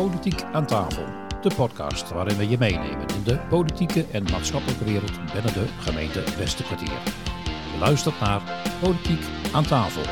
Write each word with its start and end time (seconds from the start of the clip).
Politiek 0.00 0.42
aan 0.52 0.66
tafel. 0.66 1.04
De 1.42 1.54
podcast 1.56 2.10
waarin 2.10 2.36
we 2.36 2.48
je 2.48 2.58
meenemen 2.58 3.06
in 3.14 3.22
de 3.24 3.38
politieke 3.48 4.06
en 4.12 4.22
maatschappelijke 4.22 4.84
wereld 4.84 5.32
binnen 5.32 5.52
de 5.52 5.66
gemeente 5.78 6.24
Westerkwartier. 6.38 6.98
Je 7.72 7.78
luistert 7.78 8.20
naar 8.20 8.42
Politiek 8.80 9.22
aan 9.52 9.64
tafel. 9.64 10.02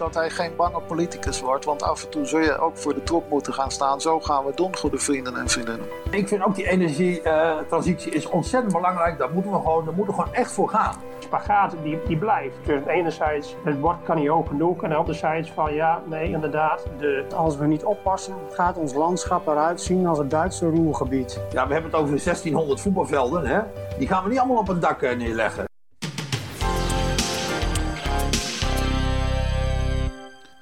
Dat 0.00 0.14
hij 0.14 0.30
geen 0.30 0.56
bange 0.56 0.80
politicus 0.80 1.40
wordt, 1.40 1.64
want 1.64 1.82
af 1.82 2.04
en 2.04 2.10
toe 2.10 2.24
zul 2.24 2.40
je 2.40 2.58
ook 2.58 2.76
voor 2.76 2.94
de 2.94 3.02
troep 3.02 3.30
moeten 3.30 3.54
gaan 3.54 3.70
staan. 3.70 4.00
Zo 4.00 4.20
gaan 4.20 4.44
we 4.44 4.52
doen, 4.54 4.76
goede 4.76 4.98
vrienden 4.98 5.36
en 5.36 5.48
vriendinnen. 5.48 5.86
Ik 6.10 6.28
vind 6.28 6.42
ook 6.42 6.54
die 6.54 6.68
energietransitie 6.68 8.12
is 8.12 8.26
ontzettend 8.26 8.72
belangrijk. 8.72 9.18
Daar 9.18 9.30
moeten 9.30 9.52
we 9.52 9.56
gewoon, 9.56 9.84
daar 9.84 9.94
moeten 9.94 10.14
we 10.14 10.20
gewoon 10.20 10.34
echt 10.36 10.52
voor 10.52 10.68
gaan. 10.68 10.94
spagaat 11.18 11.74
die, 11.82 11.98
die 12.06 12.16
blijft. 12.16 12.56
Dus 12.64 12.84
enerzijds, 12.86 13.56
het 13.64 13.80
bord 13.80 13.96
kan 14.02 14.16
niet 14.16 14.28
hoog 14.28 14.48
genoeg. 14.48 14.82
En 14.82 14.92
anderzijds 14.92 15.50
van 15.50 15.74
ja, 15.74 16.02
nee, 16.06 16.30
inderdaad, 16.30 16.86
de, 16.98 17.24
Als 17.34 17.56
we 17.56 17.66
niet 17.66 17.84
oppassen, 17.84 18.34
gaat 18.50 18.76
ons 18.76 18.94
landschap 18.94 19.46
eruit 19.46 19.80
zien 19.80 20.06
als 20.06 20.18
het 20.18 20.30
Duitse 20.30 20.68
roergebied. 20.68 21.40
Ja, 21.52 21.66
we 21.66 21.72
hebben 21.72 21.90
het 21.90 22.00
over 22.00 22.24
1600 22.24 22.80
voetbalvelden. 22.80 23.46
Hè? 23.46 23.60
Die 23.98 24.08
gaan 24.08 24.22
we 24.22 24.28
niet 24.28 24.38
allemaal 24.38 24.58
op 24.58 24.68
een 24.68 24.80
dak 24.80 25.02
eh, 25.02 25.16
neerleggen. 25.16 25.69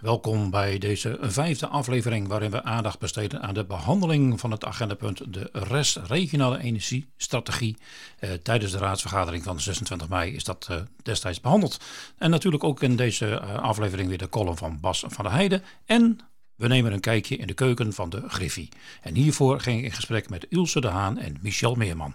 Welkom 0.09 0.51
bij 0.51 0.79
deze 0.79 1.19
vijfde 1.21 1.67
aflevering 1.67 2.29
waarin 2.29 2.51
we 2.51 2.63
aandacht 2.63 2.99
besteden 2.99 3.43
aan 3.43 3.55
de 3.55 3.65
behandeling 3.65 4.41
van 4.41 4.51
het 4.51 4.65
agendapunt 4.65 5.33
de 5.33 5.49
RES 5.53 5.99
Regionale 6.07 6.59
Energiestrategie. 6.59 7.77
Eh, 8.19 8.31
tijdens 8.33 8.73
de 8.73 8.79
raadsvergadering 8.79 9.45
van 9.45 9.61
26 9.61 10.09
mei 10.09 10.35
is 10.35 10.45
dat 10.45 10.67
eh, 10.71 10.77
destijds 11.03 11.41
behandeld. 11.41 11.81
En 12.19 12.31
natuurlijk 12.31 12.65
ook 12.65 12.83
in 12.83 12.97
deze 12.97 13.27
eh, 13.27 13.55
aflevering 13.55 14.09
weer 14.09 14.19
de 14.19 14.29
column 14.29 14.57
van 14.57 14.81
Bas 14.81 15.05
van 15.07 15.25
der 15.25 15.35
Heijden. 15.35 15.63
En 15.87 16.19
we 16.55 16.67
nemen 16.67 16.93
een 16.93 17.01
kijkje 17.01 17.37
in 17.37 17.47
de 17.47 17.55
keuken 17.55 17.93
van 17.93 18.11
de 18.11 18.23
Griffie. 18.29 18.69
En 19.03 19.15
hiervoor 19.15 19.61
ging 19.61 19.79
ik 19.79 19.85
in 19.85 19.93
gesprek 19.93 20.29
met 20.29 20.47
Ilse 20.49 20.81
de 20.81 20.89
Haan 20.89 21.19
en 21.19 21.37
Michel 21.41 21.75
Meerman. 21.75 22.15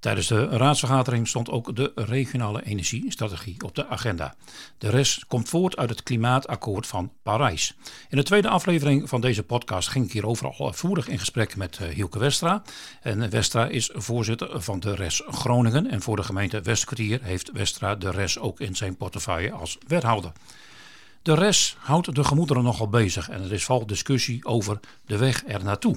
Tijdens 0.00 0.26
de 0.26 0.48
raadsvergadering 0.48 1.28
stond 1.28 1.50
ook 1.50 1.76
de 1.76 1.92
regionale 1.94 2.64
energiestrategie 2.64 3.62
op 3.64 3.74
de 3.74 3.86
agenda. 3.86 4.34
De 4.78 4.90
rest 4.90 5.26
komt 5.26 5.48
voort 5.48 5.76
uit 5.76 5.90
het 5.90 6.02
klimaatakkoord 6.02 6.86
van 6.86 7.12
Parijs. 7.22 7.76
In 8.08 8.16
de 8.16 8.22
tweede 8.22 8.48
aflevering 8.48 9.08
van 9.08 9.20
deze 9.20 9.42
podcast 9.42 9.88
ging 9.88 10.04
ik 10.04 10.12
hierover 10.12 10.46
al 10.46 10.66
uitvoerig 10.66 11.08
in 11.08 11.18
gesprek 11.18 11.56
met 11.56 11.78
eh, 11.78 11.88
Hielke 11.88 12.18
Westra. 12.18 12.62
En 13.02 13.30
Westra 13.30 13.66
is 13.66 13.90
voorzitter 13.92 14.62
van 14.62 14.80
de 14.80 14.94
RES 14.94 15.22
Groningen. 15.26 15.90
En 15.90 16.02
voor 16.02 16.16
de 16.16 16.22
gemeente 16.22 16.60
Westkwartier 16.60 17.22
heeft 17.22 17.52
Westra 17.52 17.94
de 17.94 18.10
RES 18.10 18.38
ook 18.38 18.60
in 18.60 18.76
zijn 18.76 18.96
portefeuille 18.96 19.52
als 19.52 19.78
wethouder. 19.86 20.32
De 21.22 21.34
RES 21.34 21.76
houdt 21.78 22.14
de 22.14 22.24
gemoederen 22.24 22.62
nogal 22.62 22.88
bezig 22.88 23.28
en 23.28 23.42
er 23.42 23.52
is 23.52 23.64
vooral 23.64 23.86
discussie 23.86 24.44
over 24.44 24.80
de 25.06 25.16
weg 25.16 25.42
er 25.46 25.64
naartoe. 25.64 25.96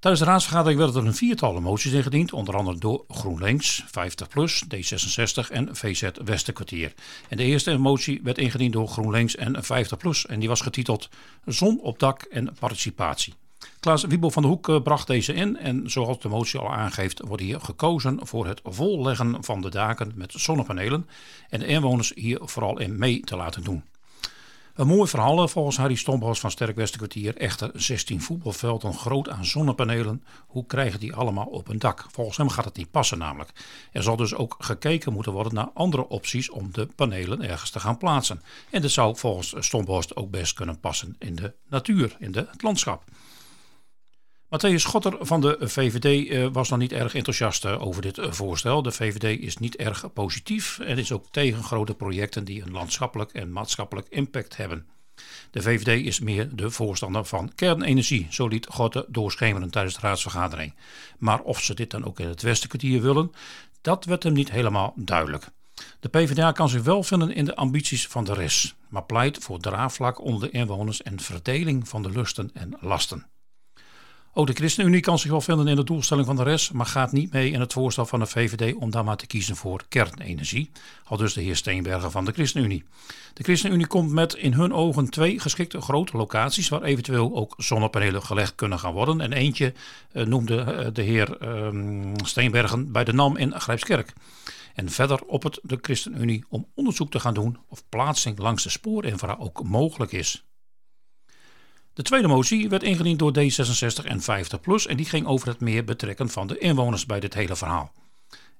Tijdens 0.00 0.22
de 0.22 0.28
raadsvergadering 0.28 0.78
werden 0.78 1.02
er 1.02 1.06
een 1.06 1.14
viertal 1.14 1.60
moties 1.60 1.92
ingediend, 1.92 2.32
onder 2.32 2.56
andere 2.56 2.78
door 2.78 3.04
GroenLinks, 3.08 3.84
50PLUS, 3.86 4.64
D66 4.74 5.50
en 5.50 5.76
VZ 5.76 6.10
Westerkwartier. 6.24 6.94
En 7.28 7.36
de 7.36 7.42
eerste 7.42 7.76
motie 7.76 8.20
werd 8.22 8.38
ingediend 8.38 8.72
door 8.72 8.88
GroenLinks 8.88 9.36
en 9.36 9.56
50PLUS 9.56 10.28
en 10.28 10.38
die 10.38 10.48
was 10.48 10.60
getiteld 10.60 11.08
Zon 11.44 11.80
op 11.80 11.98
dak 11.98 12.22
en 12.22 12.54
participatie. 12.58 13.34
Klaas 13.80 14.04
Wiebel 14.04 14.30
van 14.30 14.42
de 14.42 14.48
Hoek 14.48 14.68
eh, 14.68 14.82
bracht 14.82 15.06
deze 15.06 15.32
in 15.32 15.56
en 15.56 15.90
zoals 15.90 16.20
de 16.20 16.28
motie 16.28 16.60
al 16.60 16.72
aangeeft 16.72 17.20
wordt 17.26 17.42
hier 17.42 17.60
gekozen 17.60 18.26
voor 18.26 18.46
het 18.46 18.60
volleggen 18.64 19.44
van 19.44 19.60
de 19.60 19.70
daken 19.70 20.12
met 20.14 20.32
zonnepanelen 20.36 21.08
en 21.48 21.60
de 21.60 21.66
inwoners 21.66 22.12
hier 22.14 22.38
vooral 22.42 22.78
in 22.78 22.98
mee 22.98 23.20
te 23.20 23.36
laten 23.36 23.62
doen. 23.62 23.84
Een 24.80 24.86
mooi 24.86 25.08
verhaal 25.08 25.48
volgens 25.48 25.76
Harry 25.76 25.94
Stomphuis 25.94 26.40
van 26.40 26.50
Sterk 26.50 26.76
Westerkwartier. 26.76 27.36
Echter 27.36 27.70
16 27.74 28.20
voetbalvelden 28.20 28.94
groot 28.94 29.28
aan 29.28 29.44
zonnepanelen. 29.44 30.24
Hoe 30.46 30.66
krijgen 30.66 31.00
die 31.00 31.14
allemaal 31.14 31.46
op 31.46 31.68
een 31.68 31.78
dak? 31.78 32.06
Volgens 32.10 32.36
hem 32.36 32.48
gaat 32.48 32.64
het 32.64 32.76
niet 32.76 32.90
passen 32.90 33.18
namelijk. 33.18 33.50
Er 33.92 34.02
zal 34.02 34.16
dus 34.16 34.34
ook 34.34 34.56
gekeken 34.58 35.12
moeten 35.12 35.32
worden 35.32 35.54
naar 35.54 35.70
andere 35.74 36.08
opties 36.08 36.50
om 36.50 36.68
de 36.72 36.86
panelen 36.96 37.42
ergens 37.42 37.70
te 37.70 37.80
gaan 37.80 37.98
plaatsen. 37.98 38.42
En 38.70 38.80
dit 38.80 38.90
zou 38.90 39.16
volgens 39.16 39.54
Stomphuis 39.58 40.16
ook 40.16 40.30
best 40.30 40.52
kunnen 40.52 40.80
passen 40.80 41.16
in 41.18 41.34
de 41.34 41.52
natuur, 41.68 42.16
in 42.18 42.32
de, 42.32 42.46
het 42.50 42.62
landschap. 42.62 43.04
Matthäus 44.50 44.82
Schotter 44.82 45.16
van 45.20 45.40
de 45.40 45.56
VVD 45.60 46.28
eh, 46.28 46.46
was 46.52 46.68
nog 46.68 46.78
niet 46.78 46.92
erg 46.92 47.14
enthousiast 47.14 47.64
eh, 47.64 47.82
over 47.82 48.02
dit 48.02 48.18
eh, 48.18 48.32
voorstel. 48.32 48.82
De 48.82 48.92
VVD 48.92 49.40
is 49.40 49.56
niet 49.56 49.76
erg 49.76 50.12
positief 50.12 50.78
en 50.78 50.98
is 50.98 51.12
ook 51.12 51.26
tegen 51.30 51.62
grote 51.62 51.94
projecten 51.94 52.44
die 52.44 52.62
een 52.62 52.70
landschappelijk 52.70 53.32
en 53.32 53.52
maatschappelijk 53.52 54.06
impact 54.08 54.56
hebben. 54.56 54.86
De 55.50 55.62
VVD 55.62 56.06
is 56.06 56.20
meer 56.20 56.56
de 56.56 56.70
voorstander 56.70 57.24
van 57.24 57.54
kernenergie, 57.54 58.26
zo 58.30 58.46
liet 58.48 58.66
Gotte 58.66 59.06
doorschemeren 59.08 59.70
tijdens 59.70 59.94
de 59.94 60.00
raadsvergadering. 60.00 60.74
Maar 61.18 61.40
of 61.40 61.60
ze 61.60 61.74
dit 61.74 61.90
dan 61.90 62.04
ook 62.04 62.20
in 62.20 62.28
het 62.28 62.42
Westenkwartier 62.42 63.02
willen, 63.02 63.32
dat 63.80 64.04
werd 64.04 64.22
hem 64.22 64.32
niet 64.32 64.50
helemaal 64.50 64.92
duidelijk. 64.96 65.46
De 66.00 66.08
PvdA 66.08 66.52
kan 66.52 66.68
zich 66.68 66.82
wel 66.82 67.02
vinden 67.02 67.34
in 67.34 67.44
de 67.44 67.56
ambities 67.56 68.06
van 68.06 68.24
de 68.24 68.34
RES, 68.34 68.74
maar 68.88 69.04
pleit 69.04 69.38
voor 69.38 69.58
draagvlak 69.58 70.20
onder 70.20 70.40
de 70.40 70.50
inwoners 70.50 71.02
en 71.02 71.20
verdeling 71.20 71.88
van 71.88 72.02
de 72.02 72.10
lusten 72.10 72.50
en 72.54 72.76
lasten. 72.80 73.26
Ook 74.32 74.46
de 74.46 74.52
ChristenUnie 74.52 75.00
kan 75.00 75.18
zich 75.18 75.30
wel 75.30 75.40
vinden 75.40 75.68
in 75.68 75.76
de 75.76 75.84
doelstelling 75.84 76.26
van 76.26 76.36
de 76.36 76.42
rest, 76.42 76.72
maar 76.72 76.86
gaat 76.86 77.12
niet 77.12 77.32
mee 77.32 77.50
in 77.50 77.60
het 77.60 77.72
voorstel 77.72 78.06
van 78.06 78.18
de 78.20 78.26
VVD 78.26 78.74
om 78.74 78.90
dan 78.90 79.04
maar 79.04 79.16
te 79.16 79.26
kiezen 79.26 79.56
voor 79.56 79.84
kernenergie. 79.88 80.70
Al 81.04 81.16
dus 81.16 81.32
de 81.32 81.40
heer 81.40 81.56
Steenbergen 81.56 82.10
van 82.10 82.24
de 82.24 82.32
ChristenUnie. 82.32 82.84
De 83.34 83.42
ChristenUnie 83.42 83.86
komt 83.86 84.10
met 84.10 84.34
in 84.34 84.52
hun 84.52 84.72
ogen 84.72 85.10
twee 85.10 85.40
geschikte 85.40 85.80
grote 85.80 86.16
locaties 86.16 86.68
waar 86.68 86.82
eventueel 86.82 87.34
ook 87.34 87.54
zonnepanelen 87.56 88.22
gelegd 88.22 88.54
kunnen 88.54 88.78
gaan 88.78 88.92
worden. 88.92 89.20
En 89.20 89.32
eentje 89.32 89.72
eh, 90.12 90.26
noemde 90.26 90.60
eh, 90.60 90.86
de 90.92 91.02
heer 91.02 91.38
eh, 91.38 91.68
Steenbergen 92.24 92.92
bij 92.92 93.04
de 93.04 93.12
NAM 93.12 93.36
in 93.36 93.60
Grijpskerk. 93.60 94.12
En 94.74 94.90
verder 94.90 95.20
op 95.26 95.42
het 95.42 95.60
de 95.62 95.78
ChristenUnie 95.80 96.44
om 96.48 96.66
onderzoek 96.74 97.10
te 97.10 97.20
gaan 97.20 97.34
doen 97.34 97.58
of 97.68 97.82
plaatsing 97.88 98.38
langs 98.38 98.62
de 98.62 98.70
spoorinfra 98.70 99.36
ook 99.38 99.62
mogelijk 99.64 100.12
is. 100.12 100.44
De 101.92 102.02
tweede 102.02 102.28
motie 102.28 102.68
werd 102.68 102.82
ingediend 102.82 103.18
door 103.18 103.32
D66 103.38 104.04
en 104.04 104.20
50PLUS 104.20 104.86
en 104.86 104.96
die 104.96 105.06
ging 105.06 105.26
over 105.26 105.48
het 105.48 105.60
meer 105.60 105.84
betrekken 105.84 106.28
van 106.28 106.46
de 106.46 106.58
inwoners 106.58 107.06
bij 107.06 107.20
dit 107.20 107.34
hele 107.34 107.56
verhaal. 107.56 107.92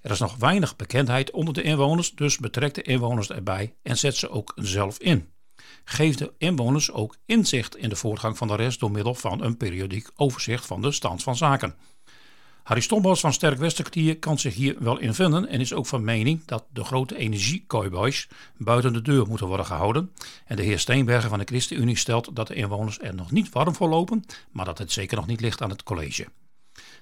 Er 0.01 0.11
is 0.11 0.19
nog 0.19 0.37
weinig 0.37 0.77
bekendheid 0.77 1.31
onder 1.31 1.55
de 1.55 1.63
inwoners, 1.63 2.15
dus 2.15 2.39
betrek 2.39 2.75
de 2.75 2.83
inwoners 2.83 3.31
erbij 3.31 3.75
en 3.83 3.99
zet 3.99 4.17
ze 4.17 4.31
ook 4.31 4.53
zelf 4.57 4.99
in. 4.99 5.29
Geef 5.85 6.17
de 6.17 6.33
inwoners 6.39 6.93
ook 6.93 7.17
inzicht 7.27 7.77
in 7.77 7.89
de 7.89 7.97
voortgang 7.97 8.37
van 8.37 8.49
de 8.49 8.57
rest 8.57 8.81
door 8.81 8.91
middel 8.91 9.15
van 9.15 9.43
een 9.43 9.57
periodiek 9.57 10.09
overzicht 10.17 10.67
van 10.67 10.83
de 10.83 10.93
stand 10.93 11.23
van 11.23 11.37
zaken. 11.37 11.75
Harry 12.62 12.82
Stombos 12.82 13.21
van 13.21 13.32
Sterk 13.32 13.59
Westerkwartier 13.59 14.19
kan 14.19 14.38
zich 14.38 14.54
hier 14.54 14.76
wel 14.78 14.98
in 14.98 15.15
vinden 15.15 15.48
en 15.48 15.60
is 15.60 15.72
ook 15.72 15.87
van 15.87 16.04
mening 16.04 16.44
dat 16.44 16.65
de 16.72 16.84
grote 16.84 17.16
energiekooiboys 17.16 18.28
buiten 18.56 18.93
de 18.93 19.03
deur 19.03 19.26
moeten 19.26 19.47
worden 19.47 19.66
gehouden. 19.66 20.12
En 20.47 20.56
de 20.56 20.62
heer 20.62 20.78
Steenbergen 20.78 21.31
van 21.31 21.38
de 21.38 21.44
ChristenUnie 21.44 21.97
stelt 21.97 22.37
dat 22.37 22.47
de 22.47 22.54
inwoners 22.54 23.00
er 23.00 23.15
nog 23.15 23.31
niet 23.31 23.48
warm 23.48 23.75
voor 23.75 23.88
lopen, 23.88 24.25
maar 24.50 24.65
dat 24.65 24.78
het 24.78 24.93
zeker 24.93 25.16
nog 25.16 25.26
niet 25.26 25.41
ligt 25.41 25.62
aan 25.62 25.71
het 25.71 25.82
college. 25.82 26.26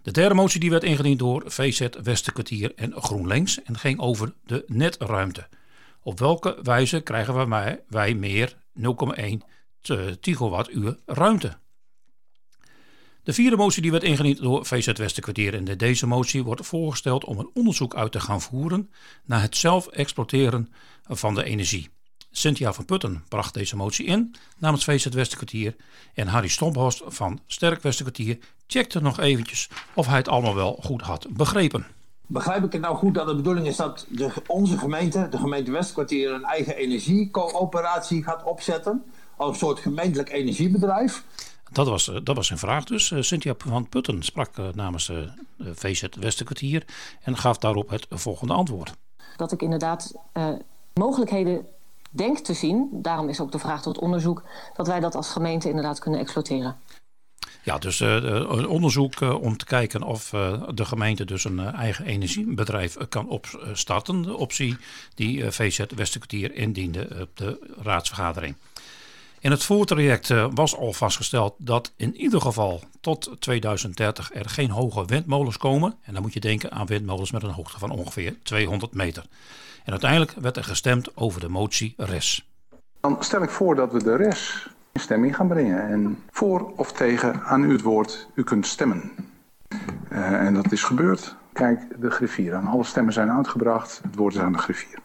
De 0.03 0.11
derde 0.11 0.35
motie 0.35 0.61
die 0.61 0.71
werd 0.71 0.85
ingediend 0.85 1.19
door 1.19 1.43
VZ 1.47 1.89
Westerkwartier 2.03 2.73
en 2.75 2.93
GroenLinks 2.97 3.63
en 3.63 3.79
ging 3.79 3.99
over 3.99 4.35
de 4.45 4.65
netruimte. 4.67 5.49
Op 6.03 6.19
welke 6.19 6.59
wijze 6.63 7.01
krijgen 7.01 7.49
wij, 7.49 7.81
wij 7.89 8.15
meer 8.15 8.57
0,1 8.81 8.85
gigawattuur 10.21 10.99
ruimte? 11.07 11.59
De 13.29 13.35
vierde 13.35 13.57
motie 13.57 13.83
die 13.83 13.91
werd 13.91 14.03
ingediend 14.03 14.39
door 14.39 14.67
VZ 14.67 14.93
Westerkwartier 14.93 15.55
en 15.55 15.79
deze 15.79 16.07
motie 16.07 16.45
wordt 16.45 16.67
voorgesteld 16.67 17.25
om 17.25 17.39
een 17.39 17.51
onderzoek 17.55 17.95
uit 17.95 18.13
te 18.13 18.21
gaan 18.21 18.41
voeren 18.41 18.91
naar 19.25 19.43
het 19.43 19.57
zelf 19.57 19.87
exploiteren 19.87 20.73
van 21.03 21.35
de 21.35 21.45
energie. 21.45 21.89
Cynthia 22.31 22.73
van 22.73 22.85
Putten 22.85 23.25
bracht 23.29 23.55
deze 23.55 23.77
motie 23.77 24.07
in 24.07 24.35
namens 24.59 24.85
VZ 24.85 25.07
Westerkwartier 25.07 25.77
en 26.15 26.27
Harry 26.27 26.49
Stomphorst 26.49 27.03
van 27.07 27.41
Sterk 27.47 27.83
Westerkwartier 27.83 28.39
checkte 28.67 29.01
nog 29.01 29.21
eventjes 29.21 29.69
of 29.95 30.07
hij 30.07 30.17
het 30.17 30.29
allemaal 30.29 30.55
wel 30.55 30.79
goed 30.83 31.03
had 31.03 31.27
begrepen. 31.31 31.87
Begrijp 32.27 32.65
ik 32.65 32.73
het 32.73 32.81
nou 32.81 32.97
goed 32.97 33.15
dat 33.15 33.27
de 33.27 33.37
bedoeling 33.37 33.67
is 33.67 33.77
dat 33.77 34.07
de, 34.09 34.33
onze 34.47 34.79
gemeente, 34.79 35.29
de 35.31 35.39
gemeente 35.39 35.71
Westkwartier, 35.71 36.33
een 36.33 36.45
eigen 36.45 36.77
energiecoöperatie 36.77 38.23
gaat 38.23 38.45
opzetten? 38.45 39.05
Als 39.37 39.51
een 39.51 39.57
soort 39.57 39.79
gemeentelijk 39.79 40.31
energiebedrijf. 40.31 41.25
Dat 41.73 41.89
was, 41.89 42.11
dat 42.23 42.37
was 42.37 42.47
zijn 42.47 42.59
vraag 42.59 42.85
dus. 42.85 43.11
Uh, 43.11 43.23
Cynthia 43.23 43.55
van 43.59 43.89
Putten 43.89 44.23
sprak 44.23 44.57
uh, 44.57 44.67
namens 44.75 45.09
uh, 45.09 45.19
VZ 45.59 46.05
Westerkwartier 46.21 46.85
en 47.23 47.37
gaf 47.37 47.59
daarop 47.59 47.91
het 47.91 48.07
volgende 48.11 48.53
antwoord. 48.53 48.93
Dat 49.37 49.53
ik 49.53 49.63
inderdaad 49.63 50.15
mogelijkheden 50.95 51.67
denk 52.11 52.39
te 52.39 52.55
zien, 52.55 52.89
daarom 52.93 53.29
is 53.29 53.41
ook 53.41 53.53
de 53.53 53.59
vraag 53.59 53.83
tot 53.83 53.99
onderzoek, 53.99 54.43
dat 54.77 54.87
wij 54.87 55.01
dat 55.01 55.15
als 55.15 55.31
gemeente 55.31 55.69
inderdaad 55.69 55.99
kunnen 55.99 56.21
exploiteren. 56.21 56.77
Ja, 57.63 57.79
dus 57.79 58.01
uh, 58.01 58.15
een 58.23 58.69
onderzoek 58.69 59.21
uh, 59.21 59.43
om 59.43 59.57
te 59.57 59.65
kijken 59.65 60.03
of 60.03 60.33
uh, 60.33 60.63
de 60.75 60.85
gemeente 60.85 61.25
dus 61.25 61.45
een 61.45 61.59
eigen 61.59 62.05
energiebedrijf 62.05 62.97
kan 63.09 63.29
opstarten. 63.29 64.23
De 64.23 64.37
optie 64.37 64.77
die 65.15 65.51
VZ 65.51 65.85
Westerkwartier 65.97 66.55
indiende 66.55 67.09
op 67.21 67.37
de 67.37 67.75
raadsvergadering. 67.83 68.55
In 69.41 69.51
het 69.51 69.65
voortraject 69.65 70.29
was 70.55 70.77
al 70.77 70.93
vastgesteld 70.93 71.55
dat 71.59 71.93
in 71.97 72.17
ieder 72.17 72.41
geval 72.41 72.83
tot 73.01 73.37
2030 73.39 74.35
er 74.35 74.49
geen 74.49 74.71
hoge 74.71 75.05
windmolens 75.05 75.57
komen. 75.57 75.95
En 76.03 76.13
dan 76.13 76.23
moet 76.23 76.33
je 76.33 76.41
denken 76.41 76.73
aan 76.73 76.87
windmolens 76.87 77.33
met 77.33 77.43
een 77.43 77.51
hoogte 77.51 77.79
van 77.79 77.91
ongeveer 77.91 78.37
200 78.43 78.95
meter. 78.95 79.25
En 79.85 79.91
uiteindelijk 79.91 80.33
werd 80.41 80.57
er 80.57 80.65
gestemd 80.65 81.17
over 81.17 81.41
de 81.41 81.49
motie 81.49 81.95
RES. 81.97 82.49
Dan 83.01 83.17
stel 83.21 83.43
ik 83.43 83.51
voor 83.51 83.75
dat 83.75 83.93
we 83.93 84.03
de 84.03 84.17
RES 84.17 84.69
in 84.93 85.01
stemming 85.01 85.37
gaan 85.37 85.49
brengen. 85.49 85.89
En 85.89 86.19
voor 86.31 86.73
of 86.77 86.93
tegen 86.93 87.43
aan 87.43 87.65
u 87.65 87.73
het 87.73 87.83
woord, 87.83 88.29
u 88.35 88.45
kunt 88.45 88.67
stemmen. 88.67 89.13
Uh, 90.13 90.33
en 90.33 90.55
dat 90.55 90.73
is 90.73 90.83
gebeurd. 90.83 91.37
Kijk 91.53 92.01
de 92.01 92.11
griffier 92.11 92.55
aan. 92.55 92.67
Alle 92.67 92.85
stemmen 92.85 93.13
zijn 93.13 93.31
uitgebracht. 93.31 94.01
Het 94.03 94.17
woord 94.17 94.35
is 94.35 94.41
aan 94.41 94.53
de 94.53 94.59
griffier. 94.59 94.99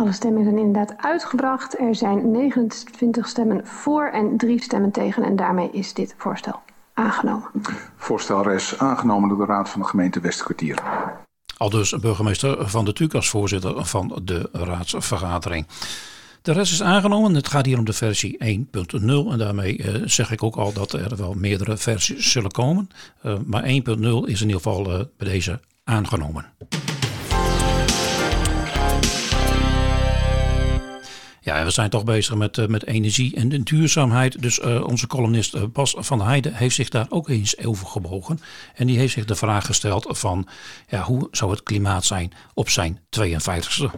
Alle 0.00 0.12
stemmen 0.12 0.44
zijn 0.44 0.58
inderdaad 0.58 0.94
uitgebracht. 0.96 1.78
Er 1.78 1.94
zijn 1.94 2.30
29 2.30 3.28
stemmen 3.28 3.66
voor 3.66 4.04
en 4.06 4.36
3 4.36 4.62
stemmen 4.62 4.90
tegen. 4.90 5.22
En 5.22 5.36
daarmee 5.36 5.70
is 5.72 5.94
dit 5.94 6.14
voorstel 6.16 6.60
aangenomen. 6.94 7.50
Voorstel 7.96 8.42
RES 8.42 8.78
aangenomen 8.78 9.28
door 9.28 9.38
de 9.38 9.44
Raad 9.44 9.68
van 9.68 9.80
de 9.80 9.86
Gemeente 9.86 10.20
Westkwartier. 10.20 10.82
Al 11.56 11.70
dus 11.70 11.98
burgemeester 11.98 12.68
Van 12.68 12.84
de 12.84 12.92
Tuuk 12.92 13.14
als 13.14 13.28
voorzitter 13.28 13.84
van 13.84 14.20
de 14.24 14.48
raadsvergadering. 14.52 15.66
De 16.42 16.52
rest 16.52 16.72
is 16.72 16.82
aangenomen. 16.82 17.34
Het 17.34 17.48
gaat 17.48 17.66
hier 17.66 17.78
om 17.78 17.84
de 17.84 17.92
versie 17.92 18.36
1.0. 18.44 19.00
En 19.30 19.38
daarmee 19.38 19.78
uh, 19.78 20.06
zeg 20.06 20.30
ik 20.30 20.42
ook 20.42 20.56
al 20.56 20.72
dat 20.72 20.92
er 20.92 21.16
wel 21.16 21.34
meerdere 21.34 21.76
versies 21.76 22.32
zullen 22.32 22.50
komen. 22.50 22.88
Uh, 23.24 23.34
maar 23.46 23.62
1.0 23.62 23.68
is 23.68 24.40
in 24.40 24.46
ieder 24.46 24.50
geval 24.50 24.92
uh, 24.92 25.00
bij 25.16 25.28
deze 25.28 25.60
aangenomen. 25.84 26.46
Ja, 31.50 31.64
we 31.64 31.70
zijn 31.70 31.90
toch 31.90 32.04
bezig 32.04 32.34
met, 32.34 32.68
met 32.68 32.86
energie 32.86 33.36
en 33.36 33.48
duurzaamheid. 33.48 34.42
Dus 34.42 34.60
onze 34.60 35.06
columnist 35.06 35.72
Bas 35.72 35.94
van 35.98 36.22
Heijden 36.22 36.54
heeft 36.54 36.74
zich 36.74 36.88
daar 36.88 37.06
ook 37.08 37.28
eens 37.28 37.64
over 37.64 37.86
gebogen. 37.86 38.40
En 38.74 38.86
die 38.86 38.98
heeft 38.98 39.12
zich 39.12 39.24
de 39.24 39.34
vraag 39.34 39.66
gesteld 39.66 40.06
van 40.08 40.48
ja, 40.88 41.02
hoe 41.02 41.28
zou 41.30 41.50
het 41.50 41.62
klimaat 41.62 42.04
zijn 42.04 42.32
op 42.54 42.68
zijn 42.68 42.98
52e? 43.20 43.96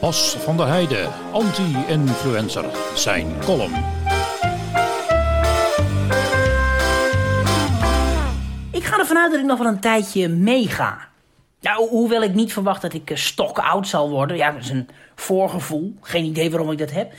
Bas 0.00 0.36
van 0.38 0.56
der 0.56 0.66
Heijden, 0.66 1.12
anti-influencer, 1.32 2.64
zijn 2.94 3.26
column. 3.44 4.08
Ga 8.90 8.98
ervan 8.98 9.18
uit 9.18 9.30
dat 9.30 9.40
ik 9.40 9.46
nog 9.46 9.58
wel 9.58 9.66
een 9.66 9.80
tijdje 9.80 10.28
meega. 10.28 11.08
Nou, 11.60 11.88
hoewel 11.88 12.22
ik 12.22 12.34
niet 12.34 12.52
verwacht 12.52 12.82
dat 12.82 12.92
ik 12.92 13.10
stokoud 13.14 13.88
zal 13.88 14.10
worden, 14.10 14.36
ja, 14.36 14.50
dat 14.50 14.62
is 14.62 14.68
een 14.68 14.88
voorgevoel, 15.14 15.96
geen 16.00 16.24
idee 16.24 16.50
waarom 16.50 16.70
ik 16.70 16.78
dat 16.78 16.90
heb, 16.90 17.12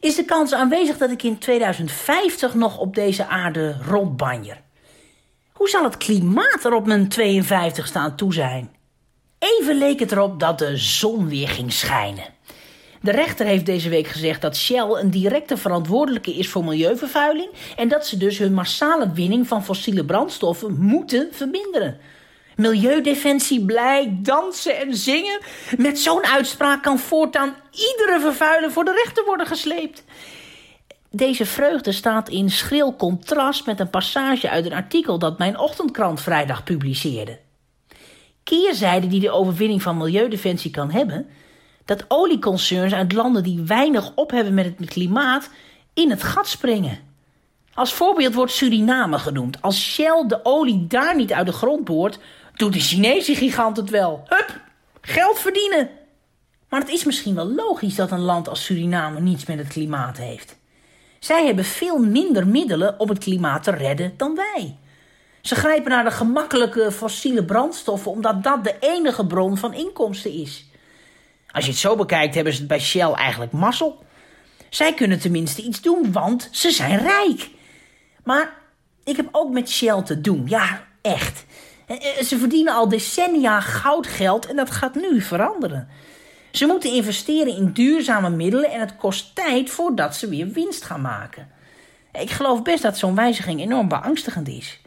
is 0.00 0.16
de 0.16 0.24
kans 0.24 0.54
aanwezig 0.54 0.98
dat 0.98 1.10
ik 1.10 1.22
in 1.22 1.38
2050 1.38 2.54
nog 2.54 2.78
op 2.78 2.94
deze 2.94 3.26
aarde 3.26 3.76
rondbanjer. 3.86 4.60
Hoe 5.52 5.68
zal 5.68 5.84
het 5.84 5.96
klimaat 5.96 6.64
er 6.64 6.74
op 6.74 6.86
mijn 6.86 7.08
52 7.08 7.86
staan 7.86 8.16
toe 8.16 8.32
zijn? 8.32 8.76
Even 9.38 9.78
leek 9.78 10.00
het 10.00 10.12
erop 10.12 10.40
dat 10.40 10.58
de 10.58 10.76
zon 10.76 11.28
weer 11.28 11.48
ging 11.48 11.72
schijnen. 11.72 12.33
De 13.04 13.10
rechter 13.10 13.46
heeft 13.46 13.66
deze 13.66 13.88
week 13.88 14.06
gezegd 14.06 14.40
dat 14.40 14.56
Shell 14.56 14.88
een 14.90 15.10
directe 15.10 15.56
verantwoordelijke 15.56 16.34
is 16.34 16.48
voor 16.48 16.64
milieuvervuiling 16.64 17.50
en 17.76 17.88
dat 17.88 18.06
ze 18.06 18.16
dus 18.16 18.38
hun 18.38 18.54
massale 18.54 19.12
winning 19.12 19.48
van 19.48 19.64
fossiele 19.64 20.04
brandstoffen 20.04 20.76
moeten 20.78 21.28
verminderen. 21.32 21.98
Milieudefensie 22.56 23.64
blij, 23.64 24.16
dansen 24.22 24.78
en 24.78 24.94
zingen. 24.94 25.40
Met 25.76 25.98
zo'n 25.98 26.24
uitspraak 26.24 26.82
kan 26.82 26.98
voortaan 26.98 27.54
iedere 27.70 28.20
vervuiler 28.20 28.72
voor 28.72 28.84
de 28.84 29.02
rechter 29.04 29.24
worden 29.24 29.46
gesleept. 29.46 30.04
Deze 31.10 31.46
vreugde 31.46 31.92
staat 31.92 32.28
in 32.28 32.50
schril 32.50 32.96
contrast 32.96 33.66
met 33.66 33.80
een 33.80 33.90
passage 33.90 34.50
uit 34.50 34.66
een 34.66 34.72
artikel 34.72 35.18
dat 35.18 35.38
mijn 35.38 35.58
ochtendkrant 35.58 36.20
vrijdag 36.20 36.64
publiceerde 36.64 37.38
keerzijde 38.44 39.06
die 39.06 39.20
de 39.20 39.30
overwinning 39.30 39.82
van 39.82 39.96
milieudefensie 39.96 40.70
kan 40.70 40.90
hebben, 40.90 41.26
dat 41.84 42.04
olieconcerns 42.08 42.92
uit 42.92 43.12
landen 43.12 43.42
die 43.42 43.60
weinig 43.60 44.12
op 44.14 44.30
hebben 44.30 44.54
met 44.54 44.64
het 44.64 44.88
klimaat 44.88 45.50
in 45.94 46.10
het 46.10 46.22
gat 46.22 46.48
springen. 46.48 46.98
Als 47.74 47.92
voorbeeld 47.94 48.34
wordt 48.34 48.52
Suriname 48.52 49.18
genoemd. 49.18 49.62
Als 49.62 49.82
Shell 49.82 50.24
de 50.26 50.40
olie 50.42 50.86
daar 50.86 51.16
niet 51.16 51.32
uit 51.32 51.46
de 51.46 51.52
grond 51.52 51.84
boort, 51.84 52.18
doet 52.54 52.72
de 52.72 52.80
Chinese 52.80 53.34
gigant 53.34 53.76
het 53.76 53.90
wel. 53.90 54.22
Hup, 54.26 54.60
geld 55.00 55.38
verdienen. 55.38 55.90
Maar 56.68 56.80
het 56.80 56.88
is 56.88 57.04
misschien 57.04 57.34
wel 57.34 57.46
logisch 57.48 57.94
dat 57.94 58.10
een 58.10 58.20
land 58.20 58.48
als 58.48 58.64
Suriname 58.64 59.20
niets 59.20 59.46
met 59.46 59.58
het 59.58 59.68
klimaat 59.68 60.16
heeft. 60.16 60.56
Zij 61.18 61.46
hebben 61.46 61.64
veel 61.64 61.98
minder 61.98 62.46
middelen 62.46 63.00
om 63.00 63.08
het 63.08 63.18
klimaat 63.18 63.62
te 63.62 63.70
redden 63.70 64.14
dan 64.16 64.34
wij. 64.34 64.76
Ze 65.40 65.54
grijpen 65.54 65.90
naar 65.90 66.04
de 66.04 66.10
gemakkelijke 66.10 66.92
fossiele 66.92 67.44
brandstoffen 67.44 68.10
omdat 68.10 68.42
dat 68.42 68.64
de 68.64 68.74
enige 68.80 69.26
bron 69.26 69.56
van 69.56 69.74
inkomsten 69.74 70.32
is. 70.32 70.66
Als 71.54 71.64
je 71.64 71.70
het 71.70 71.80
zo 71.80 71.96
bekijkt, 71.96 72.34
hebben 72.34 72.52
ze 72.52 72.58
het 72.58 72.68
bij 72.68 72.80
Shell 72.80 73.12
eigenlijk 73.12 73.52
mazzel. 73.52 74.04
Zij 74.68 74.94
kunnen 74.94 75.20
tenminste 75.20 75.62
iets 75.62 75.80
doen, 75.80 76.12
want 76.12 76.48
ze 76.52 76.70
zijn 76.70 76.98
rijk. 76.98 77.50
Maar 78.24 78.52
ik 79.04 79.16
heb 79.16 79.28
ook 79.32 79.52
met 79.52 79.70
Shell 79.70 80.02
te 80.02 80.20
doen. 80.20 80.42
Ja, 80.46 80.84
echt. 81.02 81.44
Eh, 81.86 81.96
eh, 81.96 82.24
ze 82.24 82.38
verdienen 82.38 82.74
al 82.74 82.88
decennia 82.88 83.60
goudgeld 83.60 84.46
en 84.46 84.56
dat 84.56 84.70
gaat 84.70 84.94
nu 84.94 85.20
veranderen. 85.20 85.88
Ze 86.50 86.66
moeten 86.66 86.92
investeren 86.92 87.56
in 87.56 87.72
duurzame 87.72 88.30
middelen 88.30 88.70
en 88.70 88.80
het 88.80 88.96
kost 88.96 89.34
tijd 89.34 89.70
voordat 89.70 90.16
ze 90.16 90.28
weer 90.28 90.48
winst 90.48 90.84
gaan 90.84 91.00
maken. 91.00 91.50
Ik 92.12 92.30
geloof 92.30 92.62
best 92.62 92.82
dat 92.82 92.98
zo'n 92.98 93.14
wijziging 93.14 93.60
enorm 93.60 93.88
beangstigend 93.88 94.48
is. 94.48 94.80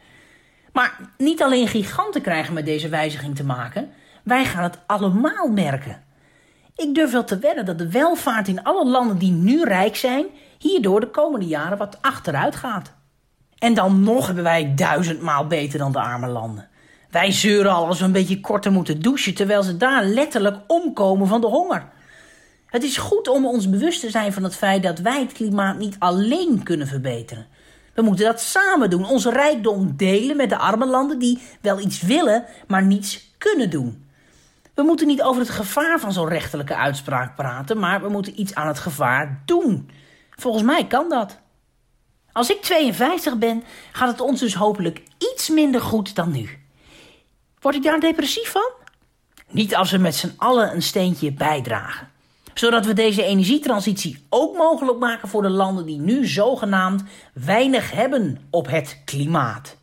Maar 0.74 1.00
niet 1.18 1.42
alleen 1.42 1.68
giganten 1.68 2.22
krijgen 2.22 2.54
met 2.54 2.66
deze 2.66 2.90
wijziging 2.90 3.36
te 3.36 3.44
maken, 3.44 3.92
wij 4.24 4.46
gaan 4.46 4.64
het 4.64 4.78
allemaal 4.88 5.48
merken. 5.48 6.06
Ik 6.78 6.96
durf 6.96 7.12
wel 7.12 7.24
te 7.24 7.40
wedden 7.40 7.66
dat 7.66 7.78
de 7.78 7.92
welvaart 7.92 8.48
in 8.48 8.64
alle 8.64 8.86
landen 8.86 9.18
die 9.18 9.31
nu 9.31 9.64
rijk 9.64 9.96
zijn, 9.96 10.26
hierdoor 10.57 11.00
de 11.00 11.10
komende 11.10 11.46
jaren 11.46 11.78
wat 11.78 11.98
achteruit 12.02 12.56
gaat. 12.56 12.94
En 13.57 13.74
dan 13.74 14.04
nog 14.04 14.26
hebben 14.26 14.44
wij 14.44 14.76
duizendmaal 14.76 15.48
beter 15.48 15.80
dan 15.80 15.92
de 15.92 16.00
arme 16.00 16.28
landen. 16.28 16.68
Wij 17.10 17.31
zeuren 17.31 17.72
al 17.72 17.86
als 17.86 18.00
we 18.00 18.06
een 18.06 18.12
beetje 18.12 18.40
korter 18.40 18.72
moeten 18.72 19.02
douchen, 19.02 19.34
terwijl 19.34 19.64
ze 19.64 19.78
daar 19.78 20.06
letterlijk 20.06 20.57
omkomen 20.68 21.28
van 21.28 21.42
de 21.42 21.48
honger. 21.48 21.86
Het 22.66 22.84
is 22.84 22.98
goed 22.98 23.28
om 23.28 23.46
ons 23.46 23.69
bewust 23.69 24.00
te 24.00 24.10
zijn 24.10 24.34
van 24.34 24.44
het 24.44 24.56
feit 24.56 24.84
dat 24.84 25.00
wij 25.00 25.19
het 25.19 25.31
klimaat 25.31 25.78
niet 25.78 25.96
alleen 26.00 26.64
kunnen 26.64 26.88
verbeteren. 26.88 27.48
We 27.94 28.02
moeten 28.02 28.26
dat 28.26 28.42
samen 28.42 28.90
doen. 28.90 29.06
Onze 29.06 29.30
rijkdom 29.30 29.94
delen 29.96 30.38
met 30.38 30.50
de 30.50 30.57
arme 30.57 30.86
landen 30.86 31.19
die 31.19 31.42
wel 31.62 31.80
iets 31.80 32.02
willen, 32.02 32.46
maar 32.68 32.84
niets 32.84 33.36
kunnen 33.38 33.69
doen. 33.69 34.06
We 34.78 34.84
moeten 34.84 35.07
niet 35.07 35.22
over 35.22 35.42
het 35.42 35.50
gevaar 35.50 36.00
van 36.00 36.14
zo'n 36.14 36.28
rechterlijke 36.28 36.76
uitspraak 36.76 37.36
praten, 37.36 37.80
maar 37.80 38.02
we 38.02 38.10
moeten 38.10 38.40
iets 38.40 38.56
aan 38.56 38.68
het 38.68 38.80
gevaar 38.80 39.42
doen. 39.46 39.90
Volgens 40.36 40.64
mij 40.64 40.88
kan 40.88 41.10
dat. 41.10 41.40
Als 42.31 42.50
ik 42.50 42.62
52 42.62 43.38
ben, 43.38 43.64
gaat 43.92 44.07
het 44.07 44.22
ons 44.22 44.40
dus 44.40 44.54
hopelijk 44.54 45.02
iets 45.34 45.50
minder 45.50 45.81
goed 45.81 46.16
dan 46.16 46.31
nu. 46.31 46.50
Word 47.60 47.76
ik 47.76 47.84
daar 47.84 48.00
depressief 48.00 48.52
van? 48.52 48.72
Niet 49.50 49.76
als 49.76 49.92
we 49.92 49.98
met 49.98 50.16
z'n 50.16 50.34
allen 50.38 50.74
een 50.74 50.81
steentje 50.81 51.31
bijdragen 51.31 52.10
zodat 52.54 52.86
we 52.86 52.94
deze 52.94 53.24
energietransitie 53.24 54.26
ook 54.30 54.57
mogelijk 54.57 55.00
maken 55.00 55.28
voor 55.28 55.42
de 55.42 55.50
landen 55.50 55.86
die 55.86 56.00
nu 56.00 56.28
zogenaamd 56.28 57.04
weinig 57.34 57.92
hebben 57.92 58.48
op 58.50 58.68
het 58.68 59.02
klimaat. 59.06 59.77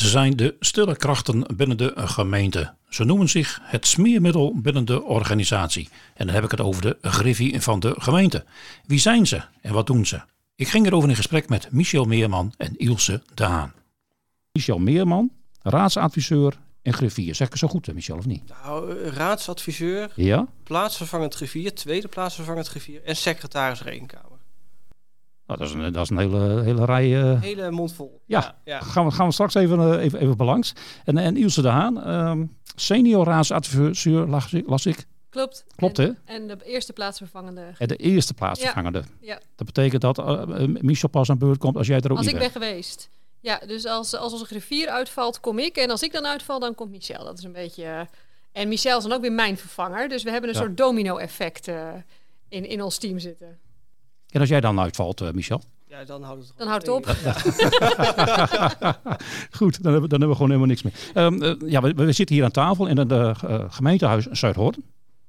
Ze 0.00 0.08
zijn 0.08 0.36
de 0.36 0.56
stille 0.60 0.96
krachten 0.96 1.46
binnen 1.56 1.76
de 1.76 1.92
gemeente. 1.94 2.74
Ze 2.88 3.04
noemen 3.04 3.28
zich 3.28 3.60
het 3.62 3.86
smeermiddel 3.86 4.60
binnen 4.60 4.84
de 4.84 5.02
organisatie. 5.02 5.88
En 6.14 6.26
dan 6.26 6.34
heb 6.34 6.44
ik 6.44 6.50
het 6.50 6.60
over 6.60 6.82
de 6.82 6.96
griffie 7.00 7.60
van 7.60 7.80
de 7.80 7.94
gemeente. 7.98 8.44
Wie 8.86 8.98
zijn 8.98 9.26
ze 9.26 9.42
en 9.60 9.72
wat 9.72 9.86
doen 9.86 10.06
ze? 10.06 10.20
Ik 10.54 10.68
ging 10.68 10.86
erover 10.86 11.08
in 11.08 11.16
gesprek 11.16 11.48
met 11.48 11.72
Michel 11.72 12.04
Meerman 12.04 12.52
en 12.56 12.76
Ilse 12.76 13.22
de 13.34 13.44
Haan. 13.44 13.72
Michel 14.52 14.78
Meerman, 14.78 15.30
raadsadviseur 15.62 16.58
en 16.82 16.92
griffier. 16.92 17.34
Zeg 17.34 17.48
ik 17.48 17.56
zo 17.56 17.68
goed, 17.68 17.94
Michel, 17.94 18.16
of 18.16 18.26
niet? 18.26 18.42
Nou, 18.62 18.98
eh, 18.98 19.12
raadsadviseur, 19.12 20.12
ja? 20.14 20.46
plaatsvervangend 20.62 21.34
griffier, 21.34 21.74
tweede 21.74 22.08
plaatsvervangend 22.08 22.68
griffier 22.68 23.02
en 23.04 23.16
secretaris 23.16 23.82
rekenkamer. 23.82 24.29
Nou, 25.50 25.62
dat, 25.62 25.68
is 25.68 25.74
een, 25.84 25.92
dat 25.92 26.02
is 26.02 26.10
een 26.10 26.18
hele, 26.18 26.62
hele 26.62 26.84
rij. 26.84 27.22
eh, 27.22 27.40
Hele 27.40 27.70
mond 27.70 27.92
vol. 27.92 28.20
ja, 28.26 28.54
ja. 28.64 28.80
Gaan, 28.80 29.04
we, 29.04 29.10
gaan 29.10 29.26
we 29.26 29.32
straks 29.32 29.54
even, 29.54 29.78
eh, 29.98 30.04
even, 30.04 30.20
even 30.20 30.36
belangs. 30.36 30.72
En, 31.04 31.18
en 31.18 31.36
Ilse 31.36 31.62
de 31.62 31.68
Haan, 31.68 32.02
ehm, 32.02 32.44
senior 32.76 33.24
raadsadviseur 33.26 34.26
las, 34.26 34.52
ik- 34.52 34.68
las 34.68 34.86
ik. 34.86 35.06
Klopt. 35.30 35.64
Klopt, 35.76 35.98
en, 35.98 36.18
hè? 36.24 36.34
En 36.34 36.46
de 36.46 36.56
eerste 36.64 36.92
plaatsvervangende. 36.92 37.62
En 37.78 37.88
de 37.88 37.96
eerste 37.96 38.34
plaatsvervangende. 38.34 39.02
Ja. 39.20 39.40
Dat 39.56 39.66
betekent 39.66 40.00
dat 40.02 40.18
eh, 40.18 40.44
Michel 40.80 41.08
pas 41.08 41.30
aan 41.30 41.38
beurt 41.38 41.58
komt 41.58 41.76
als 41.76 41.86
jij 41.86 42.00
er 42.00 42.10
ook 42.10 42.16
Als 42.16 42.26
niet 42.26 42.34
ik 42.34 42.40
ben 42.40 42.50
geweest. 42.50 43.10
Ja, 43.40 43.58
dus 43.66 43.86
als, 43.86 44.14
als 44.16 44.32
onze 44.32 44.44
griffier 44.44 44.88
uitvalt, 44.88 45.40
kom 45.40 45.58
ik. 45.58 45.76
En 45.76 45.90
als 45.90 46.02
ik 46.02 46.12
dan 46.12 46.26
uitval, 46.26 46.58
dan 46.60 46.74
komt 46.74 46.90
Michel. 46.90 47.24
Dat 47.24 47.38
is 47.38 47.44
een 47.44 47.52
beetje... 47.52 48.08
en 48.52 48.68
Michel 48.68 48.96
is 48.98 49.02
dan 49.02 49.12
ook 49.12 49.20
weer 49.20 49.32
mijn 49.32 49.56
vervanger. 49.58 50.08
Dus 50.08 50.22
we 50.22 50.30
hebben 50.30 50.50
een 50.50 50.56
Ja. 50.56 50.62
soort 50.62 50.76
domino-effect 50.76 51.68
eh, 51.68 51.88
in, 52.48 52.68
in 52.68 52.82
ons 52.82 52.98
team 52.98 53.18
zitten. 53.18 53.58
En 54.30 54.40
als 54.40 54.48
jij 54.48 54.60
dan 54.60 54.80
uitvalt, 54.80 55.20
eh, 55.20 55.30
Michel? 55.30 55.62
Ja, 55.88 56.04
dan 56.04 56.22
houdt 56.22 56.42
het 56.48 56.52
Dan 56.56 56.68
houdt 56.68 56.86
het 56.86 56.94
op. 56.96 57.06
Goed, 59.58 59.82
dan 59.82 59.92
hebben, 59.92 60.02
we- 60.02 60.08
dan 60.08 60.20
hebben 60.20 60.28
we 60.28 60.34
gewoon 60.34 60.50
helemaal 60.50 60.66
niks 60.66 60.82
meer. 60.82 60.92
Ehm, 61.14 61.42
eh, 61.42 61.70
ja, 61.70 61.80
we, 61.82 61.92
we 61.94 62.12
zitten 62.12 62.34
hier 62.34 62.44
aan 62.44 62.50
tafel 62.50 62.86
in 62.86 62.98
het 62.98 63.12
eh, 63.12 63.30
eh, 63.44 63.64
gemeentehuis 63.68 64.26
Zuidhoorn. 64.26 64.74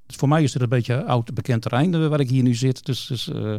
Dus 0.06 0.16
voor 0.16 0.28
mij 0.28 0.44
is 0.44 0.52
dit 0.52 0.62
een 0.62 0.70
beetje 0.70 1.04
oud 1.04 1.34
bekend 1.34 1.62
terrein 1.62 2.10
waar 2.10 2.20
ik 2.20 2.30
hier 2.30 2.44
nu 2.44 2.54
zit. 2.56 2.86
Dus, 2.86 3.06
dus, 3.06 3.30
eh, 3.32 3.54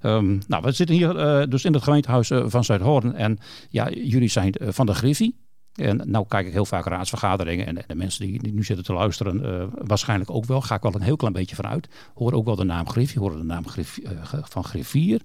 ehm, 0.00 0.38
nou, 0.48 0.62
we 0.62 0.72
zitten 0.72 0.96
hier 0.96 1.16
eh, 1.16 1.46
dus 1.48 1.64
in 1.64 1.72
het 1.72 1.82
gemeentehuis 1.82 2.30
eh, 2.30 2.44
van 2.46 2.64
Zuidhoorn. 2.64 3.14
En 3.14 3.38
ja, 3.68 3.90
jullie 3.90 4.28
zijn 4.28 4.54
van 4.60 4.86
de 4.86 4.94
Griffie. 4.94 5.36
En 5.74 6.02
nou 6.10 6.24
kijk 6.28 6.46
ik 6.46 6.52
heel 6.52 6.64
vaak 6.64 6.84
raadsvergaderingen. 6.86 7.66
En, 7.66 7.76
en 7.78 7.84
de 7.86 7.94
mensen 7.94 8.26
die, 8.26 8.42
die 8.42 8.52
nu 8.52 8.64
zitten 8.64 8.84
te 8.84 8.92
luisteren, 8.92 9.44
eh, 9.60 9.66
waarschijnlijk 9.86 10.30
ook 10.30 10.44
wel. 10.44 10.60
Ga 10.60 10.74
ik 10.74 10.82
wel 10.82 10.94
een 10.94 11.02
heel 11.02 11.16
klein 11.16 11.32
beetje 11.32 11.54
vanuit. 11.56 11.88
Horen 12.14 12.36
ook 12.38 12.44
wel 12.44 12.56
de 12.56 12.64
naam 12.64 12.88
Griffie, 12.88 13.20
horen 13.20 13.38
de 13.38 13.44
naam 13.44 13.68
Griffie, 13.68 14.04
eh, 14.08 14.12
van 14.48 14.64
Griffier. 14.64 15.20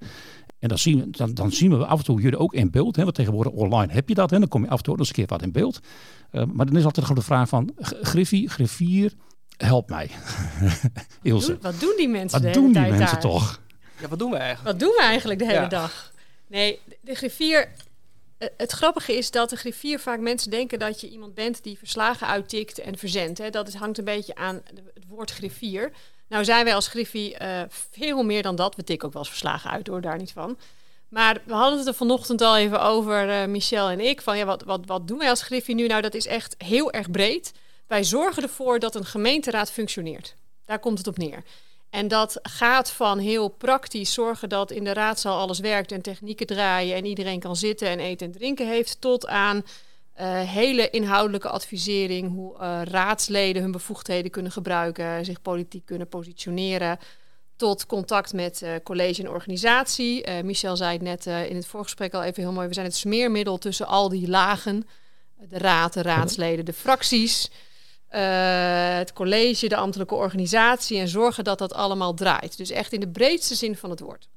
En 0.59 0.67
dan 0.69 0.77
zien, 0.77 0.99
we, 0.99 1.09
dan, 1.09 1.33
dan 1.33 1.51
zien 1.51 1.77
we 1.77 1.85
af 1.85 1.97
en 1.99 2.05
toe 2.05 2.21
jullie 2.21 2.37
ook 2.39 2.53
in 2.53 2.71
beeld. 2.71 2.95
Hè, 2.95 3.03
want 3.03 3.15
tegenwoordig 3.15 3.53
online 3.53 3.93
heb 3.93 4.09
je 4.09 4.15
dat. 4.15 4.29
Hè, 4.29 4.39
dan 4.39 4.47
kom 4.47 4.63
je 4.63 4.69
af 4.69 4.77
en 4.77 4.83
toe 4.83 4.93
ook 4.93 4.99
nog 4.99 5.07
eens 5.07 5.17
een 5.17 5.25
keer 5.25 5.37
wat 5.37 5.45
in 5.45 5.51
beeld. 5.51 5.79
Eh, 6.31 6.43
maar 6.53 6.65
dan 6.65 6.77
is 6.77 6.83
altijd 6.85 7.05
gewoon 7.05 7.21
de 7.21 7.27
vraag 7.27 7.49
van... 7.49 7.71
Griffie, 8.01 8.49
griffier, 8.49 9.13
help 9.57 9.89
mij. 9.89 10.09
Ilse, 11.21 11.47
Doen- 11.51 11.61
wat 11.61 11.79
doen 11.79 11.93
die 11.97 12.09
mensen 12.09 12.31
wat 12.31 12.41
de 12.41 12.47
hele 12.47 12.59
doen 12.61 12.71
die 12.71 12.81
tijd 12.81 12.89
mensen 12.89 13.07
daar? 13.11 13.19
toch? 13.31 13.61
Ja, 14.01 14.07
wat 14.07 14.19
doen 14.19 14.31
we 14.31 14.37
eigenlijk? 14.37 14.71
Wat 14.79 14.87
doen 14.87 14.95
we 14.97 15.03
eigenlijk 15.03 15.39
de 15.39 15.45
hele 15.45 15.59
Ja. 15.59 15.67
dag? 15.67 16.11
Nee, 16.47 16.79
de- 16.87 16.97
de 17.01 17.15
griffier... 17.15 17.67
eh, 18.37 18.47
Het 18.57 18.71
grappige 18.71 19.17
is 19.17 19.31
dat 19.31 19.49
de 19.49 19.55
griffier 19.55 19.99
vaak 19.99 20.19
mensen 20.19 20.51
denken 20.51 20.79
dat 20.79 21.01
je 21.01 21.09
iemand 21.09 21.33
bent 21.33 21.63
die 21.63 21.77
verslagen 21.77 22.27
uittikt 22.27 22.79
en 22.79 22.97
verzendt. 22.97 23.51
Dat 23.53 23.73
hangt 23.73 23.97
een 23.97 24.05
beetje 24.05 24.35
aan 24.35 24.61
het 24.93 25.03
woord 25.07 25.31
griffier. 25.31 25.91
Nou 26.27 26.43
zijn 26.45 26.63
wij 26.65 26.75
als 26.75 26.87
griffie 26.87 27.37
eh, 27.37 27.61
veel 27.69 28.23
meer 28.23 28.41
dan 28.41 28.55
dat. 28.55 28.75
We 28.75 28.83
tikken 28.83 29.07
ook 29.07 29.13
wel 29.13 29.21
eens 29.21 29.31
verslagen 29.31 29.69
uit, 29.69 29.87
hoor, 29.87 30.01
daar 30.01 30.17
niet 30.17 30.31
van. 30.31 30.57
Maar 31.09 31.41
we 31.45 31.53
hadden 31.53 31.77
het 31.79 31.87
er 31.87 31.93
vanochtend 31.93 32.41
al 32.41 32.57
even 32.57 32.81
over, 32.81 33.29
eh, 33.29 33.47
Michel 33.47 33.89
en 33.89 33.99
ik. 33.99 34.21
Van 34.21 34.37
ja, 34.37 34.45
wat, 34.45 34.63
wat, 34.63 34.85
wat 34.85 35.07
doen 35.07 35.17
wij 35.17 35.29
als 35.29 35.41
griffie 35.41 35.75
nu? 35.75 35.87
Nou, 35.87 36.01
dat 36.01 36.13
is 36.13 36.27
echt 36.27 36.55
heel 36.57 36.91
erg 36.91 37.11
breed. 37.11 37.51
Wij 37.87 38.03
zorgen 38.03 38.43
ervoor 38.43 38.79
dat 38.79 38.95
een 38.95 39.05
gemeenteraad 39.05 39.71
functioneert. 39.71 40.35
Daar 40.65 40.79
komt 40.79 40.97
het 40.97 41.07
op 41.07 41.17
neer. 41.17 41.43
En 41.95 42.07
dat 42.07 42.39
gaat 42.41 42.91
van 42.91 43.19
heel 43.19 43.47
praktisch 43.47 44.13
zorgen 44.13 44.49
dat 44.49 44.71
in 44.71 44.83
de 44.83 44.93
raadzaal 44.93 45.39
alles 45.39 45.59
werkt 45.59 45.91
en 45.91 46.01
technieken 46.01 46.47
draaien 46.47 46.95
en 46.95 47.05
iedereen 47.05 47.39
kan 47.39 47.55
zitten 47.55 47.87
en 47.87 47.99
eten 47.99 48.25
en 48.27 48.31
drinken 48.31 48.67
heeft, 48.67 49.01
tot 49.01 49.27
aan 49.27 49.63
eh, 50.13 50.41
hele 50.41 50.89
inhoudelijke 50.89 51.49
advisering, 51.49 52.31
hoe 52.31 52.57
eh, 52.57 52.81
raadsleden 52.83 53.61
hun 53.61 53.71
bevoegdheden 53.71 54.31
kunnen 54.31 54.51
gebruiken, 54.51 55.25
zich 55.25 55.41
politiek 55.41 55.85
kunnen 55.85 56.07
positioneren, 56.07 56.99
tot 57.55 57.85
contact 57.85 58.33
met 58.33 58.61
eh, 58.61 58.73
college 58.83 59.21
en 59.21 59.29
organisatie. 59.29 60.43
Michel 60.43 60.77
zei 60.77 60.93
het 60.93 61.01
net 61.01 61.25
in 61.25 61.55
het 61.55 61.67
voorgesprek 61.67 62.13
al 62.13 62.23
even 62.23 62.43
heel 62.43 62.51
mooi, 62.51 62.67
we 62.67 62.73
zijn 62.73 62.85
het 62.85 62.95
smeermiddel 62.95 63.57
tussen 63.57 63.87
al 63.87 64.09
die 64.09 64.27
lagen, 64.27 64.87
de 65.49 65.57
raad, 65.57 65.93
de 65.93 66.01
raadsleden, 66.01 66.65
de 66.65 66.73
fracties 66.73 67.49
eh, 68.15 68.97
het 68.97 69.13
college, 69.13 69.67
de 69.67 69.75
ambtelijke 69.75 70.15
organisatie 70.15 70.99
en 70.99 71.07
zorgen 71.07 71.43
dat 71.43 71.57
dat 71.57 71.73
allemaal 71.73 72.13
draait. 72.13 72.57
Dus 72.57 72.69
echt 72.69 72.93
in 72.93 72.99
de 72.99 73.07
breedste 73.09 73.55
zin 73.55 73.75
van 73.75 73.89
het 73.89 73.99
woord. 73.99 74.27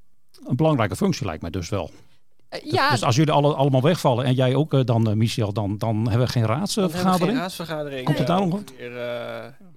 Een 0.47 0.57
belangrijke 0.57 0.97
functie 0.97 1.27
lijkt 1.27 1.43
mij 1.43 1.51
dus 1.51 1.69
wel. 1.69 1.91
Eh, 2.49 2.63
Dus- 2.63 2.71
ja, 2.73 2.91
Dus 2.91 3.03
als 3.03 3.17
jullie 3.17 3.33
alle, 3.33 3.55
allemaal 3.55 3.83
wegvallen 3.83 4.25
en 4.25 4.35
jij 4.35 4.55
ook 4.55 4.75
eh, 4.75 4.81
dan, 4.85 5.17
Michel, 5.19 5.53
dan, 5.53 5.79
dan 5.79 6.09
hebben 6.09 6.27
we 6.27 6.33
geen 6.33 6.43
Dan 6.43 6.51
hebben 6.51 6.67
we 6.67 6.73
geen 6.79 6.87
raadsvergadering. 6.87 7.39
raadsvergadering. 7.39 8.05
Komt 8.05 8.19
het 8.19 8.29
Ja, 8.29 8.35
daarom? 8.35 8.65
eh, 8.79 8.87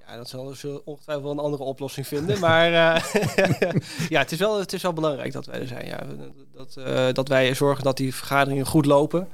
ja, 0.08 0.16
dat 0.18 0.30
zullen 0.30 0.46
we 0.62 0.82
ongetwijfeld 0.86 1.26
wel 1.28 1.34
een 1.38 1.44
andere 1.46 1.64
oplossing 1.64 2.08
vinden. 2.08 2.40
Maar 2.40 2.66
eh, 2.74 3.04
ja, 4.10 4.20
het 4.20 4.32
is, 4.32 4.38
wel, 4.40 4.60
het 4.60 4.74
is 4.74 4.82
wel 4.82 4.94
belangrijk 4.94 5.32
dat 5.34 5.46
wij 5.46 5.60
er 5.60 5.68
zijn. 5.68 5.86
Ja. 5.86 6.00
Dat, 6.56 6.76
eh, 6.76 7.14
dat 7.14 7.28
wij 7.28 7.54
zorgen 7.56 7.84
dat 7.84 7.98
die 7.98 8.16
vergaderingen 8.16 8.66
goed 8.66 8.86
lopen. 8.86 9.28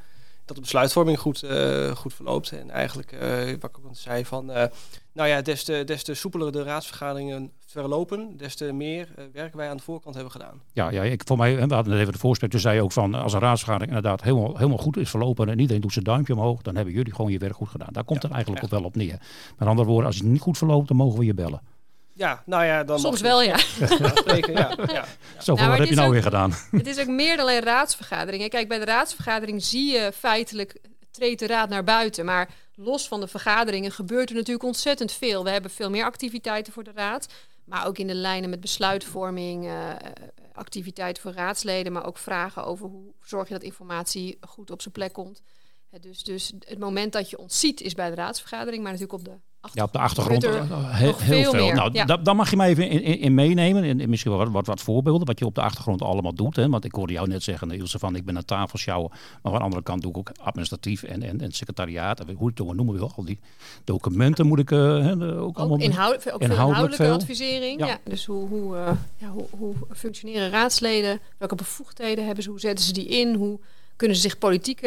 Dat 0.48 0.56
de 0.56 0.62
besluitvorming 0.62 1.20
goed, 1.20 1.44
eh, 1.44 1.92
goed 1.92 2.14
verloopt. 2.14 2.52
En 2.52 2.70
eigenlijk, 2.70 3.12
eh, 3.12 3.30
wat 3.60 3.70
ik 3.70 3.78
ook 3.78 3.86
al 3.88 3.96
zei, 3.96 4.26
van, 4.26 4.52
eh, 4.52 4.66
nou 5.14 5.30
ja, 5.30 5.42
des 5.42 5.64
te, 5.64 5.84
des 5.86 6.04
te 6.04 6.14
soepeler 6.14 6.52
de 6.52 6.64
raadsvergaderingen 6.64 7.52
verlopen, 7.66 8.38
des 8.38 8.56
te 8.56 8.72
meer 8.74 9.10
werk 9.34 9.54
wij 9.54 9.70
aan 9.70 9.78
de 9.78 9.84
voorkant 9.84 10.16
hebben 10.16 10.32
gedaan. 10.32 10.62
Ja, 10.74 10.90
ja 10.90 11.04
ik, 11.04 11.22
voor 11.26 11.38
mij, 11.38 11.56
we 11.68 11.74
hadden 11.74 11.94
net 11.94 12.02
even 12.02 12.14
de 12.14 12.20
voorspraak, 12.20 12.50
toen 12.50 12.60
zei 12.60 12.82
ook 12.82 12.92
van, 12.92 13.14
als 13.14 13.34
een 13.34 13.40
raadsvergadering 13.40 13.96
inderdaad 13.96 14.24
helemaal, 14.24 14.58
helemaal 14.58 14.78
goed 14.78 14.98
is 14.98 15.10
verlopen 15.10 15.50
en 15.50 15.60
iedereen 15.60 15.82
doet 15.82 15.94
zijn 15.94 16.06
duimpje 16.06 16.34
omhoog, 16.34 16.62
dan 16.62 16.76
hebben 16.76 16.94
jullie 16.94 17.14
gewoon 17.14 17.32
je 17.32 17.40
werk 17.40 17.56
goed 17.56 17.70
gedaan. 17.70 17.90
Daar 17.92 18.04
komt 18.04 18.24
het 18.24 18.32
eigenlijk 18.32 18.64
ook 18.64 18.70
wel 18.70 18.84
op 18.84 18.96
neer. 18.96 19.20
Met 19.58 19.68
andere 19.68 19.88
woorden, 19.88 20.06
als 20.06 20.16
het 20.16 20.26
niet 20.26 20.42
goed 20.42 20.58
verloopt, 20.58 20.88
dan 20.88 20.98
mogen 20.98 21.20
we 21.20 21.26
je 21.26 21.34
bellen. 21.34 21.62
Ja, 22.18 22.44
nou 22.46 22.66
ja, 22.66 22.84
dan 22.84 23.00
Soms 23.00 23.22
wel, 23.22 23.42
ja. 23.42 23.58
Ja, 23.80 24.12
spreken, 24.16 24.54
ja, 24.54 24.78
ja. 24.88 25.06
Zo, 25.42 25.54
Nou, 25.54 25.68
wat 25.68 25.78
heb 25.78 25.80
het 25.80 25.90
je 25.90 25.96
nou 25.96 26.08
ook- 26.08 26.14
weer 26.14 26.24
gedaan? 26.24 26.54
het 26.72 26.88
is 26.88 27.00
ook 27.00 27.08
meer 27.08 27.38
dan 27.38 27.46
alleen 27.46 27.62
raadsvergaderingen. 27.62 28.50
Kijk, 28.50 28.68
bij 28.68 28.80
de 28.80 28.86
raadsvergadering 28.86 29.64
zie 29.64 29.92
je 29.92 30.12
feitelijk 30.18 30.78
treedt 31.12 31.40
de 31.40 31.48
raad 31.48 31.70
naar 31.70 31.84
buiten. 31.84 32.26
Maar 32.26 32.50
los 32.76 33.08
van 33.08 33.20
de 33.20 33.28
vergaderingen 33.28 33.92
gebeurt 33.92 34.30
er 34.30 34.36
natuurlijk 34.36 34.64
ontzettend 34.66 35.12
veel. 35.12 35.44
We 35.44 35.50
hebben 35.50 35.72
veel 35.72 35.90
meer 35.90 36.04
activiteiten 36.04 36.74
voor 36.74 36.84
de 36.84 36.92
raad. 36.96 37.28
Maar 37.66 37.88
ook 37.88 37.98
in 37.98 38.08
de 38.08 38.14
lijnen 38.16 38.50
met 38.50 38.60
besluitvorming, 38.60 39.66
eh, 39.68 39.90
activiteiten 40.54 41.22
voor 41.24 41.32
raadsleden. 41.34 41.92
Maar 41.94 42.06
ook 42.06 42.18
vragen 42.18 42.66
over 42.66 42.86
hoe 42.88 43.14
zorg 43.24 43.48
je 43.48 43.54
dat 43.54 43.64
informatie 43.64 44.38
goed 44.42 44.72
op 44.72 44.82
zijn 44.82 44.94
plek 44.94 45.14
komt. 45.14 45.42
Hè, 45.90 46.00
Dus, 46.00 46.24
dus 46.24 46.52
het 46.66 46.80
moment 46.80 47.14
dat 47.14 47.30
je 47.30 47.38
ons 47.38 47.60
ziet 47.60 47.82
is 47.82 47.94
bij 47.94 48.10
de 48.10 48.16
raadsvergadering. 48.16 48.84
Maar 48.84 48.92
natuurlijk 48.92 49.20
op 49.20 49.26
de 49.26 49.40
Ja, 49.74 49.84
op 49.84 49.92
de 49.94 50.00
achtergrond 50.00 50.44
er 50.44 50.56
eh, 50.56 50.96
heel, 50.96 51.14
veel 51.14 51.74
Nou, 51.74 51.90
ja. 51.94 52.06
da- 52.06 52.18
dan 52.18 52.36
mag 52.36 52.50
je 52.50 52.56
mij 52.56 52.70
even 52.70 52.90
in, 52.90 53.02
in, 53.02 53.20
in 53.20 53.34
meenemen. 53.34 53.84
En, 53.84 54.00
en 54.02 54.10
misschien 54.10 54.32
wel 54.32 54.40
wat, 54.40 54.50
wat, 54.52 54.66
wat 54.68 54.82
voorbeelden, 54.82 55.28
wat 55.28 55.40
je 55.40 55.46
op 55.46 55.56
de 55.56 55.62
achtergrond 55.62 56.02
allemaal 56.02 56.34
doet. 56.34 56.56
Hè? 56.56 56.70
Want 56.70 56.86
ik 56.86 56.92
hoorde 56.92 57.14
jou 57.14 57.28
net 57.28 57.44
zeggen, 57.44 57.72
Ilse, 57.72 58.00
van 58.00 58.16
ik 58.16 58.26
ben 58.26 58.36
een 58.36 58.46
tafelsjouwer. 58.46 59.10
Maar 59.12 59.52
aan 59.52 59.58
de 59.58 59.64
andere 59.64 59.84
kant 59.84 60.02
doe 60.02 60.12
ik 60.12 60.18
ook 60.18 60.32
administratief 60.42 61.04
en, 61.04 61.24
en, 61.24 61.42
en 61.42 61.52
secretariaat. 61.52 62.20
En 62.20 62.36
hoe 62.36 62.48
het 62.48 62.62
ook 62.62 62.74
noemen 62.76 62.94
we 62.94 63.00
wel, 63.00 63.12
al 63.16 63.26
die 63.26 63.40
documenten 63.84 64.48
moet 64.48 64.60
ik 64.60 64.72
eh, 64.72 64.78
hè, 64.80 65.18
de- 65.18 65.36
ook 65.36 65.58
allemaal... 65.58 65.78
Ook, 65.78 65.84
inhoudelijk 65.84 66.42
inhoudelijke 66.42 66.96
veel. 66.96 67.14
advisering. 67.14 67.80
Ja. 67.80 67.88
Ja. 67.88 67.98
dus 68.04 68.26
hoe, 68.26 68.48
hoe, 68.48 68.78
eh, 68.78 68.92
ja, 69.18 69.28
hoe, 69.30 69.46
hoe 69.50 69.74
functioneren 69.96 70.50
raadsleden? 70.50 71.20
Welke 71.38 71.56
bevoegdheden 71.56 72.26
hebben 72.26 72.44
ze? 72.44 72.50
Hoe 72.50 72.60
zetten 72.60 72.86
ze 72.86 72.94
die 72.94 73.06
in? 73.08 73.36
Hoe 73.36 73.60
kunnen 73.96 74.16
ze 74.18 74.22
zich 74.24 74.38
politiek 74.38 74.82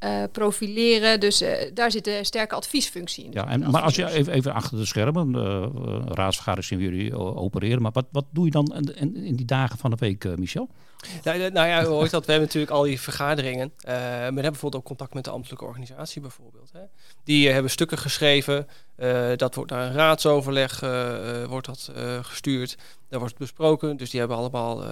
eh, 0.00 0.22
profileren? 0.32 1.20
Dus 1.20 1.40
eh, 1.40 1.70
daar 1.74 1.90
zit 1.90 2.06
een 2.06 2.24
sterke 2.24 2.54
adviesfunctie 2.54 3.24
in. 3.24 3.32
Ja, 3.32 3.48
en, 3.48 3.70
maar 3.70 3.82
als 3.82 3.94
je 3.94 4.10
even, 4.10 4.32
even 4.32 4.52
achter 4.52 4.78
de 4.78 4.84
schermen, 4.84 5.34
uh, 5.34 5.66
raadsvergadering 6.04 6.66
zien 6.66 6.78
jullie 6.78 7.16
opereren. 7.16 7.82
Maar 7.82 7.92
wat, 7.92 8.06
wat 8.12 8.24
doe 8.30 8.44
je 8.44 8.50
dan 8.50 8.74
in, 8.74 8.96
in, 8.96 9.16
in 9.16 9.36
die 9.36 9.46
dagen 9.46 9.78
van 9.78 9.90
de 9.90 9.96
week, 10.00 10.24
uh, 10.24 10.34
Michel? 10.34 10.68
Nou, 11.24 11.50
nou 11.50 11.68
ja, 11.68 11.82
dat. 11.82 12.10
We 12.10 12.32
hebben 12.32 12.40
natuurlijk 12.40 12.72
al 12.72 12.82
die 12.82 13.00
vergaderingen. 13.00 13.72
Uh, 13.88 13.92
we 13.92 13.92
hebben 13.92 14.34
bijvoorbeeld 14.34 14.74
ook 14.74 14.84
contact 14.84 15.14
met 15.14 15.24
de 15.24 15.30
ambtelijke 15.30 15.64
organisatie 15.64 16.20
bijvoorbeeld. 16.20 16.70
Hè. 16.72 16.80
Die 17.24 17.46
uh, 17.46 17.52
hebben 17.52 17.70
stukken 17.70 17.98
geschreven. 17.98 18.66
Uh, 18.98 19.28
dat 19.36 19.54
wordt 19.54 19.70
naar 19.70 19.86
een 19.86 19.92
raadsoverleg 19.92 20.80
wordt 21.48 21.66
dat, 21.66 21.92
gestuurd. 22.22 22.76
Daar 23.08 23.20
wordt 23.20 23.38
besproken. 23.38 23.96
Dus 23.96 24.10
die 24.10 24.20
hebben 24.20 24.38
allemaal 24.38 24.82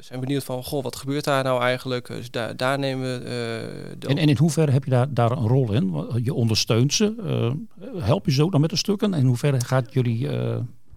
zijn 0.00 0.20
benieuwd 0.20 0.44
van, 0.44 0.64
goh, 0.64 0.82
wat 0.82 0.96
gebeurt 0.96 1.24
daar 1.24 1.44
nou 1.44 1.62
eigenlijk? 1.62 2.06
Dus 2.06 2.30
daar, 2.56 2.78
nemen 2.78 3.22
we. 3.22 3.96
En, 4.08 4.18
en 4.18 4.28
in 4.28 4.36
hoeverre 4.36 4.72
heb 4.72 4.84
je 4.84 4.90
daar, 4.90 5.14
daar 5.14 5.30
een 5.30 5.48
rol 5.48 5.72
in? 5.72 6.06
Je 6.22 6.34
ondersteunt 6.34 6.94
ze. 6.94 7.14
help 7.96 8.26
je 8.26 8.32
ze 8.32 8.42
ook 8.42 8.52
dan 8.52 8.60
met 8.60 8.70
de 8.70 8.76
stukken? 8.76 9.14
En 9.14 9.20
in 9.20 9.26
hoeverre 9.26 9.60
gaat 9.60 9.92
jullie 9.92 10.28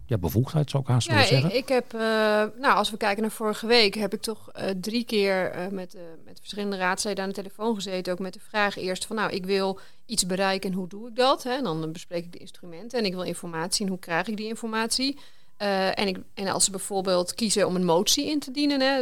ja, 0.08 0.18
bevoegdheid, 0.18 0.70
zou 0.70 0.84
ik 0.84 0.90
haast 0.90 1.08
ja, 1.08 1.14
willen 1.14 1.28
zeggen? 1.28 1.50
Ik, 1.50 1.56
ik 1.56 1.68
heb, 1.68 1.94
uh, 1.94 2.02
nou, 2.60 2.76
als 2.76 2.92
we 2.92 2.98
kijken 2.98 3.22
naar 3.22 3.32
vorige 3.32 3.68
week, 3.68 3.96
heb 3.96 4.14
ik 4.14 4.22
toch 4.22 4.52
uh, 4.56 4.64
drie 4.82 5.04
keer 5.04 5.56
uh, 5.56 5.68
met, 5.68 5.98
met 6.26 6.40
verschillende 6.40 6.78
raadsleden 6.78 7.24
aan 7.24 7.30
de 7.30 7.36
telefoon 7.36 7.76
gezeten. 7.76 8.14
Ook 8.14 8.20
met 8.20 8.34
de 8.34 8.40
vraag 8.50 8.78
eerst 8.78 9.06
van, 9.06 9.16
nou, 9.16 9.32
ik 9.32 9.46
wil 9.46 9.80
iets 10.06 10.26
bereiken 10.26 10.70
en 10.70 10.76
hoe 10.76 10.88
doe 10.88 11.08
ik 11.08 11.16
dat? 11.16 11.44
Hè? 11.44 11.52
En 11.52 11.64
dan 11.64 11.92
bespreek 11.92 12.24
ik 12.24 12.32
de 12.32 12.38
instrumenten 12.38 13.00
en 13.00 13.06
ik 13.06 13.14
wil 13.14 13.24
informatie 13.24 13.86
en 13.86 13.92
hoe 13.92 14.00
krijg 14.00 14.28
ik 14.28 14.38
die 14.38 14.48
informatie? 14.48 15.18
En, 15.58 16.08
ik, 16.08 16.18
en 16.34 16.48
als 16.48 16.64
ze 16.64 16.72
bijvoorbeeld 16.72 17.34
kiezen 17.34 17.68
om 17.68 17.76
een 17.76 17.86
motie 17.86 18.30
in 18.30 18.40
te 18.40 18.52
dienen, 18.52 18.82
hè, 18.82 19.02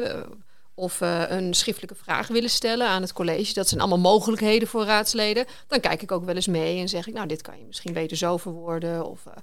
of 0.75 1.01
uh, 1.01 1.24
een 1.27 1.53
schriftelijke 1.53 1.95
vraag 1.95 2.27
willen 2.27 2.50
stellen 2.50 2.88
aan 2.88 3.01
het 3.01 3.13
college. 3.13 3.53
Dat 3.53 3.67
zijn 3.67 3.81
allemaal 3.81 4.00
mogelijkheden 4.00 4.67
voor 4.67 4.85
raadsleden. 4.85 5.45
Dan 5.67 5.79
kijk 5.79 6.01
ik 6.01 6.12
ook 6.12 6.25
wel 6.25 6.35
eens 6.35 6.47
mee 6.47 6.79
en 6.79 6.89
zeg 6.89 7.07
ik, 7.07 7.13
nou, 7.13 7.27
dit 7.27 7.41
kan 7.41 7.57
je 7.57 7.65
misschien 7.65 7.93
beter 7.93 8.17
zo 8.17 8.38
verwoorden. 8.38 9.05
Of 9.05 9.25
uh, 9.27 9.33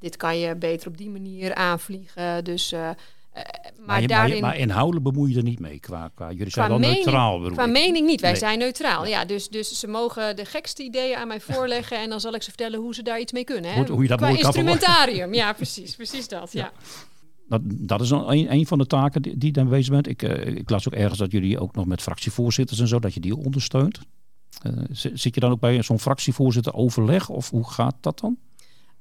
dit 0.00 0.16
kan 0.16 0.38
je 0.38 0.56
beter 0.56 0.88
op 0.88 0.96
die 0.96 1.10
manier 1.10 1.54
aanvliegen. 1.54 2.44
Dus, 2.44 2.72
uh, 2.72 2.90
Uh, 3.36 3.42
maar, 3.42 3.86
maar, 3.86 4.00
je, 4.00 4.06
daarin, 4.06 4.40
maar, 4.40 4.56
inhoudelijk 4.56 5.04
bemoei 5.04 5.30
je 5.32 5.36
er 5.36 5.42
niet 5.42 5.60
mee 5.60 5.78
qua, 5.80 6.10
qua 6.14 6.32
jullie 6.32 6.50
zijn 6.50 6.68
wel 6.68 6.78
mening, 6.78 7.04
neutraal. 7.04 7.40
Qua 7.40 7.66
mening 7.66 8.06
niet, 8.06 8.20
wij 8.20 8.34
zijn 8.34 8.58
neutraal. 8.58 9.06
Ja, 9.06 9.24
dus, 9.24 9.48
dus 9.48 9.78
ze 9.78 9.86
mogen 9.86 10.36
de 10.36 10.44
gekste 10.44 10.82
ideeën 10.82 11.16
aan 11.16 11.28
mij 11.28 11.40
voorleggen 11.40 11.98
en 11.98 12.08
dan 12.08 12.20
zal 12.20 12.34
ik 12.34 12.42
ze 12.42 12.48
vertellen 12.48 12.80
hoe 12.80 12.94
ze 12.94 13.02
daar 13.02 13.20
iets 13.20 13.32
mee 13.32 13.44
kunnen. 13.44 13.70
Hè? 13.70 13.76
Hoe, 13.76 13.90
hoe 13.90 14.02
je 14.02 14.08
dat 14.08 14.18
qua 14.18 14.28
instrumentarium, 14.28 15.34
ja 15.34 15.52
precies, 15.52 15.96
precies 15.96 16.28
dat. 16.28 16.52
Ja. 16.52 16.72
Dat, 17.48 17.60
dat 17.64 18.00
is 18.00 18.10
een, 18.10 18.52
een 18.52 18.66
van 18.66 18.78
de 18.78 18.86
taken 18.86 19.22
die, 19.22 19.38
die 19.38 19.52
dan 19.52 19.68
bezig 19.68 19.92
bent. 19.92 20.08
Ik, 20.08 20.22
uh, 20.22 20.46
ik 20.46 20.70
las 20.70 20.88
ook 20.88 20.94
ergens 20.94 21.18
dat 21.18 21.32
jullie 21.32 21.60
ook 21.60 21.74
nog 21.74 21.86
met 21.86 22.02
fractievoorzitters 22.02 22.80
en 22.80 22.88
zo, 22.88 22.98
dat 22.98 23.14
je 23.14 23.20
die 23.20 23.36
ondersteunt. 23.36 24.00
Uh, 24.66 24.72
zit 24.90 25.34
je 25.34 25.40
dan 25.40 25.50
ook 25.50 25.60
bij 25.60 25.82
zo'n 25.82 26.00
fractievoorzitter 26.00 26.74
overleg 26.74 27.28
of 27.28 27.50
hoe 27.50 27.70
gaat 27.70 27.96
dat 28.00 28.20
dan? 28.20 28.38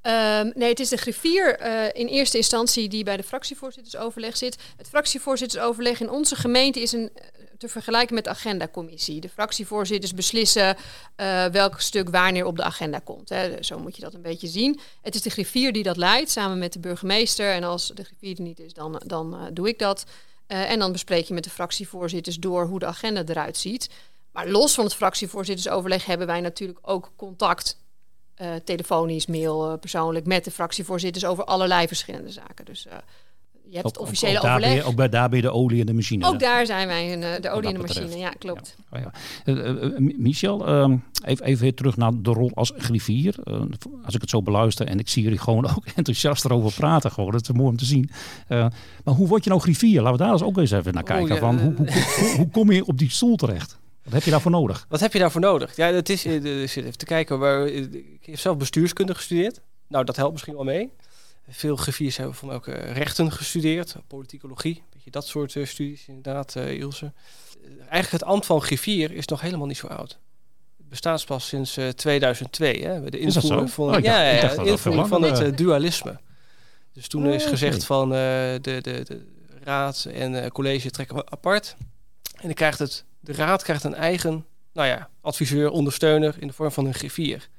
Um, 0.03 0.51
nee, 0.55 0.69
het 0.69 0.79
is 0.79 0.89
de 0.89 0.97
griffier 0.97 1.61
uh, 1.61 1.85
in 1.93 2.07
eerste 2.07 2.37
instantie 2.37 2.89
die 2.89 3.03
bij 3.03 3.17
de 3.17 3.23
fractievoorzittersoverleg 3.23 4.37
zit. 4.37 4.57
Het 4.77 4.87
fractievoorzittersoverleg 4.87 5.99
in 5.99 6.09
onze 6.09 6.35
gemeente 6.35 6.81
is 6.81 6.91
een, 6.91 7.11
te 7.57 7.67
vergelijken 7.67 8.15
met 8.15 8.23
de 8.23 8.29
agendacommissie. 8.29 9.19
De 9.19 9.29
fractievoorzitters 9.29 10.13
beslissen 10.13 10.75
uh, 11.17 11.45
welk 11.45 11.79
stuk 11.79 12.09
wanneer 12.09 12.45
op 12.45 12.55
de 12.55 12.63
agenda 12.63 12.99
komt. 12.99 13.29
Hè. 13.29 13.63
Zo 13.63 13.79
moet 13.79 13.95
je 13.95 14.01
dat 14.01 14.13
een 14.13 14.21
beetje 14.21 14.47
zien. 14.47 14.79
Het 15.01 15.15
is 15.15 15.21
de 15.21 15.29
griffier 15.29 15.73
die 15.73 15.83
dat 15.83 15.97
leidt, 15.97 16.29
samen 16.29 16.57
met 16.57 16.73
de 16.73 16.79
burgemeester. 16.79 17.53
En 17.53 17.63
als 17.63 17.87
de 17.87 18.03
griffier 18.03 18.35
er 18.37 18.41
niet 18.41 18.59
is, 18.59 18.73
dan, 18.73 19.01
dan 19.05 19.49
doe 19.53 19.67
ik 19.67 19.79
dat. 19.79 20.05
en 20.47 20.79
dan 20.79 20.91
bespreek 20.91 21.25
je 21.25 21.33
met 21.33 21.43
de 21.43 21.49
fractievoorzitters 21.49 22.35
door 22.35 22.65
hoe 22.65 22.79
de 22.79 22.85
agenda 22.85 23.23
eruit 23.25 23.57
ziet. 23.57 23.89
Maar 24.31 24.47
los 24.47 24.73
van 24.73 24.83
het 24.83 24.95
fractievoorzittersoverleg 24.95 26.05
hebben 26.05 26.27
wij 26.27 26.41
natuurlijk 26.41 26.79
ook 26.81 27.11
contact 27.15 27.77
uh, 28.41 28.47
telefonisch, 28.63 29.25
mail, 29.25 29.71
uh, 29.71 29.79
persoonlijk 29.79 30.25
met 30.25 30.43
de 30.43 30.51
fractievoorzitters 30.51 31.25
over 31.25 31.43
allerlei 31.43 31.87
verschillende 31.87 32.29
zaken. 32.29 32.65
Dus 32.65 32.85
uh, 32.85 32.93
je 33.69 33.75
hebt 33.75 33.85
ook, 33.85 33.91
het 33.93 34.01
officiële 34.01 34.37
ook, 34.37 34.43
ook 34.43 34.49
overleg. 34.49 34.75
Daar 34.75 34.85
ook 34.85 34.95
bij 34.95 35.09
daar 35.09 35.29
ben 35.29 35.37
je 35.37 35.43
de 35.43 35.51
olie 35.51 35.79
in 35.79 35.85
de 35.85 35.93
machine. 35.93 36.25
Ook 36.25 36.39
daar 36.39 36.65
zijn 36.65 36.87
wij 36.87 37.13
een, 37.13 37.41
de 37.41 37.49
olie 37.49 37.67
in 37.67 37.73
de 37.73 37.81
machine, 37.81 38.17
ja, 38.17 38.29
klopt. 38.29 38.75
Ja. 38.91 38.97
Oh, 38.97 39.11
ja. 39.45 39.99
Michel, 40.17 40.67
ehm, 40.67 40.97
even, 41.23 41.45
even 41.45 41.61
weer 41.61 41.73
terug 41.73 41.97
naar 41.97 42.11
de 42.15 42.31
rol 42.31 42.51
als 42.53 42.71
griffier. 42.77 43.35
als 44.03 44.15
ik 44.15 44.21
het 44.21 44.29
zo 44.29 44.41
beluister 44.41 44.87
en 44.87 44.99
ik 44.99 45.09
zie 45.09 45.23
jullie 45.23 45.39
gewoon 45.39 45.65
ook 45.75 45.85
enthousiast 45.95 46.45
erover 46.45 46.73
praten, 46.73 47.11
gewoon, 47.11 47.31
dat 47.31 47.41
is 47.41 47.51
mooi 47.51 47.69
om 47.69 47.77
te 47.77 47.85
zien. 47.85 48.09
maar 48.47 49.13
hoe 49.15 49.27
word 49.27 49.43
je 49.43 49.49
nou 49.49 49.61
griffier? 49.61 50.01
Laten 50.01 50.17
we 50.17 50.23
daar 50.23 50.31
eens 50.31 50.43
ook 50.43 50.57
eens 50.57 50.71
even 50.71 50.93
naar 50.93 51.03
kijken. 51.03 51.35
Oh, 51.35 51.39
van, 51.39 51.59
hoe, 51.59 51.73
hoe, 51.75 51.87
hoe, 52.19 52.35
hoe 52.37 52.49
kom 52.49 52.71
je 52.71 52.85
op 52.85 52.97
die 52.97 53.09
stoel 53.09 53.35
terecht? 53.35 53.79
Wat 54.09 54.17
heb 54.17 54.23
je 54.23 54.31
daarvoor 54.31 54.51
nodig? 54.51 54.85
Wat 54.89 54.99
heb 54.99 55.13
je 55.13 55.19
daarvoor 55.19 55.41
nodig? 55.41 55.75
Ja, 55.75 55.91
dat 55.91 56.09
is, 56.09 56.21
dus 56.21 56.75
even 56.75 56.97
te 56.97 57.05
kijken. 57.05 57.39
Waar, 57.39 57.67
ik 57.67 58.19
heb 58.21 58.39
zelf 58.39 58.57
bestuurskunde 58.57 59.15
gestudeerd. 59.15 59.61
Nou, 59.87 60.05
dat 60.05 60.15
helpt 60.15 60.31
misschien 60.31 60.53
wel 60.53 60.63
mee. 60.63 60.91
Veel 61.49 61.75
griffiers 61.75 62.17
hebben 62.17 62.35
van 62.35 62.51
ook 62.51 62.65
rechten 62.67 63.31
gestudeerd, 63.31 63.95
politicologie, 64.07 64.83
beetje 64.93 65.11
dat 65.11 65.27
soort 65.27 65.55
uh, 65.55 65.65
studies 65.65 66.07
inderdaad, 66.07 66.55
Ilse. 66.55 67.13
Eigenlijk 67.79 68.11
het 68.11 68.23
ambt 68.23 68.45
van 68.45 68.61
griffier 68.61 69.11
is 69.11 69.25
nog 69.25 69.41
helemaal 69.41 69.67
niet 69.67 69.77
zo 69.77 69.87
oud. 69.87 70.19
Het 70.77 70.89
bestaat 70.89 71.25
pas 71.25 71.47
sinds 71.47 71.77
uh, 71.77 71.87
2002, 71.87 72.83
hè, 72.83 73.09
de 73.09 73.19
invoering 73.19 73.71
van, 73.71 73.95
oh, 73.95 74.01
ja, 74.01 74.21
ja, 74.21 74.31
ja, 74.31 74.63
invoering 74.63 75.07
van 75.07 75.23
het 75.23 75.57
dualisme. 75.57 76.19
Dus 76.93 77.07
toen 77.07 77.27
oh, 77.27 77.33
is 77.33 77.45
gezegd 77.45 77.73
okay. 77.73 77.85
van 77.85 78.09
de, 78.09 78.59
de, 78.61 78.81
de 78.81 79.25
raad 79.63 80.07
en 80.13 80.51
college 80.51 80.89
trekken 80.89 81.15
we 81.15 81.25
apart. 81.29 81.75
En 82.35 82.45
dan 82.45 82.53
krijgt 82.53 82.79
het 82.79 83.05
de 83.19 83.33
raad 83.33 83.63
krijgt 83.63 83.83
een 83.83 83.95
eigen 83.95 84.45
nou 84.73 84.87
ja, 84.87 85.09
adviseur, 85.21 85.69
ondersteuner 85.69 86.35
in 86.39 86.47
de 86.47 86.53
vorm 86.53 86.71
van 86.71 86.85
een 86.85 86.93
griffier. 86.93 87.49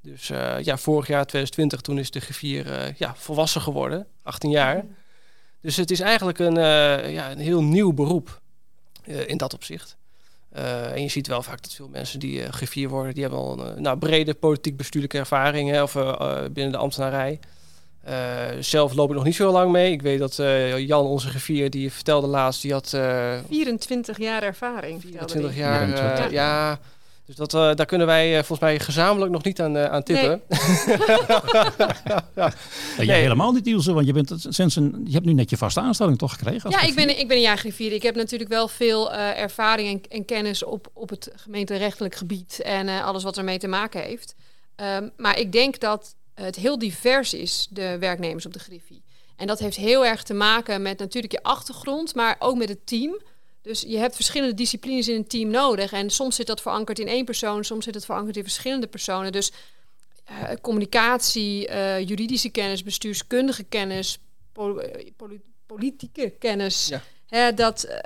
Dus 0.00 0.30
uh, 0.30 0.56
ja, 0.60 0.76
vorig 0.76 1.06
jaar 1.06 1.26
2020, 1.26 1.80
toen 1.80 1.98
is 1.98 2.10
de 2.10 2.20
griffier 2.20 2.66
uh, 2.66 2.94
ja, 2.94 3.14
volwassen 3.14 3.60
geworden, 3.60 4.06
18 4.22 4.50
jaar. 4.50 4.84
Dus 5.60 5.76
het 5.76 5.90
is 5.90 6.00
eigenlijk 6.00 6.38
een, 6.38 6.56
uh, 6.56 7.12
ja, 7.12 7.30
een 7.30 7.38
heel 7.38 7.62
nieuw 7.62 7.92
beroep 7.92 8.40
in 9.04 9.36
dat 9.36 9.54
opzicht. 9.54 9.96
en 10.50 11.02
je 11.02 11.08
ziet 11.08 11.26
wel 11.26 11.42
vaak 11.42 11.62
dat 11.62 11.74
veel 11.74 11.88
mensen 11.88 12.18
die 12.18 12.52
griffier 12.52 12.88
worden, 12.88 13.14
die 13.14 13.22
hebben 13.22 13.40
al 13.40 13.66
een 13.66 13.82
nou, 13.82 13.98
brede 13.98 14.34
politiek-bestuurlijke 14.34 15.18
ervaring 15.18 15.70
hè, 15.70 15.82
of 15.82 15.92
binnen 16.52 16.72
de 16.72 16.78
ambtenarij. 16.78 17.40
Uh, 18.08 18.14
zelf 18.60 18.94
loop 18.94 19.08
ik 19.08 19.14
nog 19.14 19.24
niet 19.24 19.34
zo 19.34 19.52
lang 19.52 19.72
mee. 19.72 19.92
Ik 19.92 20.02
weet 20.02 20.18
dat 20.18 20.38
uh, 20.38 20.78
Jan, 20.78 21.04
onze 21.04 21.28
griffier, 21.28 21.70
die 21.70 21.92
vertelde 21.92 22.26
laatst, 22.26 22.62
die 22.62 22.72
had... 22.72 22.92
Uh, 22.94 23.38
24 23.48 24.18
jaar 24.18 24.42
ervaring. 24.42 25.00
24 25.00 25.56
jaar, 25.56 25.88
ja. 25.88 26.28
ja. 26.30 26.78
Dus 27.26 27.36
dat, 27.36 27.50
daar 27.50 27.86
kunnen 27.86 28.06
wij 28.06 28.32
volgens 28.34 28.58
mij 28.58 28.78
gezamenlijk 28.78 29.32
nog 29.32 29.44
niet 29.44 29.60
aan, 29.60 29.78
aan 29.78 30.02
tippen. 30.02 30.42
Nee. 30.48 30.58
ja. 32.34 32.52
nee. 32.96 33.06
Jij 33.06 33.20
helemaal 33.20 33.52
niet, 33.52 33.66
Ilse, 33.66 33.92
want 33.92 34.06
je, 34.06 34.12
bent 34.12 34.32
sinds 34.48 34.76
een, 34.76 35.00
je 35.04 35.12
hebt 35.12 35.24
nu 35.24 35.32
net 35.32 35.50
je 35.50 35.56
vaste 35.56 35.80
aanstelling 35.80 36.18
toch 36.18 36.32
gekregen? 36.32 36.70
Ja, 36.70 36.82
ik 36.82 36.94
ben, 36.94 37.18
ik 37.18 37.28
ben 37.28 37.36
een 37.36 37.42
jaar 37.42 37.58
griffier. 37.58 37.92
Ik 37.92 38.02
heb 38.02 38.14
natuurlijk 38.14 38.50
wel 38.50 38.68
veel 38.68 39.12
ervaring 39.12 39.88
en, 39.88 40.10
en, 40.10 40.24
kennis 40.24 40.64
op, 40.64 40.90
op 40.92 41.10
het 41.10 41.32
gemeenterechtelijk 41.36 42.14
gebied 42.14 42.60
en 42.60 42.88
alles 42.88 43.22
wat 43.22 43.38
ermee 43.38 43.58
te 43.58 43.68
maken 43.68 44.02
heeft. 44.02 44.34
Um, 44.76 45.10
maar 45.16 45.38
ik 45.38 45.52
denk 45.52 45.80
dat 45.80 46.14
het 46.34 46.56
heel 46.56 46.78
divers 46.78 47.34
is, 47.34 47.66
de 47.70 47.98
werknemers 47.98 48.46
op 48.46 48.52
de 48.52 48.58
Griffie. 48.58 49.02
En 49.36 49.46
dat 49.46 49.58
heeft 49.58 49.76
heel 49.76 50.06
erg 50.06 50.22
te 50.22 50.34
maken 50.34 50.82
met 50.82 50.98
natuurlijk 50.98 51.32
je 51.32 51.42
achtergrond, 51.42 52.14
maar 52.14 52.36
ook 52.38 52.56
met 52.56 52.68
het 52.68 52.86
team. 52.86 53.20
Dus 53.62 53.80
je 53.80 53.98
hebt 53.98 54.14
verschillende 54.14 54.54
disciplines 54.54 55.08
in 55.08 55.14
een 55.14 55.26
team 55.26 55.50
nodig. 55.50 55.92
En 55.92 56.10
soms 56.10 56.36
zit 56.36 56.46
dat 56.46 56.60
verankerd 56.60 56.98
in 56.98 57.08
één 57.08 57.24
persoon, 57.24 57.64
soms 57.64 57.84
zit 57.84 57.94
het 57.94 58.04
verankerd 58.04 58.36
in 58.36 58.42
verschillende 58.42 58.86
personen. 58.86 59.32
Dus 59.32 59.52
uh, 60.30 60.50
communicatie, 60.60 61.68
uh, 61.68 62.00
juridische 62.08 62.48
kennis, 62.48 62.82
bestuurskundige 62.82 63.64
kennis, 63.64 64.18
pol 64.52 64.80
pol 65.16 65.28
politieke 65.66 66.34
kennis. 66.38 66.86
Ja. 66.86 67.02
Hè, 67.26 67.54
dat 67.54 67.86
uh, 67.88 67.96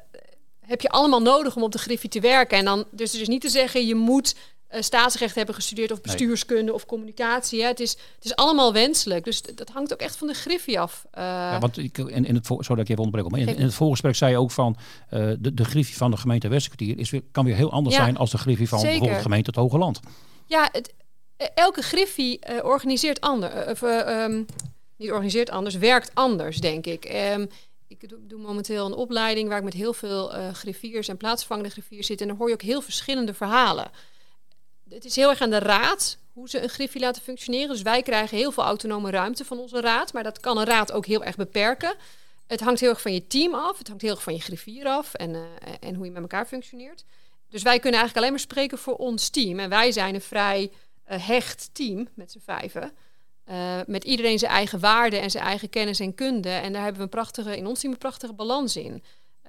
heb 0.60 0.80
je 0.80 0.88
allemaal 0.88 1.22
nodig 1.22 1.56
om 1.56 1.62
op 1.62 1.72
de 1.72 1.78
Griffie 1.78 2.10
te 2.10 2.20
werken. 2.20 2.58
En 2.58 2.64
dan, 2.64 2.84
dus, 2.90 3.10
dus 3.10 3.28
niet 3.28 3.40
te 3.40 3.48
zeggen, 3.48 3.86
je 3.86 3.94
moet 3.94 4.34
uh, 4.74 4.80
staatsrecht 4.82 5.34
hebben 5.34 5.54
gestudeerd 5.54 5.92
of 5.92 6.00
bestuurskunde 6.00 6.62
nee. 6.62 6.74
of 6.74 6.86
communicatie. 6.86 7.60
Hè. 7.62 7.66
Het, 7.66 7.80
is, 7.80 7.90
het 7.90 8.24
is 8.24 8.36
allemaal 8.36 8.72
wenselijk. 8.72 9.24
Dus 9.24 9.42
dat 9.42 9.68
hangt 9.68 9.92
ook 9.92 10.00
echt 10.00 10.16
van 10.16 10.26
de 10.26 10.34
griffie 10.34 10.80
af. 10.80 11.06
Uh, 11.14 11.22
ja, 11.22 11.58
want 11.58 11.78
ik, 11.78 11.98
in, 11.98 12.24
in 12.24 12.34
het 12.34 12.46
voor, 12.46 12.64
zodat 12.64 12.84
ik 12.84 12.90
even 12.90 13.04
onderbreek, 13.04 13.30
maar 13.30 13.40
in, 13.40 13.56
in, 13.56 13.64
het 13.64 13.74
voorgesprek 13.74 14.14
zei 14.14 14.30
je 14.30 14.38
ook 14.38 14.50
van 14.50 14.76
uh, 15.10 15.32
de, 15.38 15.54
de 15.54 15.64
griffie 15.64 15.96
van 15.96 16.10
de 16.10 16.16
gemeente 16.16 16.48
Westerkwartier 16.48 16.98
is 16.98 17.10
weer, 17.10 17.22
kan 17.32 17.44
weer 17.44 17.54
heel 17.54 17.72
anders 17.72 17.96
ja, 17.96 18.02
zijn 18.02 18.16
als 18.16 18.30
de 18.30 18.38
griffie 18.38 18.68
van 18.68 18.78
zeker. 18.78 18.92
bijvoorbeeld 18.92 19.24
de 19.24 19.28
gemeente 19.30 19.50
het 19.50 19.58
Hoge 19.58 19.78
Land. 19.78 20.00
Ja, 20.46 20.68
het, 20.72 20.94
elke 21.54 21.82
griffie 21.82 22.62
organiseert 22.62 23.20
anders. 23.20 23.54
of, 23.70 23.82
um, 23.82 24.46
niet 24.96 25.10
organiseert 25.10 25.50
anders, 25.50 25.74
werkt 25.74 26.10
anders, 26.14 26.58
denk 26.58 26.86
ik. 26.86 27.14
Um, 27.34 27.48
ik 27.86 28.08
doe, 28.08 28.18
doe, 28.26 28.40
momenteel 28.40 28.86
een 28.86 28.94
opleiding 28.94 29.48
waar 29.48 29.58
ik 29.58 29.64
met 29.64 29.74
heel 29.74 29.92
veel 29.92 30.32
griffiers 30.52 31.08
en 31.08 31.16
plaatsvangende 31.16 31.70
griffiers 31.70 32.06
zit. 32.06 32.20
En 32.20 32.28
dan 32.28 32.36
hoor 32.36 32.48
je 32.48 32.54
ook 32.54 32.62
heel 32.62 32.82
verschillende 32.82 33.34
verhalen 33.34 33.90
het 34.88 35.04
is 35.04 35.16
heel 35.16 35.30
erg 35.30 35.40
aan 35.40 35.50
de 35.50 35.58
raad 35.58 36.18
hoe 36.32 36.48
ze 36.48 36.62
een 36.62 36.68
griffie 36.68 37.00
laten 37.00 37.22
functioneren. 37.22 37.68
Dus 37.68 37.82
wij 37.82 38.02
krijgen 38.02 38.36
heel 38.36 38.52
veel 38.52 38.62
autonome 38.62 39.10
ruimte 39.10 39.44
van 39.44 39.58
onze 39.58 39.80
raad, 39.80 40.12
maar 40.12 40.22
dat 40.22 40.40
kan 40.40 40.58
een 40.58 40.64
raad 40.64 40.92
ook 40.92 41.06
heel 41.06 41.24
erg 41.24 41.36
beperken. 41.36 41.94
Het 42.46 42.60
hangt 42.60 42.80
heel 42.80 42.88
erg 42.88 43.00
van 43.00 43.12
je 43.12 43.26
team 43.26 43.54
af, 43.54 43.78
het 43.78 43.88
hangt 43.88 44.02
heel 44.02 44.10
erg 44.10 44.22
van 44.22 44.34
je 44.34 44.40
griffier 44.40 44.86
af 44.86 45.14
en, 45.14 45.34
uh, 45.34 45.42
en 45.80 45.94
hoe 45.94 46.04
je 46.04 46.10
met 46.10 46.22
elkaar 46.22 46.46
functioneert. 46.46 47.04
Dus 47.48 47.62
wij 47.62 47.78
kunnen 47.78 48.00
eigenlijk 48.00 48.16
alleen 48.16 48.30
maar 48.30 48.40
spreken 48.40 48.78
voor 48.78 48.96
ons 48.96 49.28
team. 49.28 49.58
En 49.58 49.68
wij 49.68 49.92
zijn 49.92 50.14
een 50.14 50.20
vrij 50.20 50.70
uh, 51.10 51.26
hecht 51.26 51.70
team 51.72 52.08
met 52.14 52.32
z'n 52.32 52.40
vijven. 52.44 52.92
Uh, 53.48 53.80
met 53.86 54.04
iedereen 54.04 54.38
zijn 54.38 54.52
eigen 54.52 54.80
waarden 54.80 55.20
en 55.20 55.30
zijn 55.30 55.44
eigen 55.44 55.68
kennis 55.68 56.00
en 56.00 56.14
kunde. 56.14 56.48
En 56.48 56.72
daar 56.72 56.82
hebben 56.82 56.98
we 56.98 57.02
een 57.02 57.08
prachtige, 57.08 57.56
in 57.56 57.66
ons 57.66 57.80
team 57.80 57.92
een 57.92 57.98
prachtige 57.98 58.32
balans 58.32 58.76
in. 58.76 59.02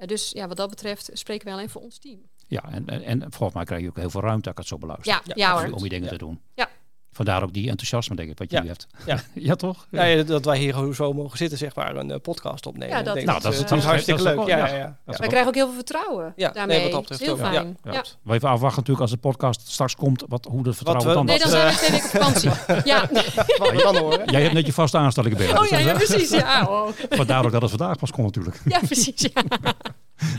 dus 0.06 0.32
ja, 0.32 0.47
wat 0.47 0.58
dat 0.58 0.69
betreft 0.69 1.10
spreken 1.13 1.47
we 1.47 1.54
alleen 1.54 1.69
voor 1.69 1.82
ons 1.82 1.97
team. 1.97 2.30
Ja, 2.50 2.64
en, 2.72 2.88
en, 2.88 3.04
en 3.04 3.20
volgens 3.20 3.54
mij 3.54 3.64
krijg 3.64 3.82
je 3.82 3.88
ook 3.88 3.98
heel 3.98 4.10
veel 4.10 4.22
ruimte 4.22 4.50
als 4.50 4.52
ik 4.52 4.58
het 4.58 4.68
zo 4.68 4.78
beluister. 4.78 5.14
Ja, 5.14 5.22
ja, 5.24 5.62
ja 5.62 5.72
Om 5.72 5.84
je 5.84 5.90
dingen 5.90 6.04
ja. 6.04 6.10
te 6.10 6.18
doen. 6.18 6.40
Ja. 6.56 6.68
Vandaar 7.12 7.44
ook 7.44 7.54
die 7.54 7.70
enthousiasme, 7.70 8.16
denk 8.16 8.30
ik, 8.30 8.38
wat 8.38 8.52
jullie 8.52 8.68
hebt. 8.68 8.88
Ja, 9.06 9.20
ja 9.50 9.56
toch? 9.56 9.88
Ja. 9.92 10.04
ja. 10.04 10.24
dat 10.24 10.46
wij 10.46 10.58
hier 10.58 10.94
zo 10.94 11.14
mogen 11.14 11.38
zitten, 11.38 11.58
zeg 11.58 11.76
maar, 11.76 11.96
een 11.96 12.10
uh, 12.10 12.16
podcast 12.22 12.66
opnemen. 12.66 12.98
Ja, 12.98 13.04
dat, 13.04 13.14
denk 13.14 13.26
nou, 13.26 13.42
dat, 13.42 13.54
is, 13.54 13.72
uh, 13.72 13.78
is 13.78 13.84
hartstikke 13.84 14.24
leuk. 14.24 14.48
Ja, 14.48 14.58
ja, 14.58 14.76
ja. 14.76 14.98
Wij 15.06 15.28
krijgen 15.28 15.48
ook 15.48 15.56
heel 15.56 15.66
veel 15.66 15.76
vertrouwen 15.76 16.34
ja. 16.36 16.50
daarmee. 16.50 16.76
Nee, 16.76 16.84
wat 16.84 16.92
dat 16.92 17.02
betreft 17.02 17.22
heel 17.22 17.52
fijn. 17.52 17.78
Ja. 17.84 18.04
We 18.24 18.34
even 18.34 18.50
afwachten 18.50 18.80
natuurlijk 18.80 19.02
als 19.02 19.12
de 19.12 19.18
podcast 19.18 19.68
straks 19.68 19.96
komt, 19.96 20.24
wat, 20.28 20.46
hoe 20.46 20.64
de 20.64 20.74
vertrouwen 20.74 21.08
we, 21.08 21.14
dan... 21.14 21.26
Nee, 21.26 21.40
dan 21.40 21.50
zijn 21.50 21.68
we 21.68 21.78
twee 21.78 21.92
weken 21.92 22.06
op 22.06 22.12
vakantie. 22.12 22.52
ja. 22.84 23.10
Jan 23.84 23.98
hoor. 23.98 24.22
Jij 24.26 24.42
hebt 24.42 24.54
net 24.54 24.66
je 24.66 24.74
vaste 24.74 24.98
aanstelling 24.98 25.38
binnen. 25.38 25.60
Oh 25.60 25.66
ja, 25.66 25.78
ja 25.78 25.94
precies. 25.94 26.30
Ja. 26.30 26.66
Oh. 26.70 26.90
Vandaar 27.10 27.46
ook 27.46 27.52
dat 27.52 27.62
het 27.62 27.72
vandaag 27.72 27.98
pas 27.98 28.12
komt 28.12 28.26
natuurlijk. 28.26 28.62
Ja, 28.66 28.80
precies. 28.80 29.30
Ja. 29.34 29.44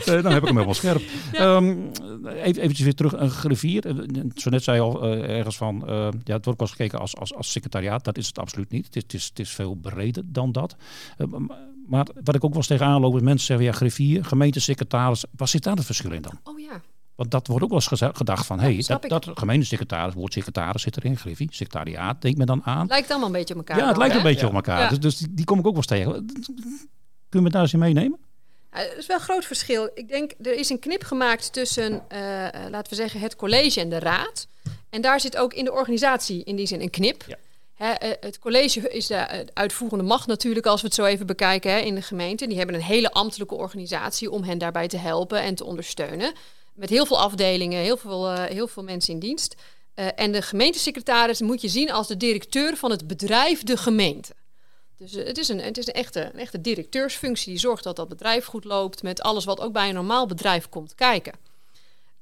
Dan 0.05 0.15
heb 0.31 0.41
ik 0.41 0.47
hem 0.47 0.55
helemaal 0.55 0.73
scherp. 0.73 1.01
Ja. 1.31 1.55
Um, 1.55 1.91
even, 2.25 2.61
eventjes 2.61 2.79
weer 2.79 2.95
terug, 2.95 3.13
een 3.13 3.29
griffier. 3.29 3.95
Zo 4.35 4.49
net 4.49 4.63
zei 4.63 4.77
je 4.77 4.83
al 4.83 5.05
uh, 5.05 5.37
ergens 5.37 5.57
van, 5.57 5.83
uh, 5.89 6.07
ja, 6.23 6.35
het 6.35 6.45
wordt 6.45 6.59
pas 6.59 6.69
gekeken 6.69 6.99
als, 6.99 7.17
als, 7.17 7.35
als 7.35 7.51
secretariaat. 7.51 8.03
Dat 8.03 8.17
is 8.17 8.27
het 8.27 8.39
absoluut 8.39 8.71
niet. 8.71 8.85
Het 8.85 8.95
is, 8.95 9.01
het 9.03 9.13
is, 9.13 9.25
het 9.25 9.39
is 9.39 9.49
veel 9.49 9.75
breder 9.75 10.23
dan 10.25 10.51
dat. 10.51 10.75
maar 11.87 12.07
wat 12.23 12.35
ik 12.35 12.43
ook 12.43 12.49
wel 12.49 12.57
eens 12.57 12.67
tegenaan 12.67 13.01
loop, 13.01 13.15
is 13.15 13.21
mensen 13.21 13.45
zeggen, 13.45 13.65
ja, 13.65 13.71
griffier, 13.71 14.25
gemeentesecretaris. 14.25 15.25
Waar 15.35 15.47
zit 15.47 15.63
daar 15.63 15.75
het 15.75 15.85
verschil 15.85 16.11
in 16.11 16.21
dan? 16.21 16.39
Oh 16.43 16.59
ja. 16.59 16.81
Want 17.21 17.31
dat 17.33 17.47
wordt 17.47 17.63
ook 17.63 17.69
wel 17.69 17.81
eens 17.89 18.15
gedacht 18.17 18.45
van, 18.45 18.59
hé, 18.59 18.73
hey, 18.73 18.83
dat, 18.87 19.03
dat 19.09 19.31
gemeentesecretaris, 19.33 20.13
woord 20.13 20.33
secretaris 20.33 20.81
zit 20.81 20.97
erin, 20.97 21.17
griffie, 21.17 21.47
secretariaat, 21.51 22.21
denk 22.21 22.37
men 22.37 22.47
dan 22.47 22.63
aan. 22.63 22.87
Lijkt 22.87 23.09
allemaal 23.09 23.27
een 23.27 23.33
beetje 23.33 23.53
op 23.53 23.59
elkaar. 23.59 23.77
Ja, 23.77 23.87
het 23.87 23.97
lijkt 23.97 24.13
hè? 24.13 24.19
een 24.19 24.25
beetje 24.25 24.41
ja. 24.41 24.47
op 24.47 24.53
elkaar. 24.53 24.79
Ja. 24.79 24.89
Dus, 24.89 24.99
dus 24.99 25.17
die, 25.17 25.33
die, 25.33 25.45
kom 25.45 25.59
ik 25.59 25.65
ook 25.67 25.73
wel 25.73 25.83
eens 25.83 25.85
tegen. 25.85 26.25
Kun 27.29 27.39
je 27.39 27.41
me 27.41 27.49
daar 27.49 27.61
eens 27.61 27.73
in 27.73 27.79
meenemen? 27.79 28.19
Er 28.71 28.97
is 28.97 29.05
wel 29.05 29.17
een 29.17 29.23
groot 29.23 29.45
verschil. 29.45 29.89
Ik 29.93 30.07
denk, 30.07 30.31
er 30.41 30.53
is 30.53 30.69
een 30.69 30.79
knip 30.79 31.03
gemaakt 31.03 31.53
tussen, 31.53 31.91
uh, 31.91 31.99
laten 32.69 32.89
we 32.89 32.95
zeggen, 32.95 33.19
het 33.19 33.35
college 33.35 33.79
en 33.79 33.89
de 33.89 33.99
raad. 33.99 34.47
En 34.89 35.01
daar 35.01 35.19
zit 35.19 35.37
ook 35.37 35.53
in 35.53 35.65
de 35.65 35.71
organisatie 35.71 36.43
in 36.43 36.55
die 36.55 36.65
zin 36.65 36.81
een 36.81 36.89
knip. 36.89 37.23
Ja. 37.27 37.35
Hè, 37.73 37.93
het 38.19 38.39
college 38.39 38.89
is 38.89 39.07
de 39.07 39.47
uitvoerende 39.53 40.03
macht 40.03 40.27
natuurlijk, 40.27 40.65
als 40.65 40.81
we 40.81 40.87
het 40.87 40.95
zo 40.95 41.05
even 41.05 41.25
bekijken 41.25 41.71
hè, 41.71 41.79
in 41.79 41.95
de 41.95 42.01
gemeente. 42.01 42.47
Die 42.47 42.57
hebben 42.57 42.75
een 42.75 42.81
hele 42.81 43.11
ambtelijke 43.11 43.55
organisatie 43.55 44.31
om 44.31 44.43
hen 44.43 44.57
daarbij 44.57 44.87
te 44.87 44.97
helpen 44.97 45.41
en 45.41 45.55
te 45.55 45.65
ondersteunen. 45.65 46.33
Met 46.73 46.89
heel 46.89 47.05
veel 47.05 47.19
afdelingen, 47.19 47.79
heel 47.81 47.97
veel, 47.97 48.31
uh, 48.31 48.43
heel 48.43 48.67
veel 48.67 48.83
mensen 48.83 49.13
in 49.13 49.19
dienst. 49.19 49.55
Uh, 49.95 50.05
en 50.15 50.31
de 50.31 50.41
gemeentesecretaris 50.41 51.41
moet 51.41 51.61
je 51.61 51.67
zien 51.67 51.91
als 51.91 52.07
de 52.07 52.17
directeur 52.17 52.77
van 52.77 52.91
het 52.91 53.07
bedrijf 53.07 53.63
de 53.63 53.77
gemeente. 53.77 54.33
Dus 55.01 55.15
uh, 55.15 55.25
het 55.25 55.37
is, 55.37 55.47
een, 55.49 55.59
het 55.59 55.77
is 55.77 55.87
een, 55.87 55.93
echte, 55.93 56.29
een 56.33 56.39
echte 56.39 56.61
directeursfunctie 56.61 57.49
die 57.49 57.59
zorgt 57.59 57.83
dat 57.83 57.95
dat 57.95 58.07
bedrijf 58.07 58.45
goed 58.45 58.63
loopt 58.63 59.03
met 59.03 59.21
alles 59.21 59.45
wat 59.45 59.59
ook 59.59 59.73
bij 59.73 59.87
een 59.87 59.93
normaal 59.93 60.25
bedrijf 60.25 60.69
komt 60.69 60.95
kijken. 60.95 61.33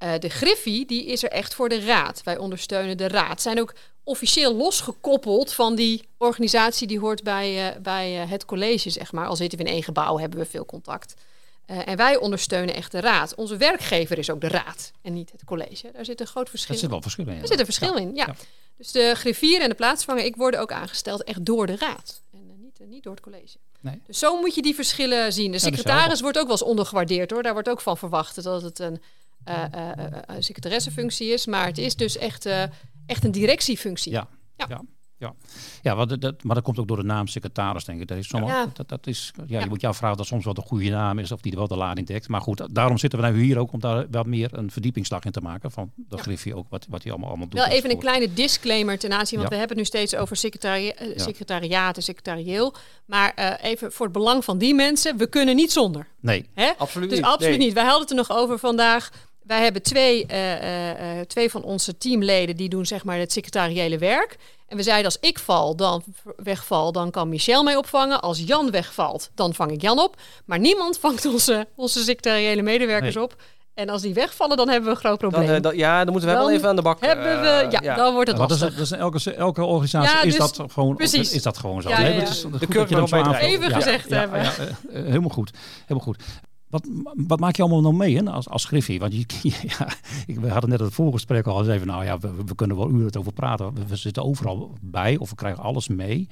Uh, 0.03 0.11
de 0.19 0.29
Griffie 0.29 0.85
die 0.85 1.05
is 1.05 1.23
er 1.23 1.29
echt 1.29 1.53
voor 1.53 1.69
de 1.69 1.85
raad. 1.85 2.23
Wij 2.23 2.37
ondersteunen 2.37 2.97
de 2.97 3.07
raad. 3.07 3.41
Zijn 3.41 3.59
ook 3.59 3.73
officieel 4.03 4.55
losgekoppeld 4.55 5.53
van 5.53 5.75
die 5.75 6.07
organisatie 6.17 6.87
die 6.87 6.99
hoort 6.99 7.23
bij, 7.23 7.73
uh, 7.75 7.81
bij 7.81 8.11
het 8.11 8.45
college, 8.45 8.89
zeg 8.89 9.11
maar. 9.11 9.27
Al 9.27 9.35
zitten 9.35 9.57
we 9.57 9.63
in 9.63 9.71
één 9.71 9.83
gebouw, 9.83 10.17
hebben 10.17 10.39
we 10.39 10.45
veel 10.45 10.65
contact. 10.65 11.13
en 11.65 11.97
wij 11.97 12.17
ondersteunen 12.17 12.75
echt 12.75 12.91
de 12.91 12.99
raad. 12.99 13.35
Onze 13.35 13.57
werkgever 13.57 14.17
is 14.17 14.29
ook 14.29 14.41
de 14.41 14.47
raad 14.47 14.91
en 15.01 15.13
niet 15.13 15.31
het 15.31 15.43
college. 15.43 15.91
Daar 15.93 16.05
zit 16.05 16.19
een 16.19 16.27
groot 16.27 16.49
verschil 16.49 16.75
in. 16.75 16.81
Er 16.81 16.81
zit 16.81 16.89
wel 16.89 17.01
verschil 17.01 17.27
in. 17.27 17.41
Er 17.41 17.47
zit 17.47 17.59
een 17.59 17.65
verschil 17.65 17.97
ja. 17.97 18.01
in, 18.01 18.15
ja. 18.15 18.25
ja. 18.25 18.35
Dus 18.77 18.91
de 18.91 19.13
griffier 19.15 19.61
en 19.61 19.69
de 19.69 19.75
plaatsvanger, 19.75 20.23
ik 20.23 20.35
worden 20.35 20.59
ook 20.59 20.71
aangesteld 20.71 21.23
echt 21.23 21.45
door 21.45 21.67
de 21.67 21.75
raad. 21.75 22.21
En 22.33 22.48
niet, 22.79 22.89
niet 22.89 23.03
door 23.03 23.13
het 23.13 23.21
college. 23.21 23.57
Nee. 23.79 24.01
Dus 24.05 24.19
zo 24.19 24.39
moet 24.39 24.55
je 24.55 24.61
die 24.61 24.75
verschillen 24.75 25.33
zien. 25.33 25.51
De 25.51 25.59
secretaris 25.59 26.21
wordt 26.21 26.37
ook 26.37 26.43
wel 26.43 26.51
eens 26.51 26.63
ondergewaardeerd 26.63 27.31
hoor. 27.31 27.43
Daar 27.43 27.53
wordt 27.53 27.69
ook 27.69 27.81
van 27.81 27.97
verwacht 27.97 28.43
dat 28.43 28.61
het 28.61 28.79
een 28.79 29.01
uh, 29.45 29.65
uh, 29.75 30.35
secretaressefunctie 30.39 31.27
is. 31.27 31.45
Maar 31.45 31.65
het 31.65 31.77
is 31.77 31.95
dus 31.95 32.17
echt, 32.17 32.45
echt 33.05 33.23
een 33.23 33.31
directiefunctie. 33.31 34.11
Ja, 34.11 34.27
ja. 34.55 34.65
ja. 34.69 34.81
Ja. 35.19 35.33
ja 35.81 35.95
wat, 35.95 36.21
dat, 36.21 36.43
maar 36.43 36.55
dat 36.55 36.63
komt 36.63 36.79
ook 36.79 36.87
door 36.87 36.97
de 36.97 37.03
naam 37.03 37.27
secretaris, 37.27 37.85
denk 37.85 38.01
ik. 38.01 38.07
Dat 38.07 38.17
is, 38.17 38.27
sommige, 38.27 38.53
ja. 38.53 38.67
Dat, 38.73 38.89
dat 38.89 39.07
is, 39.07 39.31
ja, 39.47 39.59
Je 39.59 39.65
moet 39.65 39.81
jou 39.81 39.95
vragen 39.95 40.17
dat 40.17 40.25
soms 40.25 40.45
wel 40.45 40.53
de 40.53 40.61
goede 40.61 40.89
naam 40.89 41.19
is 41.19 41.31
of 41.31 41.41
die 41.41 41.51
er 41.51 41.57
wel 41.57 41.67
de 41.67 41.75
lading 41.75 42.07
dekt. 42.07 42.27
Maar 42.27 42.41
goed, 42.41 42.67
daarom 42.71 42.97
zitten 42.97 43.19
we 43.19 43.25
nou 43.25 43.39
hier 43.39 43.57
ook 43.57 43.71
om 43.71 43.79
daar 43.79 44.05
wat 44.11 44.25
meer 44.25 44.49
een 44.51 44.71
verdiepingsslag 44.71 45.23
in 45.23 45.31
te 45.31 45.41
maken. 45.41 45.71
Van 45.71 45.91
de 45.95 46.15
ja. 46.15 46.21
Griffie 46.21 46.55
ook, 46.55 46.65
wat, 46.69 46.85
wat 46.89 47.03
hij 47.03 47.11
allemaal, 47.11 47.29
allemaal 47.29 47.47
doet. 47.47 47.59
Wel 47.59 47.69
even 47.69 47.91
een 47.91 47.99
kleine 47.99 48.33
disclaimer 48.33 48.99
ten 48.99 49.13
aanzien, 49.13 49.39
want 49.39 49.51
we 49.51 49.57
hebben 49.57 49.77
het 49.77 49.85
nu 49.85 49.99
steeds 49.99 50.15
over 50.15 50.35
secretari 50.35 50.93
secretariaat 51.15 51.95
en 51.95 52.03
secretarieel. 52.03 52.75
Maar 53.05 53.33
uh, 53.39 53.53
even 53.61 53.91
voor 53.91 54.05
het 54.05 54.13
belang 54.13 54.43
van 54.43 54.57
die 54.57 54.75
mensen, 54.75 55.17
we 55.17 55.27
kunnen 55.27 55.55
niet 55.55 55.71
zonder. 55.71 56.07
Nee, 56.19 56.49
Hè? 56.53 56.71
absoluut 56.77 57.09
dus 57.09 57.17
niet. 57.17 57.27
absoluut 57.27 57.57
nee. 57.57 57.65
niet. 57.65 57.73
Wij 57.73 57.83
hadden 57.83 58.01
het 58.01 58.09
er 58.09 58.15
nog 58.15 58.31
over 58.31 58.59
vandaag. 58.59 59.11
Wij 59.49 59.63
hebben 59.63 59.81
twee, 59.81 60.25
uh, 60.31 61.17
uh, 61.17 61.21
twee 61.27 61.49
van 61.49 61.63
onze 61.63 61.97
teamleden 61.97 62.55
die 62.55 62.69
doen 62.69 62.85
zeg 62.85 63.03
maar 63.03 63.17
het 63.17 63.31
secretariële 63.31 63.97
werk. 63.97 64.37
En 64.67 64.77
we 64.77 64.83
zeiden 64.83 65.05
als 65.05 65.17
ik 65.19 65.39
val, 65.39 65.75
dan 65.75 66.03
wegval, 66.35 66.91
dan 66.91 67.11
kan 67.11 67.29
Michel 67.29 67.63
mij 67.63 67.75
opvangen. 67.75 68.21
Als 68.21 68.39
Jan 68.39 68.71
wegvalt, 68.71 69.29
dan 69.35 69.53
vang 69.53 69.71
ik 69.71 69.81
Jan 69.81 69.99
op. 69.99 70.15
Maar 70.45 70.59
niemand 70.59 70.97
vangt 71.05 71.25
onze, 71.25 71.67
onze 71.75 72.03
secretariële 72.03 72.61
medewerkers 72.61 73.15
nee. 73.15 73.23
op. 73.23 73.35
En 73.73 73.89
als 73.89 74.01
die 74.01 74.13
wegvallen, 74.13 74.57
dan 74.57 74.69
hebben 74.69 74.89
we 74.89 74.95
een 74.95 75.01
groot 75.01 75.17
probleem. 75.17 75.45
Dan, 75.45 75.55
uh, 75.55 75.61
dan, 75.61 75.77
ja, 75.77 76.03
dan 76.03 76.11
moeten 76.11 76.29
we 76.29 76.35
dan 76.35 76.45
wel 76.45 76.55
even 76.55 76.69
aan 76.69 76.75
de 76.75 76.81
bak. 76.81 76.99
Hebben 76.99 77.41
we, 77.41 77.67
ja, 77.69 77.79
ja. 77.81 77.95
dan 77.95 78.13
wordt 78.13 78.29
het 78.29 78.37
lastig. 78.37 78.59
Dat 78.59 78.69
is, 78.69 78.89
dat 78.89 78.89
is 79.15 79.25
elke, 79.25 79.33
elke 79.33 79.63
organisatie 79.63 80.15
ja, 80.15 80.23
is, 80.23 80.37
dus, 80.37 80.53
dat 80.53 80.71
gewoon, 80.71 80.95
precies. 80.95 81.31
is 81.31 81.43
dat 81.43 81.57
gewoon 81.57 81.81
zo. 81.81 81.89
Ja, 81.89 81.99
ja, 81.99 82.19
dat 82.19 82.29
is, 82.29 82.41
de 82.41 82.49
goed 82.49 82.67
kurk 82.67 82.91
erop 82.91 83.09
bij 83.09 83.39
Even 83.39 83.71
gezegd 83.71 84.09
hebben. 84.09 84.41
helemaal 84.91 85.29
goed. 85.29 85.51
Helemaal 85.81 86.03
goed. 86.03 86.17
Wat, 86.69 86.87
wat 87.27 87.39
maak 87.39 87.55
je 87.55 87.61
allemaal 87.61 87.81
nog 87.81 87.93
mee 87.93 88.15
hè, 88.15 88.31
als, 88.31 88.49
als 88.49 88.65
Griffie? 88.65 88.99
Want 88.99 89.13
je, 89.13 89.25
ja, 89.67 89.87
we 90.41 90.49
hadden 90.49 90.69
net 90.69 90.79
het 90.79 90.93
voorgesprek 90.93 91.47
al 91.47 91.59
eens 91.59 91.67
even, 91.67 91.87
nou 91.87 92.03
ja, 92.03 92.19
we, 92.19 92.55
kunnen 92.55 92.77
wel 92.77 92.89
uren 92.89 93.19
over 93.19 93.33
praten. 93.33 93.87
We, 93.87 93.95
zitten 93.95 94.23
overal 94.23 94.73
bij 94.81 95.17
of 95.17 95.29
we 95.29 95.35
krijgen 95.35 95.63
alles 95.63 95.87
mee. 95.87 96.27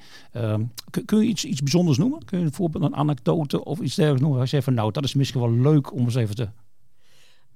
Kun, 0.90 1.04
kun, 1.04 1.18
je 1.18 1.26
iets, 1.26 1.44
iets 1.44 1.60
bijzonders 1.60 1.98
noemen? 1.98 2.24
Kun 2.24 2.38
je 2.38 2.44
een 2.44 2.52
voorbeeld, 2.52 2.84
een 2.84 2.96
anekdote 2.96 3.64
of 3.64 3.80
iets 3.80 3.94
dergelijks 3.94 4.22
noemen? 4.22 4.40
Als 4.40 4.50
je 4.50 4.56
even, 4.56 4.74
nou, 4.74 4.92
dat 4.92 5.04
is 5.04 5.14
misschien 5.14 5.40
wel 5.40 5.52
leuk 5.52 5.92
om 5.92 6.04
eens 6.04 6.14
even 6.14 6.34
te... 6.34 6.48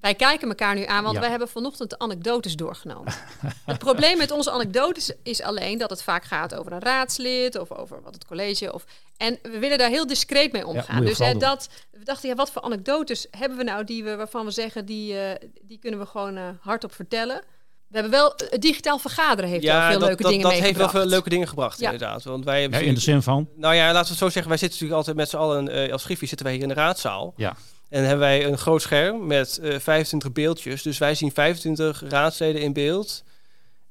Wij 0.02 0.14
kijken 0.14 0.48
elkaar 0.48 0.74
nu 0.74 0.84
aan, 0.84 1.02
want 1.02 1.14
ja. 1.14 1.20
wij 1.20 1.30
hebben 1.30 1.48
vanochtend 1.48 1.90
de 1.90 1.98
anekdotes 1.98 2.56
doorgenomen. 2.56 3.12
het 3.64 3.78
probleem 3.78 4.18
met 4.18 4.30
onze 4.30 4.50
anekdotes 4.50 5.12
is 5.22 5.42
alleen 5.42 5.78
dat 5.78 5.90
het 5.90 6.02
vaak 6.02 6.24
gaat 6.24 6.54
over 6.54 6.72
een 6.72 6.80
raadslid 6.80 7.58
of 7.58 7.72
over 7.72 8.02
wat 8.02 8.14
het 8.14 8.26
college. 8.26 8.72
Of, 8.72 8.84
en 9.16 9.38
we 9.42 9.58
willen 9.58 9.78
daar 9.78 9.88
heel 9.88 10.06
discreet 10.06 10.52
mee 10.52 10.66
omgaan. 10.66 11.00
Ja, 11.00 11.06
dus 11.06 11.18
hè, 11.18 11.34
dat, 11.34 11.68
we 11.90 12.04
dachten, 12.04 12.28
ja, 12.28 12.34
wat 12.34 12.50
voor 12.50 12.62
anekdotes 12.62 13.26
hebben 13.30 13.58
we 13.58 13.64
nou 13.64 13.84
die 13.84 14.04
we, 14.04 14.16
waarvan 14.16 14.44
we 14.44 14.50
zeggen, 14.50 14.86
die, 14.86 15.14
uh, 15.14 15.20
die 15.62 15.78
kunnen 15.78 16.00
we 16.00 16.06
gewoon 16.06 16.36
uh, 16.36 16.44
hardop 16.60 16.94
vertellen. 16.94 17.42
We 17.88 17.98
hebben 17.98 18.10
wel, 18.10 18.32
het 18.50 18.62
digitaal 18.62 18.98
vergaderen 18.98 19.50
heeft 19.50 19.62
ja, 19.62 19.78
wel 19.78 19.90
veel 19.90 19.98
dat, 19.98 20.08
leuke 20.08 20.22
dat, 20.22 20.30
dingen 20.32 20.48
dat 20.48 20.58
heeft 20.58 20.76
wel 20.76 20.88
veel 20.88 21.06
leuke 21.06 21.28
dingen 21.28 21.48
gebracht, 21.48 21.80
Ja. 21.80 21.90
inderdaad. 21.90 22.22
Want 22.22 22.44
wij 22.44 22.60
hebben 22.60 22.80
Ja, 22.80 22.86
in 22.86 22.94
de 22.94 23.00
zin 23.00 23.22
van? 23.22 23.48
Nou 23.56 23.74
ja, 23.74 23.84
laten 23.86 24.02
we 24.02 24.08
het 24.08 24.18
zo 24.18 24.28
zeggen. 24.28 24.48
Wij 24.48 24.58
zitten 24.58 24.78
natuurlijk 24.78 24.98
altijd 24.98 25.16
met 25.16 25.28
z'n 25.28 25.36
allen, 25.36 25.86
uh, 25.86 25.92
als 25.92 26.04
Griffie 26.04 26.28
zitten 26.28 26.46
wij 26.46 26.54
hier 26.54 26.62
in 26.64 26.68
de 26.68 26.74
raadzaal. 26.74 27.32
Ja. 27.36 27.56
En 27.92 28.00
hebben 28.00 28.18
wij 28.18 28.46
een 28.46 28.58
groot 28.58 28.82
scherm 28.82 29.26
met 29.26 29.60
uh, 29.62 29.78
25 29.78 30.32
beeldjes. 30.32 30.82
Dus 30.82 30.98
wij 30.98 31.14
zien 31.14 31.32
25 31.32 32.02
raadsleden 32.08 32.60
in 32.62 32.72
beeld. 32.72 33.24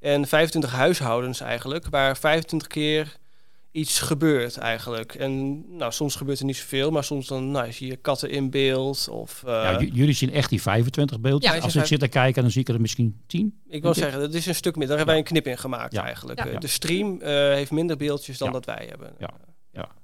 En 0.00 0.26
25 0.26 0.72
huishoudens 0.72 1.40
eigenlijk, 1.40 1.86
waar 1.90 2.16
25 2.16 2.68
keer 2.68 3.16
iets 3.72 4.00
gebeurt 4.00 4.56
eigenlijk. 4.56 5.14
En 5.14 5.64
nou, 5.76 5.92
soms 5.92 6.14
gebeurt 6.14 6.38
er 6.38 6.44
niet 6.44 6.56
zoveel, 6.56 6.90
maar 6.90 7.04
soms 7.04 7.26
dan 7.26 7.50
nou, 7.50 7.72
zie 7.72 7.86
je 7.86 7.96
katten 7.96 8.30
in 8.30 8.50
beeld. 8.50 9.08
Of, 9.08 9.42
uh, 9.46 9.50
ja, 9.50 9.80
jullie 9.80 10.14
zien 10.14 10.32
echt 10.32 10.50
die 10.50 10.62
25 10.62 11.20
beeldjes. 11.20 11.52
Ja, 11.54 11.60
Als 11.60 11.76
ik 11.76 11.84
zit 11.84 12.00
te 12.00 12.08
kijken, 12.08 12.42
dan 12.42 12.50
zie 12.50 12.60
ik 12.60 12.68
er 12.68 12.80
misschien 12.80 13.20
10. 13.26 13.60
Ik 13.68 13.82
wil 13.82 13.94
zeggen, 13.94 14.20
dat 14.20 14.34
is 14.34 14.46
een 14.46 14.54
stuk 14.54 14.76
meer. 14.76 14.86
Daar 14.86 14.96
hebben 14.96 15.14
wij 15.14 15.24
een 15.24 15.30
knip 15.30 15.46
in 15.46 15.58
gemaakt 15.58 15.92
Ja. 15.92 16.04
eigenlijk. 16.04 16.44
Ja. 16.44 16.58
De 16.58 16.66
stream 16.66 17.12
uh, 17.14 17.28
heeft 17.28 17.70
minder 17.70 17.96
beeldjes 17.96 18.38
dan 18.38 18.46
Ja. 18.46 18.52
dat 18.52 18.64
wij 18.64 18.86
hebben. 18.88 19.12
Ja. 19.18 19.30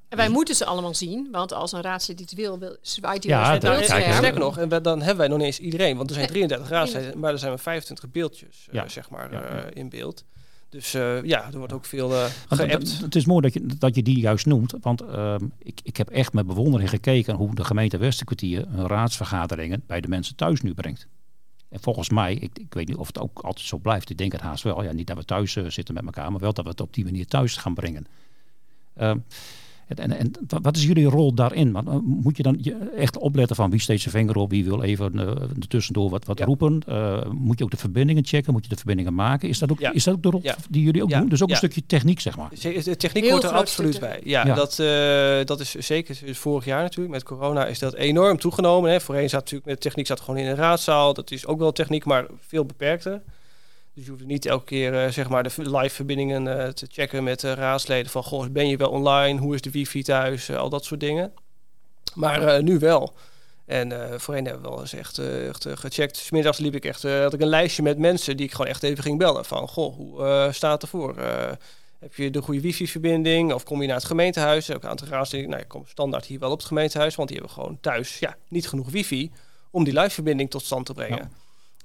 En 0.08 0.16
wij 0.16 0.28
moeten 0.28 0.54
ze 0.54 0.64
allemaal 0.64 0.94
zien, 0.94 1.28
want 1.32 1.52
als 1.52 1.72
een 1.72 1.80
raadslid 1.80 2.20
iets 2.20 2.32
wil, 2.32 2.58
wil 2.58 2.76
zwaait 2.82 3.24
hij 3.24 3.32
Ja, 3.32 3.58
dat-. 3.58 3.84
Sterker 3.84 4.38
nog, 4.38 4.58
en 4.58 4.68
we- 4.68 4.80
dan 4.80 4.98
hebben 4.98 5.16
wij 5.18 5.28
nog 5.28 5.36
niet 5.36 5.46
eens 5.46 5.58
iedereen, 5.58 5.96
want 5.96 6.08
er 6.08 6.14
zijn 6.14 6.26
Nee, 6.32 6.34
33 6.36 6.68
raadsleden, 6.68 7.18
maar 7.18 7.32
er 7.32 7.38
zijn 7.38 7.50
maar 7.50 7.60
25 7.60 8.10
beeldjes 8.10 8.66
uh, 8.68 8.74
Ja. 8.74 8.88
zeg 8.88 9.10
maar 9.10 9.32
Ja, 9.32 9.42
uh, 9.50 9.56
ja. 9.56 9.70
in 9.72 9.88
beeld. 9.88 10.24
Dus 10.68 10.94
uh, 10.94 11.22
ja, 11.24 11.46
er 11.52 11.58
wordt 11.58 11.72
ook 11.72 11.84
veel 11.84 12.10
uh, 12.12 12.24
geappt. 12.48 12.98
het, 13.00 13.14
is 13.16 13.26
mooi 13.26 13.40
dat 13.42 13.52
je, 13.52 13.66
dat 13.78 13.94
je 13.94 14.02
die 14.02 14.20
juist 14.20 14.46
noemt. 14.46 14.74
Want 14.80 15.00
ehm, 15.00 15.44
ik, 15.58 15.80
ik 15.82 15.96
heb 15.96 16.08
echt 16.08 16.32
met 16.32 16.46
bewondering 16.46 16.90
gekeken 16.90 17.34
hoe 17.34 17.54
de 17.54 17.64
gemeente 17.64 17.96
Westerkwartier 17.98 18.64
hun 18.68 18.86
raadsvergaderingen 18.86 19.82
bij 19.86 20.00
de 20.00 20.08
mensen 20.08 20.36
thuis 20.36 20.60
nu 20.60 20.74
brengt. 20.74 21.06
En 21.68 21.80
volgens 21.80 22.10
mij, 22.10 22.34
ik, 22.34 22.58
ik 22.58 22.74
weet 22.74 22.88
niet 22.88 22.96
of 22.96 23.06
het 23.06 23.18
ook 23.18 23.38
altijd 23.40 23.66
zo 23.66 23.78
blijft. 23.78 24.10
Ik 24.10 24.18
denk 24.18 24.32
het 24.32 24.40
haast 24.40 24.62
wel. 24.62 24.82
Ja, 24.82 24.92
niet 24.92 25.06
dat 25.06 25.16
we 25.16 25.24
thuis 25.24 25.54
uh, 25.54 25.64
zitten 25.68 25.94
met 25.94 26.04
elkaar, 26.04 26.30
maar 26.30 26.40
wel 26.40 26.52
dat 26.52 26.64
we 26.64 26.70
het 26.70 26.80
op 26.80 26.94
die 26.94 27.04
manier 27.04 27.26
thuis 27.26 27.56
gaan 27.56 27.74
brengen. 27.74 28.06
En, 29.88 30.18
en, 30.18 30.30
wat 30.62 30.76
is 30.76 30.84
jullie 30.84 31.04
rol 31.06 31.34
daarin? 31.34 31.72
Want, 31.72 31.88
uh, 31.88 31.94
moet 32.02 32.36
je 32.36 32.42
dan 32.42 32.58
je 32.60 32.76
echt 32.96 33.18
opletten 33.18 33.56
van 33.56 33.70
wie 33.70 33.80
steekt 33.80 34.00
zijn 34.00 34.14
vinger 34.14 34.36
op, 34.36 34.50
wie 34.50 34.64
wil 34.64 34.82
even 34.82 35.12
uh, 35.14 35.30
tussendoor 35.68 36.10
wat, 36.10 36.24
wat 36.24 36.38
Ja. 36.38 36.44
roepen? 36.44 36.82
Uh, 36.88 37.24
moet 37.30 37.58
je 37.58 37.64
ook 37.64 37.70
de 37.70 37.76
verbindingen 37.76 38.24
checken? 38.24 38.52
Moet 38.52 38.62
je 38.62 38.68
de 38.68 38.76
verbindingen 38.76 39.14
maken? 39.14 39.48
Is 39.48 39.58
dat 39.58 39.70
ook, 39.70 39.78
Ja. 39.80 39.92
is 39.92 40.04
dat 40.04 40.14
ook 40.14 40.22
de 40.22 40.30
rol 40.30 40.40
Ja. 40.42 40.56
die 40.70 40.82
jullie 40.82 41.02
ook 41.02 41.10
Ja. 41.10 41.18
doen? 41.20 41.28
Dus 41.28 41.42
ook 41.42 41.48
Ja. 41.48 41.54
een 41.54 41.60
stukje 41.60 41.82
techniek, 41.86 42.20
zeg 42.20 42.36
maar. 42.36 42.48
De 42.60 42.96
techniek 42.96 43.22
Heel 43.22 43.32
hoort 43.32 43.44
er 43.44 43.50
absoluut 43.50 44.00
bij. 44.00 44.20
Ja, 44.24 44.46
Ja. 44.46 44.54
Dat, 44.54 44.78
uh, 44.80 45.44
dat 45.44 45.60
is 45.60 45.70
zeker 45.74 46.18
vorig 46.34 46.64
jaar 46.64 46.82
natuurlijk. 46.82 47.14
Met 47.14 47.22
corona 47.22 47.66
is 47.66 47.78
dat 47.78 47.94
enorm 47.94 48.38
toegenomen. 48.38 48.90
Hè. 48.90 49.00
Voorheen 49.00 49.28
zat 49.28 49.40
natuurlijk 49.40 49.70
met 49.70 49.80
techniek 49.80 50.06
zat 50.06 50.20
gewoon 50.20 50.40
in 50.40 50.46
een 50.46 50.56
raadzaal. 50.56 51.14
Dat 51.14 51.30
is 51.30 51.46
ook 51.46 51.58
wel 51.58 51.72
techniek, 51.72 52.04
maar 52.04 52.26
veel 52.46 52.64
beperkter. 52.64 53.22
Dus 53.98 54.06
je 54.06 54.12
hoeft 54.12 54.26
niet 54.26 54.46
elke 54.46 54.64
keer 54.64 55.04
uh, 55.04 55.10
zeg 55.10 55.28
maar 55.28 55.42
de 55.42 55.50
live 55.56 55.94
verbindingen 55.94 56.46
uh, 56.46 56.68
te 56.68 56.86
checken 56.90 57.24
met 57.24 57.42
uh, 57.42 57.52
raadsleden. 57.52 58.10
Van 58.10 58.22
goh, 58.22 58.46
ben 58.50 58.68
je 58.68 58.76
wel 58.76 58.90
online? 58.90 59.40
Hoe 59.40 59.54
is 59.54 59.60
de 59.60 59.70
wifi 59.70 60.02
thuis? 60.02 60.50
al 60.50 60.68
dat 60.68 60.84
soort 60.84 61.00
dingen. 61.00 61.32
Maar 62.14 62.62
nu 62.62 62.78
wel. 62.78 63.12
En 63.66 64.20
voorheen 64.20 64.44
hebben 64.44 64.62
we 64.62 64.68
wel 64.68 64.80
eens 64.80 64.92
echt, 64.92 65.18
echt 65.18 65.66
gecheckt. 65.74 66.16
Smiddags 66.16 66.58
liep 66.58 66.74
ik 66.74 66.84
echt, 66.84 67.02
had 67.02 67.32
ik 67.32 67.40
een 67.40 67.48
lijstje 67.48 67.82
met 67.82 67.98
mensen 67.98 68.36
die 68.36 68.46
ik 68.46 68.52
gewoon 68.52 68.66
echt 68.66 68.82
even 68.82 69.02
ging 69.02 69.18
bellen. 69.18 69.44
Van 69.44 69.68
goh, 69.68 69.96
hoe 69.96 70.48
staat 70.52 70.82
ervoor? 70.82 71.16
heb 71.98 72.14
je 72.14 72.30
de 72.30 72.42
goede 72.42 72.60
wifi-verbinding? 72.60 73.52
Of 73.52 73.64
kom 73.64 73.80
je 73.80 73.86
naar 73.86 73.96
het 73.96 74.04
gemeentehuis? 74.04 74.70
Ook 74.70 74.82
een 74.82 74.88
aantal 74.88 75.08
raadsleden, 75.08 75.50
nou, 75.50 75.62
ik 75.62 75.68
kom 75.68 75.86
standaard 75.86 76.26
hier 76.26 76.38
wel 76.38 76.50
op 76.50 76.58
het 76.58 76.66
gemeentehuis. 76.66 77.14
Want 77.14 77.28
die 77.28 77.36
hebben 77.36 77.54
gewoon 77.54 77.78
thuis 77.80 78.18
ja, 78.18 78.36
niet 78.48 78.68
genoeg 78.68 78.90
wifi 78.90 79.30
om 79.70 79.84
die 79.84 80.00
live-verbinding 80.00 80.50
tot 80.50 80.64
stand 80.64 80.86
te 80.86 80.92
brengen. 80.92 81.32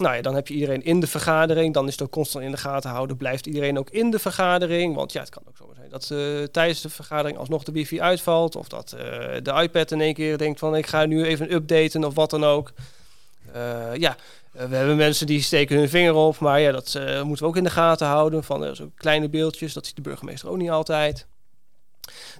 Nou 0.03 0.15
ja, 0.15 0.21
dan 0.21 0.35
heb 0.35 0.47
je 0.47 0.53
iedereen 0.53 0.83
in 0.83 0.99
de 0.99 1.07
vergadering. 1.07 1.73
Dan 1.73 1.87
is 1.87 1.91
het 1.91 2.01
ook 2.01 2.11
constant 2.11 2.45
in 2.45 2.51
de 2.51 2.57
gaten 2.57 2.89
houden. 2.89 3.17
Blijft 3.17 3.45
iedereen 3.45 3.79
ook 3.79 3.89
in 3.89 4.11
de 4.11 4.19
vergadering? 4.19 4.95
Want 4.95 5.11
ja, 5.11 5.19
het 5.19 5.29
kan 5.29 5.43
ook 5.47 5.57
zo 5.57 5.71
zijn 5.75 5.89
dat 5.89 6.09
uh, 6.11 6.43
tijdens 6.43 6.81
de 6.81 6.89
vergadering 6.89 7.37
alsnog 7.37 7.63
de 7.63 7.71
wifi 7.71 8.01
uitvalt. 8.01 8.55
Of 8.55 8.67
dat 8.67 8.95
uh, 8.95 9.01
de 9.43 9.61
iPad 9.61 9.91
in 9.91 10.01
één 10.01 10.13
keer 10.13 10.37
denkt 10.37 10.59
van 10.59 10.75
ik 10.75 10.87
ga 10.87 11.05
nu 11.05 11.23
even 11.23 11.53
updaten 11.53 12.03
of 12.03 12.15
wat 12.15 12.29
dan 12.29 12.43
ook. 12.43 12.71
Uh, 13.55 13.95
ja, 13.95 14.15
we 14.51 14.75
hebben 14.75 14.95
mensen 14.95 15.27
die 15.27 15.41
steken 15.41 15.77
hun 15.77 15.89
vinger 15.89 16.13
op. 16.13 16.39
Maar 16.39 16.59
ja, 16.59 16.71
dat 16.71 16.93
moeten 17.23 17.45
we 17.45 17.49
ook 17.49 17.57
in 17.57 17.63
de 17.63 17.69
gaten 17.69 18.07
houden. 18.07 18.43
Van 18.43 18.75
zo 18.75 18.91
kleine 18.95 19.29
beeldjes, 19.29 19.73
dat 19.73 19.85
ziet 19.85 19.95
de 19.95 20.01
burgemeester 20.01 20.49
ook 20.49 20.57
niet 20.57 20.69
altijd. 20.69 21.25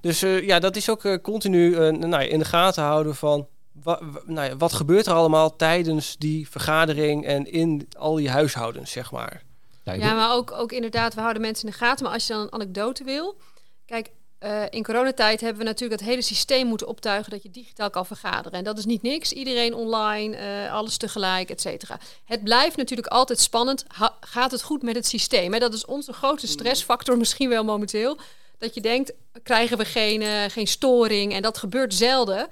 Dus 0.02 0.21
eh, 0.21 0.47
ja, 0.47 0.60
dat 0.60 0.76
is 0.76 0.89
ook 0.89 1.06
eh, 1.06 1.17
continu 1.21 1.76
eh, 1.76 1.91
nou, 1.91 2.23
in 2.23 2.39
de 2.39 2.45
gaten 2.45 2.84
houden 2.84 3.15
van 3.15 3.47
wa- 3.83 3.99
wa- 4.01 4.21
nou 4.25 4.49
ja, 4.49 4.57
wat 4.57 4.73
gebeurt 4.73 5.05
er 5.05 5.13
allemaal 5.13 5.55
tijdens 5.55 6.15
die 6.17 6.49
vergadering 6.49 7.25
en 7.25 7.51
in 7.51 7.88
al 7.97 8.15
die 8.15 8.29
huishoudens, 8.29 8.91
zeg 8.91 9.12
maar. 9.12 9.43
Ja, 9.83 10.13
maar 10.13 10.33
ook, 10.33 10.51
ook 10.51 10.71
inderdaad, 10.71 11.13
we 11.13 11.21
houden 11.21 11.41
mensen 11.41 11.65
in 11.65 11.71
de 11.71 11.77
gaten. 11.77 12.03
Maar 12.05 12.13
als 12.13 12.27
je 12.27 12.33
dan 12.33 12.41
een 12.41 12.53
anekdote 12.53 13.03
wil. 13.03 13.38
Kijk, 13.86 14.09
eh, 14.39 14.62
in 14.69 14.83
coronatijd 14.83 15.41
hebben 15.41 15.59
we 15.59 15.63
natuurlijk 15.67 15.99
het 15.99 16.09
hele 16.09 16.21
systeem 16.21 16.67
moeten 16.67 16.88
optuigen 16.88 17.31
dat 17.31 17.43
je 17.43 17.49
digitaal 17.49 17.89
kan 17.89 18.05
vergaderen. 18.05 18.57
En 18.57 18.63
dat 18.63 18.77
is 18.77 18.86
niet 18.86 19.01
niks. 19.01 19.31
Iedereen 19.33 19.73
online, 19.73 20.36
eh, 20.36 20.73
alles 20.73 20.97
tegelijk, 20.97 21.49
et 21.49 21.62
cetera. 21.62 21.99
Het 22.25 22.43
blijft 22.43 22.77
natuurlijk 22.77 23.07
altijd 23.07 23.39
spannend. 23.39 23.86
Ha- 23.88 24.17
gaat 24.19 24.51
het 24.51 24.62
goed 24.63 24.81
met 24.83 24.95
het 24.95 25.07
systeem? 25.07 25.53
Hè? 25.53 25.59
Dat 25.59 25.73
is 25.73 25.86
onze 25.86 26.13
grootste 26.13 26.47
stressfactor 26.47 27.17
misschien 27.17 27.49
wel 27.49 27.63
momenteel. 27.63 28.17
Dat 28.57 28.73
je 28.73 28.81
denkt, 28.81 29.13
krijgen 29.43 29.77
we 29.77 29.86
geen, 29.86 30.21
eh, 30.21 30.43
geen 30.47 30.67
storing? 30.67 31.33
En 31.33 31.41
dat 31.41 31.57
gebeurt 31.57 31.93
zelden. 31.93 32.47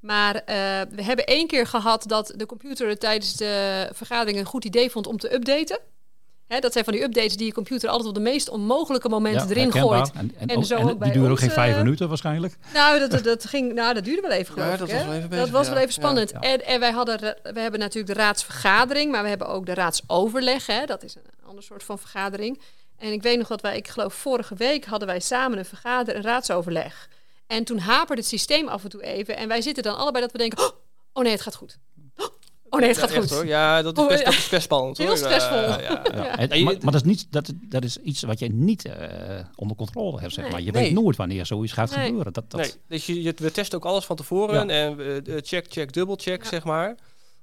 Maar 0.00 0.34
eh, 0.34 0.56
we 0.90 1.02
hebben 1.02 1.24
één 1.24 1.46
keer 1.46 1.66
gehad 1.66 2.04
dat 2.08 2.32
de 2.36 2.46
computer 2.46 2.88
het 2.88 3.00
tijdens 3.00 3.36
de 3.36 3.88
vergadering 3.92 4.38
een 4.38 4.44
goed 4.44 4.64
idee 4.64 4.90
vond 4.90 5.06
om 5.06 5.18
te 5.18 5.34
updaten. 5.34 5.78
Hè, 6.46 6.58
dat 6.58 6.72
zijn 6.72 6.84
van 6.84 6.92
die 6.92 7.02
updates 7.02 7.36
die 7.36 7.46
je 7.46 7.52
computer 7.52 7.88
altijd 7.88 8.08
op 8.08 8.14
de 8.14 8.20
meest 8.20 8.48
onmogelijke 8.48 9.08
momenten 9.08 9.42
Ja, 9.42 9.50
erin 9.50 9.62
herkenbaar. 9.62 10.06
gooit. 10.06 10.32
En, 10.46 10.64
zo 10.64 10.76
en 10.76 10.88
ook 10.88 10.98
bij 10.98 11.08
die 11.08 11.16
duren 11.16 11.32
ook 11.32 11.38
geen 11.38 11.50
vijf 11.50 11.72
eh, 11.72 11.82
minuten 11.82 12.08
waarschijnlijk. 12.08 12.56
nou, 12.72 12.98
dat, 12.98 13.10
dat, 13.10 13.24
dat 13.24 13.44
ging, 13.44 13.72
nou, 13.72 13.94
dat 13.94 14.04
duurde 14.04 14.22
wel 14.22 14.30
even, 14.30 14.52
geloof 14.52 14.68
Ja, 14.68 14.72
ik, 14.74 14.78
dat 14.78 14.90
was 14.90 15.04
wel 15.04 15.14
even 15.14 15.30
dat 15.30 15.50
was 15.50 15.66
ja. 15.66 15.72
wel 15.72 15.80
even 15.82 15.92
spannend. 15.92 16.30
Ja. 16.30 16.40
En, 16.40 16.66
en 16.66 16.80
wij 16.80 16.90
hadden, 16.90 17.18
we 17.42 17.60
hebben 17.60 17.80
natuurlijk 17.80 18.14
de 18.14 18.22
raadsvergadering, 18.22 19.12
maar 19.12 19.22
we 19.22 19.28
hebben 19.28 19.48
ook 19.48 19.66
de 19.66 19.74
raadsoverleg. 19.74 20.66
Hè? 20.66 20.84
Dat 20.86 21.02
is 21.02 21.14
een 21.14 21.48
ander 21.48 21.64
soort 21.64 21.82
van 21.84 21.98
vergadering. 21.98 22.60
En 22.98 23.12
ik 23.12 23.22
weet 23.22 23.38
nog 23.38 23.48
dat 23.48 23.60
wij, 23.60 23.76
ik 23.76 23.88
geloof 23.88 24.14
vorige 24.14 24.54
week 24.54 24.84
hadden 24.84 25.08
wij 25.08 25.20
samen 25.20 25.58
een 25.58 25.64
vergader, 25.64 26.16
een 26.16 26.22
raadsoverleg. 26.22 27.08
En 27.46 27.64
toen 27.64 27.78
haperde 27.78 28.20
het 28.20 28.30
systeem 28.30 28.68
af 28.68 28.84
en 28.84 28.90
toe 28.90 29.02
even. 29.02 29.36
En 29.36 29.48
wij 29.48 29.60
zitten 29.60 29.82
dan 29.82 29.96
allebei 29.96 30.22
dat 30.24 30.32
we 30.32 30.38
denken, 30.38 30.58
oh, 30.58 30.70
oh 31.12 31.22
nee, 31.22 31.32
het 31.32 31.40
gaat 31.40 31.54
goed. 31.54 31.78
Oh 32.70 32.80
nee, 32.80 32.88
het 32.88 32.98
gaat 32.98 33.16
goed. 33.16 33.30
hoor. 33.30 33.46
Ja, 33.46 33.82
dat 33.82 33.96
is 33.96 34.02
Oh, 34.02 34.08
best, 34.08 34.18
ja. 34.22 34.24
dat 34.30 34.34
is 34.38 34.48
best 34.48 34.62
spannend. 34.62 34.98
Heel 34.98 35.16
stressvol. 35.16 35.56
Eh, 35.56 35.82
ja. 35.88 36.38
En- 36.38 36.64
maar, 36.64 36.72
maar 36.80 36.92
dat, 36.92 36.94
is 36.94 37.02
niet, 37.02 37.26
dat, 37.30 37.52
dat 37.60 37.84
is 37.84 37.96
iets 37.96 38.22
wat 38.22 38.38
je 38.38 38.48
niet 38.48 38.84
eh, 38.84 39.38
onder 39.54 39.76
controle 39.76 40.20
hebt, 40.20 40.32
zeg 40.32 40.44
Nee. 40.44 40.52
maar. 40.52 40.62
Je 40.62 40.70
Nee. 40.72 40.82
weet 40.82 40.92
nooit 40.92 41.16
wanneer 41.16 41.46
zoiets 41.46 41.72
gaat 41.72 41.96
Nee. 41.96 42.06
gebeuren. 42.06 42.32
Dat, 42.32 42.50
dat, 42.50 42.60
Nee, 42.60 42.72
dus 42.88 43.06
je, 43.06 43.22
je, 43.22 43.34
we 43.36 43.50
testen 43.52 43.78
ook 43.78 43.84
alles 43.84 44.04
van 44.04 44.16
tevoren 44.16 44.70
en 44.70 44.96
we 44.96 45.22
eh, 45.26 45.34
check, 45.42 45.66
check, 45.68 45.92
dubbel 45.92 46.16
check, 46.20 46.44
zeg 46.44 46.64
maar. 46.64 46.94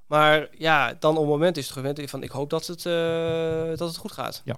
Maar 0.08 0.48
ja, 0.58 0.94
dan 1.00 1.12
op 1.16 1.22
het 1.22 1.30
moment 1.32 1.58
is 1.58 1.63
het 1.66 1.74
gewend 1.74 2.10
van 2.10 2.24
ik 2.24 2.32
hoop 2.32 2.50
dat 2.50 2.68
het, 2.68 2.86
eh, 2.86 3.68
dat 3.68 3.88
het 3.88 3.98
goed 3.98 4.12
gaat. 4.12 4.42
Ja. 4.46 4.56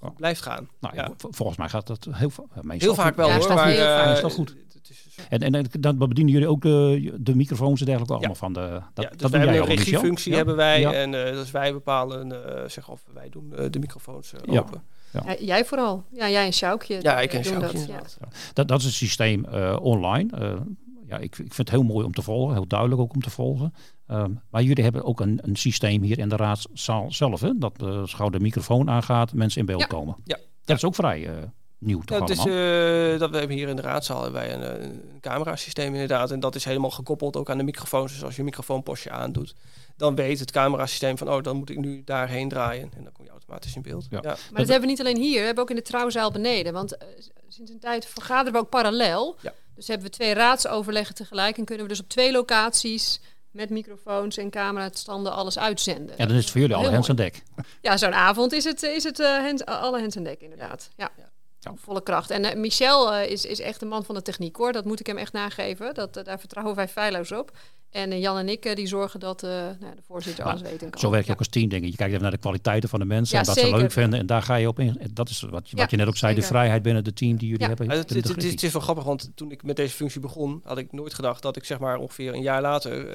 Goed 0.00 0.16
blijft 0.16 0.42
gaan. 0.42 0.68
Nou, 0.80 1.14
volgens 1.18 1.58
mij 1.58 1.68
gaat 1.68 1.86
dat 1.86 2.06
heel, 2.10 2.30
Heel 2.68 2.94
vaak 2.94 3.06
goed. 3.06 3.16
wel 3.16 3.26
Ja, 3.28 3.34
hoor, 3.34 3.42
staat 3.42 3.56
maar 3.56 3.66
heel 3.68 3.84
vaak. 3.84 4.04
eh, 4.04 4.10
Meestal 4.10 4.30
goed. 4.30 4.54
Het 4.88 5.06
is- 5.06 5.14
En, 5.28 5.40
en, 5.40 5.54
en 5.54 5.66
dan 5.80 5.98
bedienen 5.98 6.32
jullie 6.32 6.48
ook 6.48 6.62
de, 6.62 7.14
de 7.20 7.36
microfoons 7.36 7.80
en 7.80 7.86
dergelijke 7.86 8.14
allemaal 8.16 8.34
van 8.34 8.52
de... 8.52 8.60
Dat, 8.94 9.04
ja, 9.04 9.10
dus 9.10 9.18
dat 9.20 9.30
wij 9.30 9.40
hebben 9.40 9.58
jij 9.58 9.68
een 9.70 9.76
regiefunctie 9.76 10.30
Ja. 10.30 10.36
hebben 10.36 10.56
wij 10.56 10.80
Ja. 10.80 10.92
en 10.92 11.26
eh, 11.26 11.32
dus 11.32 11.50
wij 11.50 11.72
bepalen, 11.72 12.46
eh 12.62 12.68
zeg 12.68 12.88
of 12.90 13.02
wij 13.14 13.28
doen 13.28 13.52
eh, 13.56 13.70
de 13.70 13.78
microfoons 13.78 14.32
Ja. 14.44 14.60
open. 14.60 14.82
Ja, 15.12 15.36
jij 15.40 15.64
vooral. 15.64 16.04
Ja, 16.12 16.30
jij 16.30 16.46
en 16.46 16.52
Sjoukje. 16.52 16.98
Ja, 17.02 17.20
ik 17.20 17.32
en 17.32 17.42
doen 17.42 17.52
Sjoukje, 17.52 17.86
dat, 17.86 18.16
ja. 18.20 18.28
Dat, 18.52 18.68
dat 18.68 18.78
is 18.78 18.84
het 18.84 18.94
systeem 18.94 19.44
eh, 19.44 19.76
online. 19.82 20.36
Eh, 20.38 20.52
ja, 21.08 21.16
ik, 21.16 21.22
ik 21.22 21.36
vind 21.36 21.56
het 21.56 21.70
heel 21.70 21.82
mooi 21.82 22.06
om 22.06 22.12
te 22.12 22.22
volgen, 22.22 22.54
heel 22.54 22.66
duidelijk 22.66 23.00
ook 23.00 23.14
om 23.14 23.20
te 23.22 23.30
volgen. 23.30 23.74
Ehm, 24.06 24.30
maar 24.50 24.62
jullie 24.62 24.82
hebben 24.82 25.04
ook 25.04 25.20
een, 25.20 25.38
een 25.42 25.56
systeem 25.56 26.02
hier 26.02 26.18
in 26.18 26.28
de 26.28 26.36
raadzaal 26.36 27.12
zelf, 27.12 27.40
hè? 27.40 27.58
dat 27.58 27.82
uh, 27.82 28.28
de 28.30 28.40
microfoon 28.40 28.90
aangaat, 28.90 29.32
mensen 29.32 29.60
in 29.60 29.66
beeld 29.66 29.80
Ja. 29.80 29.86
komen. 29.86 30.16
Ja. 30.24 30.38
Dat 30.64 30.76
is 30.76 30.84
ook 30.84 30.94
vrij 30.94 31.26
eh, 31.26 31.32
nieuw 31.84 32.00
toch 32.00 32.16
Ja, 32.16 32.22
het 32.22 32.32
is, 32.32 32.38
allemaal? 32.38 33.12
eh, 33.12 33.18
dat 33.18 33.30
we 33.30 33.38
hebben 33.38 33.56
hier 33.56 33.68
in 33.68 33.76
de 33.76 33.82
raadzaal 33.82 34.22
hebben 34.22 34.40
wij 34.40 34.54
een, 34.54 34.82
een 34.84 35.20
camerasysteem 35.20 35.92
inderdaad. 35.92 36.30
En 36.30 36.40
dat 36.40 36.54
is 36.54 36.64
helemaal 36.64 36.90
gekoppeld 36.90 37.36
ook 37.36 37.50
aan 37.50 37.58
de 37.58 37.64
microfoons. 37.64 38.12
Dus 38.12 38.22
als 38.24 38.32
je 38.32 38.38
een 38.38 38.44
microfoonpostje 38.44 39.10
aandoet, 39.10 39.54
dan 39.96 40.14
weet 40.14 40.38
het 40.38 40.50
camerasysteem 40.50 41.18
van... 41.18 41.30
oh, 41.30 41.42
dan 41.42 41.56
moet 41.56 41.70
ik 41.70 41.78
nu 41.78 42.02
daarheen 42.04 42.48
draaien. 42.48 42.90
En 42.96 43.02
dan 43.02 43.12
kom 43.12 43.24
je 43.24 43.30
automatisch 43.30 43.76
in 43.76 43.82
beeld. 43.82 44.06
Ja. 44.10 44.18
Ja. 44.22 44.28
Maar 44.28 44.60
dat 44.60 44.68
hebben 44.68 44.80
we 44.80 44.86
niet 44.86 45.00
alleen 45.00 45.16
hier, 45.16 45.38
we 45.40 45.44
hebben 45.46 45.62
ook 45.64 45.70
in 45.70 45.76
de 45.76 45.82
trouwzaal 45.82 46.30
beneden. 46.30 46.72
Want 46.72 46.96
eh, 46.96 47.08
sinds 47.48 47.70
een 47.70 47.80
tijd 47.80 48.06
vergaderen 48.06 48.52
we 48.52 48.58
ook 48.58 48.68
parallel. 48.70 49.36
Ja. 49.40 49.52
Dus 49.74 49.86
hebben 49.86 50.06
we 50.06 50.12
twee 50.12 50.34
raadsoverleggen 50.34 51.14
tegelijk 51.14 51.58
en 51.58 51.64
kunnen 51.64 51.84
we 51.84 51.90
dus 51.90 52.00
op 52.00 52.08
twee 52.08 52.32
locaties 52.32 53.20
met 53.50 53.70
microfoons 53.70 54.36
en 54.36 54.50
camerastanden 54.50 55.32
alles 55.32 55.58
uitzenden. 55.58 56.18
En 56.18 56.26
dan 56.28 56.36
is 56.36 56.42
het 56.42 56.50
voor 56.52 56.60
jullie 56.60 56.76
alle 56.76 56.90
hands 56.90 57.08
aan 57.08 57.16
dek. 57.16 57.42
Ja, 57.80 57.96
zo'n 57.96 58.14
avond 58.14 58.52
is 58.52 58.64
het, 58.64 58.82
is 58.82 59.04
het 59.04 59.20
eh, 59.20 59.28
hands- 59.38 59.64
alle 59.64 60.00
hands 60.00 60.16
aan 60.16 60.22
dek 60.22 60.40
inderdaad. 60.40 60.90
Ja. 60.96 61.10
Volle 61.74 62.02
kracht. 62.02 62.30
En 62.30 62.44
eh, 62.44 62.56
Michel 62.56 63.14
eh, 63.14 63.30
is, 63.30 63.44
is 63.44 63.60
echt 63.60 63.82
een 63.82 63.88
man 63.88 64.04
van 64.04 64.14
de 64.14 64.22
techniek 64.22 64.56
hoor. 64.56 64.72
Dat 64.72 64.84
moet 64.84 65.00
ik 65.00 65.06
hem 65.06 65.16
echt 65.16 65.32
nageven. 65.32 65.94
Dat, 65.94 66.16
eh, 66.16 66.24
daar 66.24 66.38
vertrouwen 66.38 66.74
wij 66.76 66.88
feilloos 66.88 67.32
op. 67.32 67.50
En 67.90 68.20
Jan 68.20 68.38
en 68.38 68.48
ik 68.48 68.76
die 68.76 68.86
zorgen 68.86 69.20
dat 69.20 69.42
eh, 69.42 69.50
nou, 69.50 69.94
de 69.96 70.02
voorzitter 70.06 70.44
alles 70.44 70.60
weet 70.62 70.82
en 70.82 70.90
kan. 70.90 71.00
Zo 71.00 71.10
werk 71.10 71.22
je 71.22 71.26
Ja. 71.28 71.32
ook 71.32 71.38
als 71.38 71.48
team, 71.48 71.68
denk 71.68 71.84
ik. 71.84 71.90
Je 71.90 71.96
kijkt 71.96 72.10
even 72.10 72.22
naar 72.22 72.32
de 72.32 72.38
kwaliteiten 72.38 72.88
van 72.88 72.98
de 72.98 73.04
mensen 73.04 73.34
Ja, 73.36 73.40
en 73.40 73.46
wat 73.46 73.58
ze 73.58 73.76
leuk 73.76 73.92
vinden. 73.92 74.18
En 74.18 74.26
daar 74.26 74.42
ga 74.42 74.54
je 74.54 74.68
op 74.68 74.78
in. 74.78 75.00
Dat 75.12 75.28
is 75.28 75.40
wat, 75.50 75.70
je- 75.70 75.76
wat 75.76 75.90
je 75.90 75.96
net 75.96 76.06
ook 76.06 76.16
zei, 76.16 76.34
de 76.34 76.42
vrijheid 76.42 76.82
binnen 76.82 77.04
het 77.04 77.16
team 77.16 77.36
die 77.36 77.48
jullie 77.48 77.62
Ja. 77.62 77.68
hebben. 77.68 77.90
Het, 77.90 77.98
het, 77.98 78.08
het, 78.08 78.24
is, 78.24 78.30
Griffie. 78.30 78.50
het 78.50 78.62
is 78.62 78.72
wel 78.72 78.82
grappig, 78.82 79.04
want 79.04 79.30
toen 79.34 79.50
ik 79.50 79.62
met 79.62 79.76
deze 79.76 79.94
functie 79.94 80.20
begon, 80.20 80.60
had 80.64 80.78
ik 80.78 80.92
nooit 80.92 81.14
gedacht 81.14 81.42
dat 81.42 81.56
ik 81.56 81.64
zeg 81.64 81.78
maar 81.78 81.96
ongeveer 81.96 82.34
een 82.34 82.42
jaar 82.42 82.60
later 82.60 83.06
eh, 83.08 83.14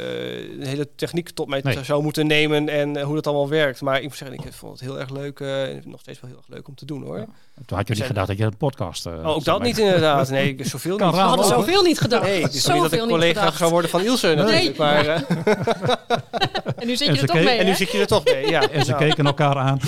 de 0.60 0.68
hele 0.68 0.90
techniek 0.96 1.30
tot 1.30 1.48
mij 1.48 1.60
Nee. 1.64 1.84
zou 1.84 2.04
moeten 2.04 2.28
nemen 2.28 2.70
en 2.70 3.02
hoe 3.02 3.16
dat 3.16 3.28
allemaal 3.28 3.50
werkt. 3.50 3.82
Maar 3.82 3.98
ik 3.98 4.04
moet 4.04 4.16
zeggen, 4.16 4.38
ik 4.38 4.54
vond 4.54 4.72
het 4.80 4.90
heel 4.90 5.00
erg 5.00 5.10
leuk, 5.10 5.40
eh, 5.40 5.76
en 5.76 5.82
nog 5.86 6.00
steeds 6.00 6.20
wel 6.20 6.30
heel 6.30 6.40
erg 6.40 6.48
leuk 6.48 6.68
om 6.68 6.76
te 6.76 6.86
doen 6.86 7.04
hoor. 7.04 7.26
Toen 7.66 7.78
had 7.78 7.88
je 7.88 7.94
niet 7.94 8.04
gedacht 8.04 8.28
dat 8.28 8.38
je 8.40 8.46
een 8.46 8.58
podcast... 8.58 9.06
eh, 9.06 9.14
Oh, 9.14 9.28
ook 9.28 9.44
dat 9.44 9.62
niet 9.62 9.78
inderdaad. 9.78 10.30
Nee, 10.30 10.56
zoveel 10.74 10.98
niet. 10.98 11.10
We 11.12 11.18
hadden 11.18 11.46
zoveel 11.46 11.82
niet 11.84 12.00
gedacht. 12.00 12.24
Nee, 12.24 12.44
het 12.44 12.54
is 12.54 12.64
toch 12.64 12.74
niet 12.74 12.82
dat 12.84 12.92
ik 12.94 13.00
Zoveel 13.00 13.14
collega 13.16 13.40
gedacht. 13.40 13.58
zou 13.58 13.72
worden 13.72 13.90
van 13.90 14.02
Ilse 14.04 14.34
natuurlijk. 14.36 14.78
Maar, 14.78 15.06
eh, 15.08 15.22
En 16.76 16.88
nu 16.88 16.96
zit 16.96 17.08
je 17.16 17.22
er 17.22 17.28
toch 17.28 17.36
mee, 17.44 17.58
en 17.58 17.66
nu 17.66 17.76
zit 17.76 17.92
je 17.92 18.00
er 18.00 18.08
toch 18.08 18.24
mee. 18.26 18.50
Ja. 18.50 18.70
En 18.70 18.86
ze 18.86 18.92
Nou. 18.92 19.04
keken 19.04 19.26
elkaar 19.26 19.56
aan. 19.56 19.80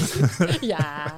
Ja. 0.61 1.13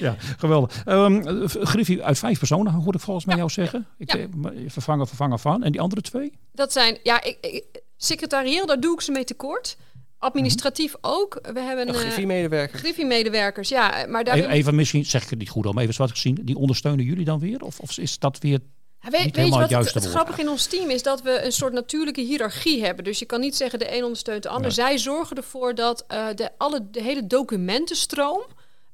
ja, 0.00 0.14
geweldig. 0.38 0.82
Ehm 0.84 1.46
Griffie 1.46 2.02
uit 2.04 2.18
vijf 2.18 2.38
personen, 2.38 2.72
hoorde 2.72 2.98
ik 2.98 3.04
volgens 3.04 3.26
mij 3.26 3.36
jou 3.36 3.50
zeggen. 3.50 3.86
Ik, 3.98 4.12
Ja. 4.12 4.18
eh, 4.18 4.26
Vervangen, 4.66 5.06
vervangen 5.06 5.38
van. 5.38 5.62
En 5.62 5.72
die 5.72 5.80
andere 5.80 6.00
twee? 6.00 6.32
Dat 6.52 6.72
zijn, 6.72 6.98
ja, 7.02 7.22
ik, 7.22 7.36
ik, 7.40 7.64
secretarieel, 7.96 8.66
daar 8.66 8.80
doe 8.80 8.94
ik 8.94 9.00
ze 9.00 9.10
mee 9.12 9.24
tekort. 9.24 9.76
Administratief 10.20 10.94
ook. 11.00 11.38
We 11.52 11.60
hebben 11.60 11.88
Een 11.88 11.94
eh, 11.94 12.00
Griffie-medewerker. 12.00 12.78
Griffie-medewerkers, 12.78 13.68
ja. 13.68 14.06
Maar 14.08 14.24
daar 14.24 14.34
Even, 14.34 14.74
misschien, 14.74 15.04
zeg 15.04 15.22
ik 15.22 15.30
het 15.30 15.38
niet 15.38 15.50
goed 15.50 15.66
om, 15.66 15.78
even 15.78 15.94
zwart 15.94 16.10
gezien. 16.10 16.38
Die 16.42 16.56
ondersteunen 16.56 17.04
jullie 17.04 17.24
dan 17.24 17.38
weer? 17.38 17.62
Of, 17.62 17.80
of 17.80 17.98
is 17.98 18.18
dat 18.18 18.38
weer... 18.38 18.60
Ja, 19.02 19.10
weet, 19.10 19.24
niet 19.24 19.36
weet 19.36 19.44
je 19.68 19.76
wat 19.76 19.92
het 19.94 20.06
grappige 20.06 20.40
in 20.40 20.48
ons 20.48 20.66
team 20.66 20.90
is 20.90 21.02
dat 21.02 21.22
we 21.22 21.44
een 21.44 21.52
soort 21.52 21.72
natuurlijke 21.72 22.20
hiërarchie 22.20 22.84
hebben. 22.84 23.04
Dus 23.04 23.18
je 23.18 23.24
kan 23.24 23.40
niet 23.40 23.56
zeggen 23.56 23.78
de 23.78 23.96
een 23.96 24.02
ondersteunt 24.02 24.42
de 24.42 24.48
ander. 24.48 24.66
Nee. 24.66 24.70
Zij 24.70 24.98
zorgen 24.98 25.36
ervoor 25.36 25.74
dat 25.74 26.04
eh, 26.08 26.26
de, 26.34 26.50
alle, 26.56 26.90
de 26.90 27.02
hele 27.02 27.26
documentenstroom 27.26 28.42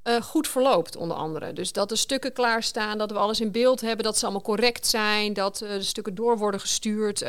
eh, 0.03 0.23
goed 0.23 0.49
verloopt, 0.49 0.97
onder 0.97 1.17
andere. 1.17 1.53
Dus 1.53 1.73
dat 1.73 1.89
de 1.89 1.97
stukken 1.97 2.33
klaarstaan, 2.33 2.99
dat 2.99 3.11
we 3.11 3.19
alles 3.19 3.41
in 3.41 3.53
beeld 3.53 3.81
hebben, 3.81 4.05
dat 4.05 4.19
ze 4.19 4.25
allemaal 4.25 4.43
correct 4.43 4.87
zijn, 4.87 5.33
dat 5.33 5.61
eh, 5.61 5.69
de 5.69 5.83
stukken 5.83 6.15
door 6.15 6.39
worden 6.39 6.61
gestuurd. 6.61 7.25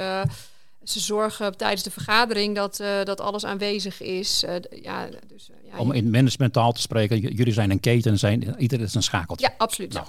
Ze 0.90 1.00
zorgen 1.00 1.58
tijdens 1.58 1.84
de 1.84 1.92
vergadering 1.92 2.56
dat, 2.56 2.80
eh, 2.80 3.04
dat 3.04 3.22
alles 3.22 3.46
aanwezig 3.46 4.02
is. 4.02 4.44
Eh, 4.44 4.56
ja, 4.82 5.08
dus, 5.28 5.50
eh, 5.50 5.72
ja, 5.72 5.78
Om 5.78 5.92
in 5.92 6.10
managementtaal 6.10 6.72
te 6.72 6.82
spreken, 6.82 7.20
jullie 7.20 7.54
zijn 7.54 7.72
een 7.72 7.80
keten 7.80 8.12
en 8.12 8.20
zijn, 8.20 8.56
ieder 8.58 8.82
is 8.82 8.94
een 8.94 9.04
schakeltje. 9.04 9.48
ja, 9.48 9.54
absoluut. 9.58 9.94
Nou, 9.94 10.08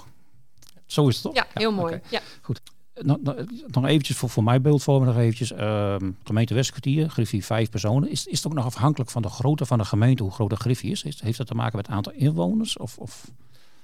Zo 0.85 1.07
is 1.07 1.13
het 1.13 1.23
toch? 1.23 1.35
ja, 1.35 1.47
heel 1.53 1.71
mooi. 1.71 1.99
Ja. 2.09 2.21
Goed. 2.41 2.61
Nog, 3.01 3.17
nog, 3.67 3.85
eventjes 3.85 4.17
voor, 4.17 4.29
voor 4.29 4.43
mijn 4.43 4.61
beeldvorming 4.61 5.11
nog 5.11 5.21
eventjes. 5.21 5.51
Ehm, 5.51 6.11
gemeente 6.23 6.53
Westkwartier, 6.53 7.09
Griffie 7.09 7.45
vijf 7.45 7.69
personen. 7.69 8.09
Is, 8.09 8.25
is 8.25 8.37
het 8.37 8.47
ook 8.47 8.53
nog 8.53 8.65
afhankelijk 8.65 9.09
van 9.09 9.21
de 9.21 9.29
grootte 9.29 9.65
van 9.65 9.77
de 9.77 9.85
gemeente, 9.85 10.23
hoe 10.23 10.31
groot 10.31 10.49
de 10.49 10.55
Griffie 10.55 10.91
is? 10.91 11.03
Heeft, 11.03 11.21
heeft 11.21 11.37
dat 11.37 11.47
te 11.47 11.55
maken 11.55 11.75
met 11.75 11.85
het 11.85 11.95
aantal 11.95 12.13
inwoners? 12.13 12.77
Of, 12.77 12.97
of 12.97 13.31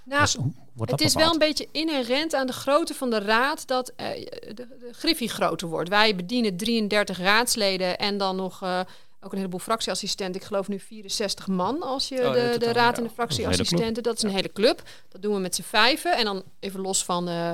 Nou, 0.05 0.27
wordt 0.73 0.91
het 0.91 1.01
is 1.01 1.13
wel 1.13 1.31
een 1.31 1.39
beetje 1.39 1.67
inherent 1.71 2.33
aan 2.33 2.47
de 2.47 2.53
grootte 2.53 2.93
van 2.93 3.09
de 3.09 3.19
raad 3.19 3.67
dat 3.67 3.91
eh, 3.95 4.07
de, 4.53 4.53
de 4.53 4.89
griffie 4.91 5.29
groter 5.29 5.67
wordt. 5.67 5.89
Wij 5.89 6.15
bedienen 6.15 6.57
33 6.57 7.17
raadsleden 7.17 7.97
en 7.97 8.17
dan 8.17 8.35
nog 8.35 8.61
eh, 8.61 8.79
ook 9.21 9.31
een 9.31 9.37
heleboel 9.37 9.59
fractieassistenten. 9.59 10.41
Ik 10.41 10.47
geloof 10.47 10.67
nu 10.67 10.79
64 10.79 11.47
man 11.47 11.81
als 11.81 12.07
je 12.07 12.27
Oh, 12.27 12.33
de, 12.33 12.55
de 12.59 12.73
raad 12.73 12.97
en 12.97 13.03
de 13.03 13.09
fractieassistenten. 13.09 14.03
Dat 14.03 14.17
is 14.17 14.23
een 14.23 14.29
hele 14.29 14.51
club. 14.51 14.81
Dat 15.09 15.21
doen 15.21 15.33
we 15.33 15.39
met 15.39 15.55
z'n 15.55 15.61
vijven 15.61 16.17
en 16.17 16.25
dan 16.25 16.43
even 16.59 16.79
los 16.79 17.03
van 17.03 17.27
eh, 17.27 17.51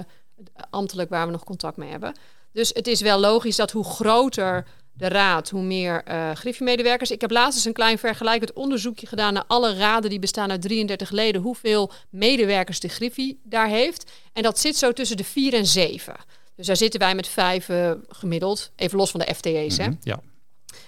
ambtelijk 0.70 1.10
waar 1.10 1.26
we 1.26 1.32
nog 1.32 1.44
contact 1.44 1.78
mee 1.78 1.90
hebben. 1.90 2.16
Dus 2.52 2.70
het 2.74 2.88
is 2.88 3.02
wel 3.02 3.20
logisch 3.20 3.56
dat 3.56 3.72
hoe 3.72 3.84
groter 3.84 4.68
de 4.93 5.08
raad, 5.08 5.49
hoe 5.49 5.62
meer 5.62 6.04
eh 6.04 6.32
griffiemedewerkers. 6.34 7.12
Ik 7.12 7.21
heb 7.21 7.32
laatst 7.32 7.56
eens 7.56 7.65
een 7.65 7.73
klein 7.73 7.97
vergelijkend 7.97 8.54
onderzoekje 8.54 9.08
gedaan 9.08 9.34
naar 9.34 9.43
alle 9.47 9.75
raden 9.75 10.10
die 10.10 10.19
bestaan 10.19 10.51
uit 10.51 10.62
33 10.62 11.10
leden, 11.12 11.41
hoeveel 11.41 11.91
medewerkers 12.10 12.80
de 12.80 12.88
Griffie 12.88 13.39
daar 13.43 13.67
heeft. 13.67 14.12
En 14.34 14.43
dat 14.43 14.60
zit 14.60 14.77
zo 14.77 14.93
tussen 14.93 15.17
de 15.17 15.23
4 15.23 15.54
en 15.54 15.65
7. 15.65 16.15
Dus 16.56 16.67
daar 16.67 16.75
zitten 16.77 16.99
wij 16.99 17.15
met 17.15 17.27
vijf 17.27 17.69
eh, 17.69 17.91
gemiddeld, 18.10 18.71
even 18.75 18.97
los 18.97 19.12
van 19.12 19.19
de 19.19 19.34
FTE's. 19.36 19.77
hè. 19.77 19.88
Mhm, 19.88 19.95
Ja. 20.04 20.19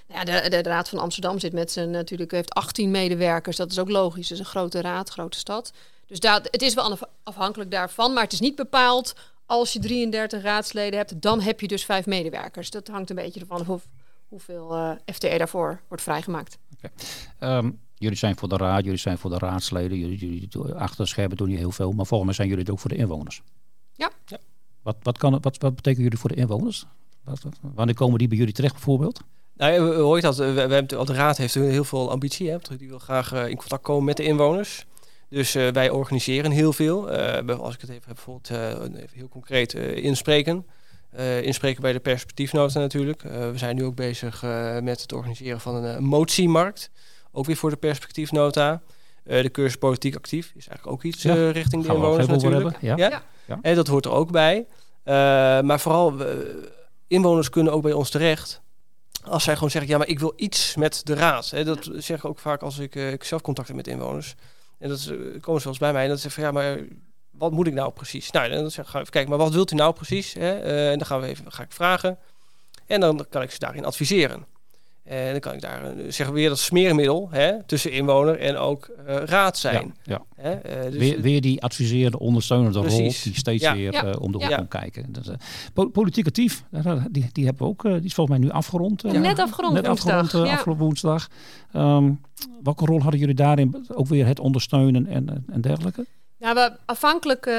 Nou 0.08 0.28
Ja, 0.30 0.42
de, 0.42 0.50
de, 0.50 0.62
Raad 0.70 0.90
van 0.90 1.00
Amsterdam 1.00 1.40
zit 1.40 1.54
met 1.54 1.72
zijn 1.72 1.90
natuurlijk 1.92 2.32
heeft 2.32 2.54
18 2.54 2.92
medewerkers. 2.92 3.58
Dat 3.58 3.72
is 3.72 3.80
ook 3.80 3.90
logisch. 3.90 4.30
Het 4.30 4.32
is 4.32 4.40
een 4.46 4.52
grote 4.52 4.82
raad, 4.82 5.10
grote 5.10 5.38
stad. 5.38 5.72
Dus 6.08 6.20
daar, 6.20 6.42
het 6.44 6.62
is 6.62 6.74
wel 6.74 6.92
af- 6.92 7.02
afhankelijk 7.24 7.72
daarvan, 7.72 8.14
maar 8.14 8.24
het 8.24 8.34
is 8.34 8.40
niet 8.40 8.56
bepaald 8.56 9.14
als 9.46 9.74
je 9.74 9.80
33 9.80 10.42
raadsleden 10.42 10.98
hebt, 10.98 11.22
dan 11.22 11.42
heb 11.42 11.60
je 11.60 11.68
dus 11.68 11.86
vijf 11.86 12.06
medewerkers. 12.06 12.70
Dat 12.70 12.88
hangt 12.88 13.10
een 13.10 13.16
beetje 13.16 13.40
ervan 13.40 13.68
af 13.68 13.88
hoeveel 14.28 14.76
uh, 14.76 14.92
FTE 15.06 15.38
daarvoor 15.38 15.82
wordt 15.88 16.04
vrijgemaakt. 16.04 16.58
Okay. 17.40 17.72
jullie 17.96 18.18
zijn 18.18 18.38
voor 18.38 18.50
de 18.50 18.58
raad, 18.58 18.84
jullie 18.84 19.00
zijn 19.00 19.18
voor 19.18 19.30
de 19.30 19.38
raadsleden, 19.38 19.98
jullie, 19.98 20.18
jullie 20.18 20.74
achter 20.74 21.04
de 21.04 21.10
schermen 21.10 21.38
doen 21.38 21.50
je 21.50 21.58
heel 21.58 21.72
veel, 21.72 21.92
maar 21.92 22.06
volgens 22.06 22.26
mij 22.26 22.34
zijn 22.34 22.48
jullie 22.48 22.64
het 22.64 22.74
ook 22.74 22.80
voor 22.80 22.90
de 22.90 22.96
inwoners. 22.96 23.42
Ja. 23.94 24.12
ja. 24.26 24.38
Wat, 24.82 24.96
wat, 25.02 25.18
kan, 25.18 25.32
wat, 25.42 25.58
wat 25.58 25.76
betekenen 25.76 26.04
jullie 26.04 26.20
voor 26.20 26.30
de 26.30 26.36
inwoners? 26.36 26.86
Wat, 27.24 27.42
wanneer 27.62 27.96
komen 27.96 28.20
die 28.20 28.28
bij 28.28 28.38
jullie 28.38 28.54
terecht 28.54 28.74
bijvoorbeeld? 28.74 29.22
Nou, 29.54 29.82
we, 29.82 29.96
hoort 29.96 30.22
dat, 30.22 30.38
we, 30.38 30.52
we 30.52 30.60
hebben, 30.60 31.06
de 31.06 31.14
raad 31.14 31.38
heeft 31.38 31.54
heel 31.54 31.84
veel 31.84 32.12
ambitie. 32.12 32.50
Hè? 32.50 32.58
Die 32.78 32.90
wil 32.90 33.00
graag 33.00 33.34
uh, 33.34 33.48
in 33.48 33.58
contact 33.58 33.84
komen 33.84 34.04
met 34.04 34.18
de 34.18 34.24
inwoners. 34.24 34.86
Dus 35.34 35.56
uh, 35.56 35.68
wij 35.68 35.90
organiseren 35.90 36.52
heel 36.52 36.74
veel. 36.74 37.14
Uh, 37.14 37.60
als 37.60 37.74
ik 37.74 37.82
het 37.82 37.90
even 37.90 38.04
heb, 38.06 38.16
bijvoorbeeld 38.16 38.50
even 38.96 39.18
heel 39.18 39.30
concreet 39.30 39.74
inspreken. 39.74 40.66
inspreken 41.42 41.82
bij 41.82 41.94
de 41.94 42.00
perspectiefnota 42.00 42.80
natuurlijk. 42.80 43.22
we 43.22 43.54
zijn 43.56 43.76
nu 43.76 43.84
ook 43.84 43.96
bezig 43.96 44.42
met 44.82 45.02
het 45.02 45.14
organiseren 45.14 45.60
van 45.60 45.76
een 45.76 46.04
motiemarkt. 46.04 46.90
Ook 47.32 47.46
weer 47.46 47.56
voor 47.56 47.70
de 47.70 47.76
perspectiefnota. 47.76 48.82
de 49.24 49.52
cursus 49.52 49.78
politiek 49.78 50.16
actief 50.16 50.46
is 50.56 50.68
eigenlijk 50.68 50.88
ook 50.88 51.04
iets 51.04 51.22
ja. 51.22 51.52
richting 51.52 51.86
de 51.86 51.94
inwoners 51.94 52.28
natuurlijk. 52.28 52.78
Ja. 52.82 52.98
Ja? 52.98 53.22
ja? 53.46 53.60
En 53.62 53.76
dat 53.76 53.88
hoort 53.88 54.06
er 54.06 54.12
ook 54.12 54.32
bij. 54.32 54.66
maar 55.64 55.80
vooral, 55.80 56.14
inwoners 57.08 57.50
kunnen 57.50 57.74
ook 57.74 57.82
bij 57.82 57.94
ons 57.94 58.10
terecht 58.10 58.64
als 59.24 59.44
zij 59.44 59.54
gewoon 59.54 59.70
zeggen, 59.70 59.92
ja, 59.92 59.98
maar 59.98 60.08
ik 60.08 60.20
wil 60.20 60.34
iets 60.36 60.76
met 60.76 61.02
de 61.04 61.14
raad. 61.14 61.50
Hè, 61.50 61.64
dat 61.64 61.90
zeg 61.94 62.18
ik 62.18 62.26
ook 62.26 62.40
vaak 62.40 62.62
als 62.62 62.80
ik, 62.80 62.96
uh, 62.96 63.12
ik 63.12 63.24
zelf 63.24 63.42
contact 63.42 63.68
heb 63.68 63.78
met 63.78 63.88
inwoners. 63.88 64.36
En 64.84 64.90
dat 64.90 65.10
uh, 65.12 65.18
komen 65.18 65.38
ze 65.38 65.44
wel 65.44 65.62
eens 65.64 65.78
bij 65.78 65.94
mij 65.94 66.02
en 66.02 66.08
dan 66.08 66.18
zeggen 66.18 66.44
van, 66.44 66.44
ja, 66.44 66.52
maar 66.52 66.86
wat 67.32 67.52
moet 67.52 67.68
ik 67.68 67.74
nou 67.74 67.92
precies? 67.92 68.32
Nou, 68.32 68.50
dan 68.50 68.72
zeg 68.72 68.86
ik, 68.86 68.92
ga 68.92 69.00
even 69.00 69.12
kijken, 69.12 69.30
maar 69.30 69.40
wat 69.40 69.54
wilt 69.54 69.72
u 69.72 69.76
nou 69.76 69.94
precies? 69.94 70.34
Hè? 70.34 70.66
Uh, 70.66 70.92
en 70.92 70.98
dan 70.98 71.08
gaan 71.08 71.22
we 71.22 71.28
even, 71.28 71.52
ga 71.52 71.64
ik 71.64 71.72
vragen. 71.72 72.18
En 72.88 73.00
dan 73.00 73.26
kan 73.30 73.42
ik 73.42 73.52
ze 73.52 73.60
daarin 73.60 73.86
adviseren. 73.86 74.46
En 75.04 75.32
dan 75.32 75.40
kan 75.40 75.54
ik 75.54 75.62
daar 75.62 75.98
uh, 75.98 76.12
zeggen 76.12 76.36
weer 76.36 76.50
dat 76.50 76.60
smeermiddel 76.60 77.28
hè, 77.32 77.64
tussen 77.64 77.92
inwoner 77.92 78.40
en 78.40 78.58
ook 78.58 78.90
uh, 79.08 79.16
raad 79.16 79.58
zijn. 79.58 79.94
Ja, 80.04 80.22
ja. 80.36 80.42
Hè? 80.42 80.86
Uh, 80.86 80.92
dus 80.92 81.00
weer, 81.00 81.22
weer, 81.22 81.42
die 81.42 81.62
adviserende, 81.62 82.20
ondersteunende 82.20 82.80
precies. 82.80 83.24
rol 83.24 83.32
die 83.32 83.40
steeds 83.40 83.64
ja. 83.64 83.76
weer 83.76 83.94
ja. 83.94 84.12
om 84.12 84.32
de 84.32 84.38
hoek 84.38 84.50
ja. 84.50 84.66
kijken. 84.70 85.06
Dus, 85.12 85.28
po 85.74 85.90
politiek 85.90 86.26
actief, 86.28 86.64
die, 87.12 87.30
die 87.32 87.46
hebben 87.46 87.64
we 87.64 87.70
ook, 87.70 87.82
die 87.82 88.04
is 88.04 88.14
volgens 88.14 88.38
mij 88.38 88.48
nu 88.48 88.54
afgerond. 88.54 89.04
net 89.04 89.40
afgerond 89.40 89.74
net 89.74 89.88
woensdag. 89.88 90.20
Afgerond, 90.22 90.50
afgelopen 90.50 90.84
woensdag. 90.84 91.28
Um, 91.76 92.22
welke 92.64 92.86
rol 92.86 93.02
hadden 93.02 93.20
jullie 93.20 93.36
daarin? 93.36 93.86
Ook 93.88 94.08
weer 94.08 94.26
het 94.26 94.40
ondersteunen 94.40 95.08
en, 95.08 95.46
en 95.52 95.62
dergelijke? 95.62 96.06
Nou, 96.44 96.56
we, 96.56 96.72
afhankelijk 96.86 97.46
uh, 97.46 97.54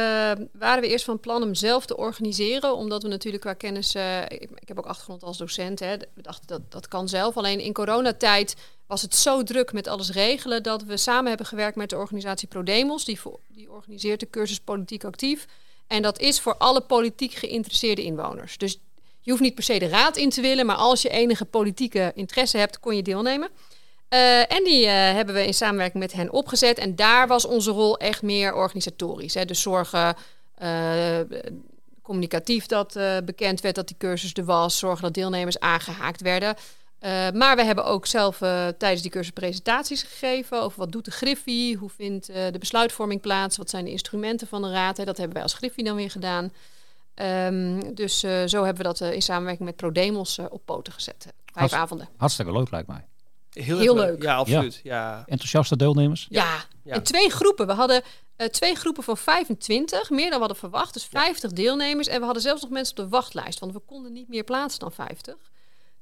waren 0.53 0.81
we 0.81 0.89
eerst 0.89 1.05
van 1.05 1.21
plan 1.21 1.43
om 1.43 1.55
zelf 1.55 1.87
te 1.87 1.97
organiseren, 1.97 2.77
omdat 2.77 3.03
we 3.03 3.09
natuurlijk 3.09 3.43
qua 3.43 3.53
kennis, 3.53 3.95
uh, 3.95 4.23
ik, 4.23 4.49
heb 4.65 4.79
ook 4.79 4.87
achtergrond 4.87 5.23
als 5.23 5.39
docent, 5.39 5.81
hè, 5.81 5.97
we 6.15 6.23
dachten 6.23 6.47
dat 6.47 6.61
dat 6.69 6.89
kan 6.89 7.09
zelf. 7.09 7.37
Alleen 7.37 7.61
in 7.61 7.73
coronatijd 7.73 8.57
was 8.87 9.03
het 9.03 9.15
zo 9.15 9.43
druk 9.43 9.73
met 9.73 9.87
alles 9.87 10.11
regelen 10.11 10.63
dat 10.63 10.83
we 10.83 10.97
samen 10.97 11.29
hebben 11.29 11.47
gewerkt 11.47 11.77
met 11.77 11.91
de 11.91 11.97
organisatie 11.97 12.49
ProDemos, 12.49 13.05
die, 13.05 13.21
die 13.49 13.71
organiseert 13.71 14.21
de 14.21 14.31
cursus 14.31 14.61
Politiek 14.61 15.05
Actief. 15.05 15.47
En 15.87 16.03
dat 16.03 16.19
is 16.19 16.41
voor 16.41 16.57
alle 16.57 16.81
politiek 16.81 17.33
geïnteresseerde 17.33 18.03
inwoners. 18.03 18.59
Dus 18.59 18.79
je 19.21 19.31
hoeft 19.31 19.43
niet 19.43 19.55
per 19.55 19.65
se 19.65 19.79
de 19.79 19.89
raad 19.89 20.17
in 20.17 20.31
te 20.31 20.41
willen, 20.41 20.67
maar 20.67 20.77
als 20.77 21.03
je 21.03 21.09
enige 21.09 21.45
politieke 21.45 22.13
interesse 22.15 22.59
hebt, 22.59 22.81
kon 22.81 22.97
je 22.97 23.03
deelnemen. 23.03 23.49
Uh, 24.15 24.53
en 24.53 24.65
die 24.65 24.85
uh, 24.85 24.91
hebben 24.91 25.35
we 25.35 25.47
in 25.47 25.55
samenwerking 25.55 26.03
met 26.03 26.13
hen 26.13 26.33
opgezet. 26.33 26.79
En 26.79 26.97
daar 26.97 27.27
was 27.27 27.45
onze 27.45 27.71
rol 27.71 27.99
echt 27.99 28.23
meer 28.23 28.55
organisatorisch. 28.55 29.35
Hè. 29.35 29.45
Dus 29.45 29.63
zorgen 29.63 30.17
uh, 30.63 31.21
communicatief 32.03 32.67
dat 32.67 32.99
bekend 33.25 33.61
werd 33.61 33.75
dat 33.75 33.87
die 33.87 33.97
cursus 33.97 34.33
er 34.35 34.45
was. 34.45 34.79
Zorgen 34.79 35.03
dat 35.03 35.15
deelnemers 35.15 35.61
aangehaakt 35.61 36.21
werden. 36.21 36.57
maar 37.35 37.57
we 37.57 37.65
hebben 37.65 37.85
ook 37.85 38.07
zelf 38.07 38.39
tijdens 38.79 39.03
die 39.03 39.11
cursus 39.11 39.33
presentaties 39.33 40.03
gegeven 40.03 40.63
over 40.63 40.79
wat 40.79 40.93
doet 40.93 41.05
de 41.05 41.11
Griffie, 41.11 41.77
hoe 41.77 41.91
vindt 41.91 42.27
de 42.27 42.59
besluitvorming 42.59 43.21
plaats, 43.21 43.57
wat 43.57 43.71
zijn 43.71 43.85
de 43.85 43.91
instrumenten 43.91 44.47
van 44.47 44.63
de 44.63 44.71
raad. 44.71 44.97
Hè. 44.97 45.05
Dat 45.05 45.17
hebben 45.17 45.35
wij 45.35 45.43
als 45.43 45.55
Griffie 45.55 45.85
dan 45.85 45.97
weer 45.97 46.11
gedaan. 46.11 46.53
Um, 47.15 47.95
dus 47.95 48.19
zo 48.21 48.65
hebben 48.65 48.77
we 48.77 48.83
dat 48.83 49.01
in 49.01 49.23
samenwerking 49.23 49.69
met 49.69 49.77
ProDemos 49.77 50.39
op 50.39 50.63
poten 50.65 50.93
gezet. 50.93 51.23
Vijf 51.23 51.35
Hartst 51.53 51.77
avonden. 51.77 52.09
Hartstikke 52.17 52.53
leuk 52.53 52.71
lijkt 52.71 52.89
mij. 52.89 53.05
Heel, 53.55 53.79
Heel 53.79 53.95
leuk. 53.95 54.23
Ja, 54.23 54.35
absoluut. 54.35 54.81
Ja. 54.83 54.97
ja. 54.97 55.25
Enthousiaste 55.27 55.77
deelnemers? 55.77 56.27
Ja. 56.31 56.65
ja. 56.85 56.95
En 56.95 57.03
twee 57.03 57.31
groepen. 57.31 57.67
We 57.67 57.73
hadden 57.73 58.03
uh, 58.37 58.47
twee 58.47 58.75
groepen 58.75 59.03
van 59.03 59.17
25, 59.17 60.11
meer 60.11 60.23
dan 60.23 60.33
we 60.33 60.39
hadden 60.39 60.57
verwacht. 60.57 60.95
Dus 60.95 61.05
50 61.05 61.51
ja. 61.51 61.57
deelnemers. 61.57 62.09
En 62.09 62.19
we 62.19 62.25
hadden 62.25 62.43
zelfs 62.43 62.63
nog 62.63 62.71
mensen 62.71 62.97
op 62.97 63.05
de 63.05 63.09
wachtlijst, 63.09 63.59
want 63.59 63.73
we 63.73 63.79
konden 63.79 64.13
niet 64.13 64.29
meer 64.29 64.45
plaatsen 64.45 64.81
dan 64.81 64.93
50. 64.93 65.35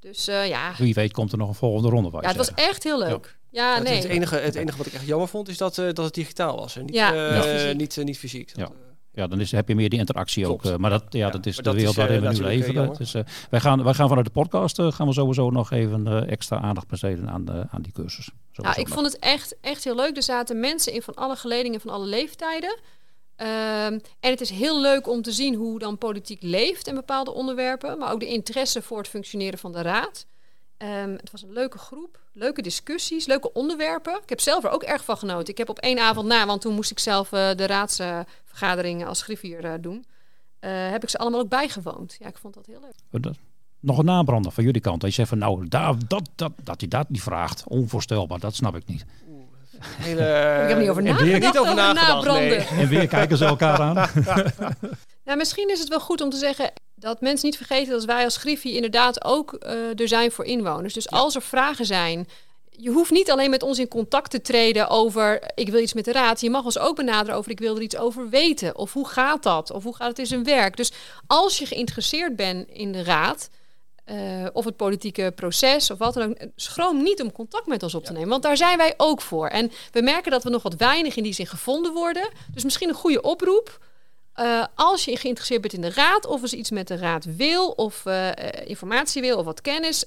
Dus 0.00 0.28
uh, 0.28 0.48
ja. 0.48 0.74
Wie 0.78 0.94
weet 0.94 1.12
komt 1.12 1.32
er 1.32 1.38
nog 1.38 1.48
een 1.48 1.54
volgende 1.54 1.88
ronde 1.88 2.10
bij. 2.10 2.20
Ja, 2.20 2.28
het 2.28 2.36
was 2.36 2.54
echt 2.54 2.82
heel 2.82 2.98
leuk. 2.98 3.38
Ja, 3.50 3.78
nee. 3.78 3.94
Het 3.94 4.04
enige, 4.04 4.36
het 4.36 4.54
enige 4.54 4.76
wat 4.76 4.86
ik 4.86 4.92
echt 4.92 5.06
jammer 5.06 5.28
vond 5.28 5.48
is 5.48 5.56
dat, 5.56 5.78
uh, 5.78 5.84
dat 5.84 6.04
het 6.04 6.14
digitaal 6.14 6.56
was. 6.56 6.76
En 6.76 6.84
niet, 6.84 6.94
ja, 6.94 7.72
niet, 7.72 7.96
niet 7.96 8.18
fysiek. 8.18 8.54
Dat, 8.54 8.72
ja, 9.12 9.26
dan 9.26 9.40
is, 9.40 9.52
heb 9.52 9.68
je 9.68 9.74
meer 9.74 9.88
die 9.88 9.98
interactie 9.98 10.44
Klopt. 10.44 10.66
ook. 10.66 10.72
Uh, 10.72 10.78
maar 10.78 10.90
dat, 10.90 11.04
ja, 11.08 11.18
ja, 11.18 11.30
dat 11.30 11.46
is 11.46 11.56
de 11.56 11.72
wereld 11.72 11.96
waarin 11.96 12.20
we 12.20 12.28
nu 12.28 12.42
leven. 12.42 12.94
Dus, 12.98 13.14
uh, 13.14 13.22
wij, 13.50 13.60
gaan, 13.60 13.84
wij 13.84 13.94
gaan 13.94 14.08
vanuit 14.08 14.26
de 14.26 14.32
podcast 14.32 14.78
uh, 14.78 14.92
gaan 14.92 15.06
we 15.06 15.12
sowieso 15.12 15.50
nog 15.50 15.70
even 15.70 16.28
extra 16.28 16.60
aandacht 16.60 16.88
besteden 16.88 17.30
aan, 17.30 17.68
aan 17.70 17.82
die 17.82 17.92
cursus. 17.92 18.30
Ja, 18.52 18.76
ik 18.76 18.86
nog. 18.86 18.94
vond 18.94 19.06
het 19.06 19.18
echt, 19.18 19.56
echt 19.60 19.84
heel 19.84 19.94
leuk. 19.94 20.16
Er 20.16 20.22
zaten 20.22 20.60
mensen 20.60 20.92
in 20.92 21.02
van 21.02 21.14
alle 21.14 21.36
geledingen, 21.36 21.80
van 21.80 21.90
alle 21.90 22.06
leeftijden. 22.06 22.78
Um, 23.36 23.46
en 24.20 24.30
het 24.30 24.40
is 24.40 24.50
heel 24.50 24.80
leuk 24.80 25.08
om 25.08 25.22
te 25.22 25.32
zien 25.32 25.54
hoe 25.54 25.78
dan 25.78 25.98
politiek 25.98 26.42
leeft 26.42 26.86
in 26.86 26.94
bepaalde 26.94 27.32
onderwerpen. 27.32 27.98
Maar 27.98 28.12
ook 28.12 28.20
de 28.20 28.26
interesse 28.26 28.82
voor 28.82 28.98
het 28.98 29.08
functioneren 29.08 29.58
van 29.58 29.72
de 29.72 29.82
raad. 29.82 30.26
Um, 30.82 31.12
het 31.12 31.30
was 31.30 31.42
een 31.42 31.52
leuke 31.52 31.78
groep, 31.78 32.18
leuke 32.32 32.62
discussies, 32.62 33.26
leuke 33.26 33.52
onderwerpen. 33.52 34.20
Ik 34.22 34.28
heb 34.28 34.40
zelf 34.40 34.64
er 34.64 34.70
ook 34.70 34.82
erg 34.82 35.04
van 35.04 35.16
genoten. 35.16 35.48
Ik 35.48 35.58
heb 35.58 35.68
op 35.68 35.78
één 35.78 35.98
avond 35.98 36.26
na, 36.26 36.46
want 36.46 36.60
toen 36.60 36.74
moest 36.74 36.90
ik 36.90 36.98
zelf 36.98 37.32
uh, 37.32 37.50
de 37.54 37.66
raadsvergaderingen 37.66 39.06
als 39.06 39.22
griffier 39.22 39.64
uh, 39.64 39.72
doen, 39.80 40.04
uh, 40.60 40.90
heb 40.90 41.02
ik 41.02 41.08
ze 41.08 41.18
allemaal 41.18 41.40
ook 41.40 41.48
bijgewoond. 41.48 42.16
Ja, 42.18 42.26
ik 42.26 42.36
vond 42.38 42.54
dat 42.54 42.66
heel 42.66 42.80
leuk. 42.80 43.34
Nog 43.80 43.98
een 43.98 44.04
nabrander 44.04 44.52
van 44.52 44.64
jullie 44.64 44.80
kant. 44.80 45.00
Dat 45.00 45.10
je 45.10 45.16
zegt 45.16 45.28
van 45.28 45.38
nou, 45.38 45.68
daar, 45.68 45.94
dat, 46.06 46.28
dat, 46.34 46.52
dat 46.62 46.80
hij 46.80 46.88
dat 46.88 47.08
niet 47.08 47.22
vraagt. 47.22 47.64
Onvoorstelbaar, 47.66 48.38
dat 48.38 48.54
snap 48.54 48.76
ik 48.76 48.86
niet. 48.86 49.04
Hele, 49.80 50.60
ik 50.62 50.68
heb 50.68 50.78
niet 50.78 50.88
over 50.88 51.02
nagedacht. 51.02 51.40
Niet 51.40 51.58
over, 51.58 51.60
over 51.60 51.94
nagedacht, 51.94 52.38
nee. 52.38 52.56
En 52.56 52.88
weer 52.88 53.08
kijken 53.08 53.36
ze 53.36 53.44
elkaar 53.44 53.80
aan. 53.80 53.94
nou, 55.24 55.38
misschien 55.38 55.70
is 55.70 55.78
het 55.78 55.88
wel 55.88 56.00
goed 56.00 56.20
om 56.20 56.30
te 56.30 56.36
zeggen 56.36 56.72
dat 57.02 57.20
mensen 57.20 57.46
niet 57.46 57.56
vergeten 57.56 57.92
dat 57.92 58.04
wij 58.04 58.24
als 58.24 58.36
Griffie 58.36 58.74
inderdaad 58.74 59.24
ook 59.24 59.56
uh, 59.60 60.00
er 60.00 60.08
zijn 60.08 60.32
voor 60.32 60.44
inwoners. 60.44 60.94
Dus 60.94 61.06
ja. 61.10 61.18
als 61.18 61.34
er 61.34 61.42
vragen 61.42 61.86
zijn, 61.86 62.28
je 62.70 62.90
hoeft 62.90 63.10
niet 63.10 63.30
alleen 63.30 63.50
met 63.50 63.62
ons 63.62 63.78
in 63.78 63.88
contact 63.88 64.30
te 64.30 64.40
treden 64.40 64.88
over 64.88 65.50
ik 65.54 65.68
wil 65.68 65.80
iets 65.80 65.92
met 65.92 66.04
de 66.04 66.12
raad. 66.12 66.40
Je 66.40 66.50
mag 66.50 66.64
ons 66.64 66.78
ook 66.78 66.96
benaderen 66.96 67.36
over 67.36 67.50
ik 67.50 67.58
wil 67.58 67.76
er 67.76 67.82
iets 67.82 67.96
over 67.96 68.28
weten. 68.28 68.76
Of 68.76 68.92
hoe 68.92 69.08
gaat 69.08 69.42
dat? 69.42 69.70
Of 69.70 69.82
hoe 69.82 69.96
gaat 69.96 70.08
het 70.08 70.18
in 70.18 70.26
zijn 70.26 70.44
werk? 70.44 70.76
Dus 70.76 70.92
als 71.26 71.58
je 71.58 71.66
geïnteresseerd 71.66 72.36
bent 72.36 72.68
in 72.68 72.92
de 72.92 73.02
raad, 73.02 73.50
uh, 74.06 74.46
of 74.52 74.64
het 74.64 74.76
politieke 74.76 75.32
proces 75.34 75.90
of 75.90 75.98
wat 75.98 76.14
dan 76.14 76.30
ook, 76.30 76.36
schroom 76.56 77.02
niet 77.02 77.22
om 77.22 77.32
contact 77.32 77.66
met 77.66 77.82
ons 77.82 77.94
op 77.94 78.04
te 78.04 78.12
nemen. 78.12 78.28
Want 78.28 78.42
daar 78.42 78.56
zijn 78.56 78.78
wij 78.78 78.94
ook 78.96 79.20
voor. 79.20 79.48
En 79.48 79.72
we 79.92 80.02
merken 80.02 80.30
dat 80.30 80.44
we 80.44 80.50
nog 80.50 80.62
wat 80.62 80.74
weinig 80.74 81.16
in 81.16 81.22
die 81.22 81.32
zin 81.32 81.46
gevonden 81.46 81.92
worden. 81.92 82.28
Dus 82.54 82.64
misschien 82.64 82.88
een 82.88 82.94
goede 82.94 83.22
oproep. 83.22 83.78
Uh, 84.36 84.64
als 84.74 85.04
je 85.04 85.16
geïnteresseerd 85.16 85.60
bent 85.60 85.72
in 85.72 85.80
de 85.80 85.90
raad, 85.90 86.26
of 86.26 86.42
eens 86.42 86.52
iets 86.52 86.70
met 86.70 86.88
de 86.88 86.96
raad 86.96 87.36
wil, 87.36 87.70
of 87.70 88.04
uh, 88.06 88.28
informatie 88.64 89.22
wil, 89.22 89.38
of 89.38 89.44
wat 89.44 89.60
kennis, 89.60 90.04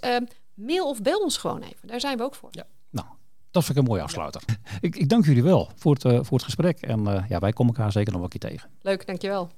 mail 0.53 0.89
of 0.89 1.01
bel 1.01 1.19
ons 1.19 1.37
gewoon 1.37 1.61
even. 1.61 1.87
Daar 1.87 1.99
zijn 1.99 2.17
we 2.17 2.23
ook 2.23 2.35
voor. 2.35 2.49
Ja. 2.51 2.65
Nou, 2.89 3.07
dat 3.51 3.63
vind 3.63 3.77
ik 3.77 3.83
een 3.83 3.89
mooie 3.89 4.01
afsluiter. 4.01 4.41
Ja. 4.45 4.55
Ik, 4.81 4.95
ik, 4.95 5.09
dank 5.09 5.25
jullie 5.25 5.43
wel 5.43 5.69
voor 5.75 5.93
het, 5.93 6.01
voor 6.01 6.37
het 6.37 6.43
gesprek. 6.43 6.81
En 6.81 7.25
ja, 7.29 7.39
wij 7.39 7.53
komen 7.53 7.75
elkaar 7.75 7.91
zeker 7.91 8.13
nog 8.13 8.21
een 8.21 8.29
keer 8.29 8.49
tegen. 8.49 8.69
Leuk, 8.81 9.05
dankjewel. 9.05 9.49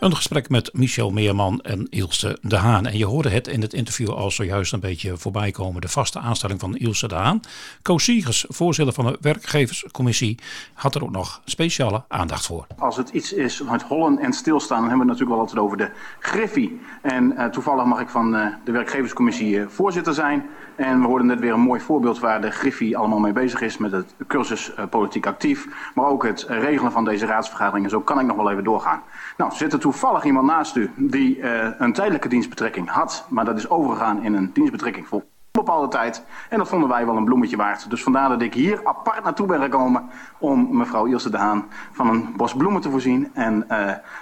Een 0.00 0.16
gesprek 0.16 0.48
met 0.48 0.70
Michel 0.72 1.10
Meerman 1.10 1.60
en 1.60 1.86
Ilse 1.90 2.38
de 2.42 2.56
Haan. 2.56 2.86
En 2.86 2.98
je 2.98 3.06
hoorde 3.06 3.28
het 3.28 3.48
in 3.48 3.60
het 3.60 3.72
interview 3.72 4.08
al 4.08 4.30
zojuist 4.30 4.72
een 4.72 4.80
beetje 4.80 5.16
voorbij 5.16 5.50
komen. 5.50 5.80
De 5.80 5.88
vaste 5.88 6.18
aanstelling 6.18 6.60
van 6.60 6.76
Ilse 6.76 7.08
de 7.08 7.14
Haan. 7.14 7.40
Koos 7.82 8.04
Siegers, 8.04 8.44
voorzitter 8.48 8.94
van 8.94 9.06
de 9.06 9.18
werkgeverscommissie, 9.20 10.38
had 10.74 10.94
er 10.94 11.02
ook 11.02 11.10
nog 11.10 11.40
speciale 11.44 12.04
aandacht 12.08 12.46
voor. 12.46 12.66
Als 12.78 12.96
het 12.96 13.08
iets 13.08 13.32
is 13.32 13.62
met 13.62 13.82
hollen 13.82 14.18
en 14.18 14.32
stilstaan, 14.32 14.80
dan 14.80 14.88
hebben 14.88 15.06
we 15.06 15.12
het 15.12 15.20
natuurlijk 15.20 15.30
wel 15.30 15.40
altijd 15.40 15.58
over 15.58 15.76
de 15.76 15.90
griffie. 16.20 16.80
En 17.02 17.32
uh, 17.32 17.44
toevallig 17.44 17.84
mag 17.84 18.00
ik 18.00 18.08
van 18.08 18.34
uh, 18.34 18.46
de 18.64 18.72
werkgeverscommissie 18.72 19.56
uh, 19.56 19.66
voorzitter 19.68 20.14
zijn. 20.14 20.46
En 20.76 21.00
we 21.00 21.06
hoorden 21.06 21.26
net 21.26 21.40
weer 21.40 21.52
een 21.52 21.60
mooi 21.60 21.80
voorbeeld 21.80 22.18
waar 22.18 22.40
de 22.40 22.50
Griffie 22.50 22.96
allemaal 22.96 23.18
mee 23.18 23.32
bezig 23.32 23.60
is 23.60 23.78
met 23.78 23.92
het 23.92 24.14
cursus 24.26 24.72
politiek 24.90 25.26
actief. 25.26 25.90
Maar 25.94 26.06
ook 26.06 26.24
het 26.24 26.46
regelen 26.48 26.92
van 26.92 27.04
deze 27.04 27.26
raadsvergaderingen. 27.26 27.90
Zo 27.90 28.00
kan 28.00 28.20
ik 28.20 28.26
nog 28.26 28.36
wel 28.36 28.50
even 28.50 28.64
doorgaan. 28.64 29.02
Nou, 29.36 29.54
zit 29.54 29.72
er 29.72 29.78
toevallig 29.86 30.24
iemand 30.24 30.46
naast 30.46 30.76
u 30.76 30.90
die 30.96 31.38
uh, 31.38 31.68
een 31.78 31.92
tijdelijke 31.92 32.28
dienstbetrekking 32.28 32.88
had. 32.88 33.26
Maar 33.28 33.44
dat 33.44 33.56
is 33.56 33.68
overgegaan 33.68 34.22
in 34.22 34.34
een 34.34 34.50
dienstbetrekking 34.52 35.06
voor 35.06 35.24
onbepaalde 35.52 35.88
tijd. 35.88 36.24
En 36.48 36.58
dat 36.58 36.68
vonden 36.68 36.88
wij 36.88 37.06
wel 37.06 37.16
een 37.16 37.24
bloemetje 37.24 37.56
waard. 37.56 37.90
Dus 37.90 38.02
vandaar 38.02 38.28
dat 38.28 38.42
ik 38.42 38.54
hier 38.54 38.80
apart 38.84 39.24
naartoe 39.24 39.46
ben 39.46 39.60
gekomen 39.60 40.10
om 40.38 40.76
mevrouw 40.76 41.04
Ilse 41.04 41.30
de 41.30 41.36
Haan 41.36 41.64
van 41.92 42.08
een 42.08 42.32
bos 42.36 42.54
bloemen 42.54 42.80
te 42.80 42.90
voorzien. 42.90 43.30
En 43.34 43.66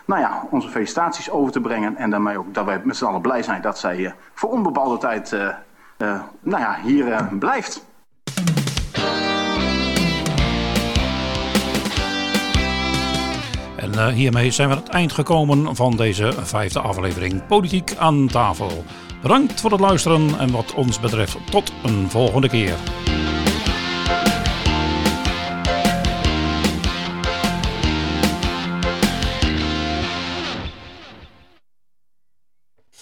nou 0.05 0.21
ja, 0.21 0.43
onze 0.51 0.69
felicitaties 0.69 1.31
over 1.31 1.53
te 1.53 1.61
brengen. 1.61 1.97
En 1.97 2.11
daarmee 2.11 2.39
ook 2.39 2.55
dat 2.55 2.65
wij 2.65 2.81
met 2.85 2.97
z'n 2.97 3.05
allen 3.05 3.21
blij 3.21 3.43
zijn 3.43 3.63
dat 3.63 3.79
zij 3.79 4.15
voor 4.35 4.51
onbepaalde 4.51 4.99
tijd 4.99 5.37
nou 6.41 6.63
ja, 6.63 6.77
hier 6.83 7.29
blijft. 7.39 7.87
En 13.85 13.93
uh, 13.95 14.07
hiermee 14.07 14.51
zijn 14.51 14.69
we 14.69 14.75
aan 14.75 14.81
het 14.81 14.93
eind 14.93 15.13
gekomen 15.13 15.77
van 15.77 15.97
deze 15.97 16.33
vijfde 16.43 16.81
aflevering 16.81 17.47
Politiek 17.47 17.97
aan 17.97 18.27
tafel. 18.27 18.85
Bedankt 19.23 19.61
voor 19.61 19.71
het 19.71 19.81
luisteren 19.81 20.39
en 20.39 20.51
wat 20.51 20.75
ons 20.75 21.01
betreft 21.01 21.37
tot 21.51 21.73
een 21.83 22.11
volgende 22.11 22.49
keer. 22.49 22.75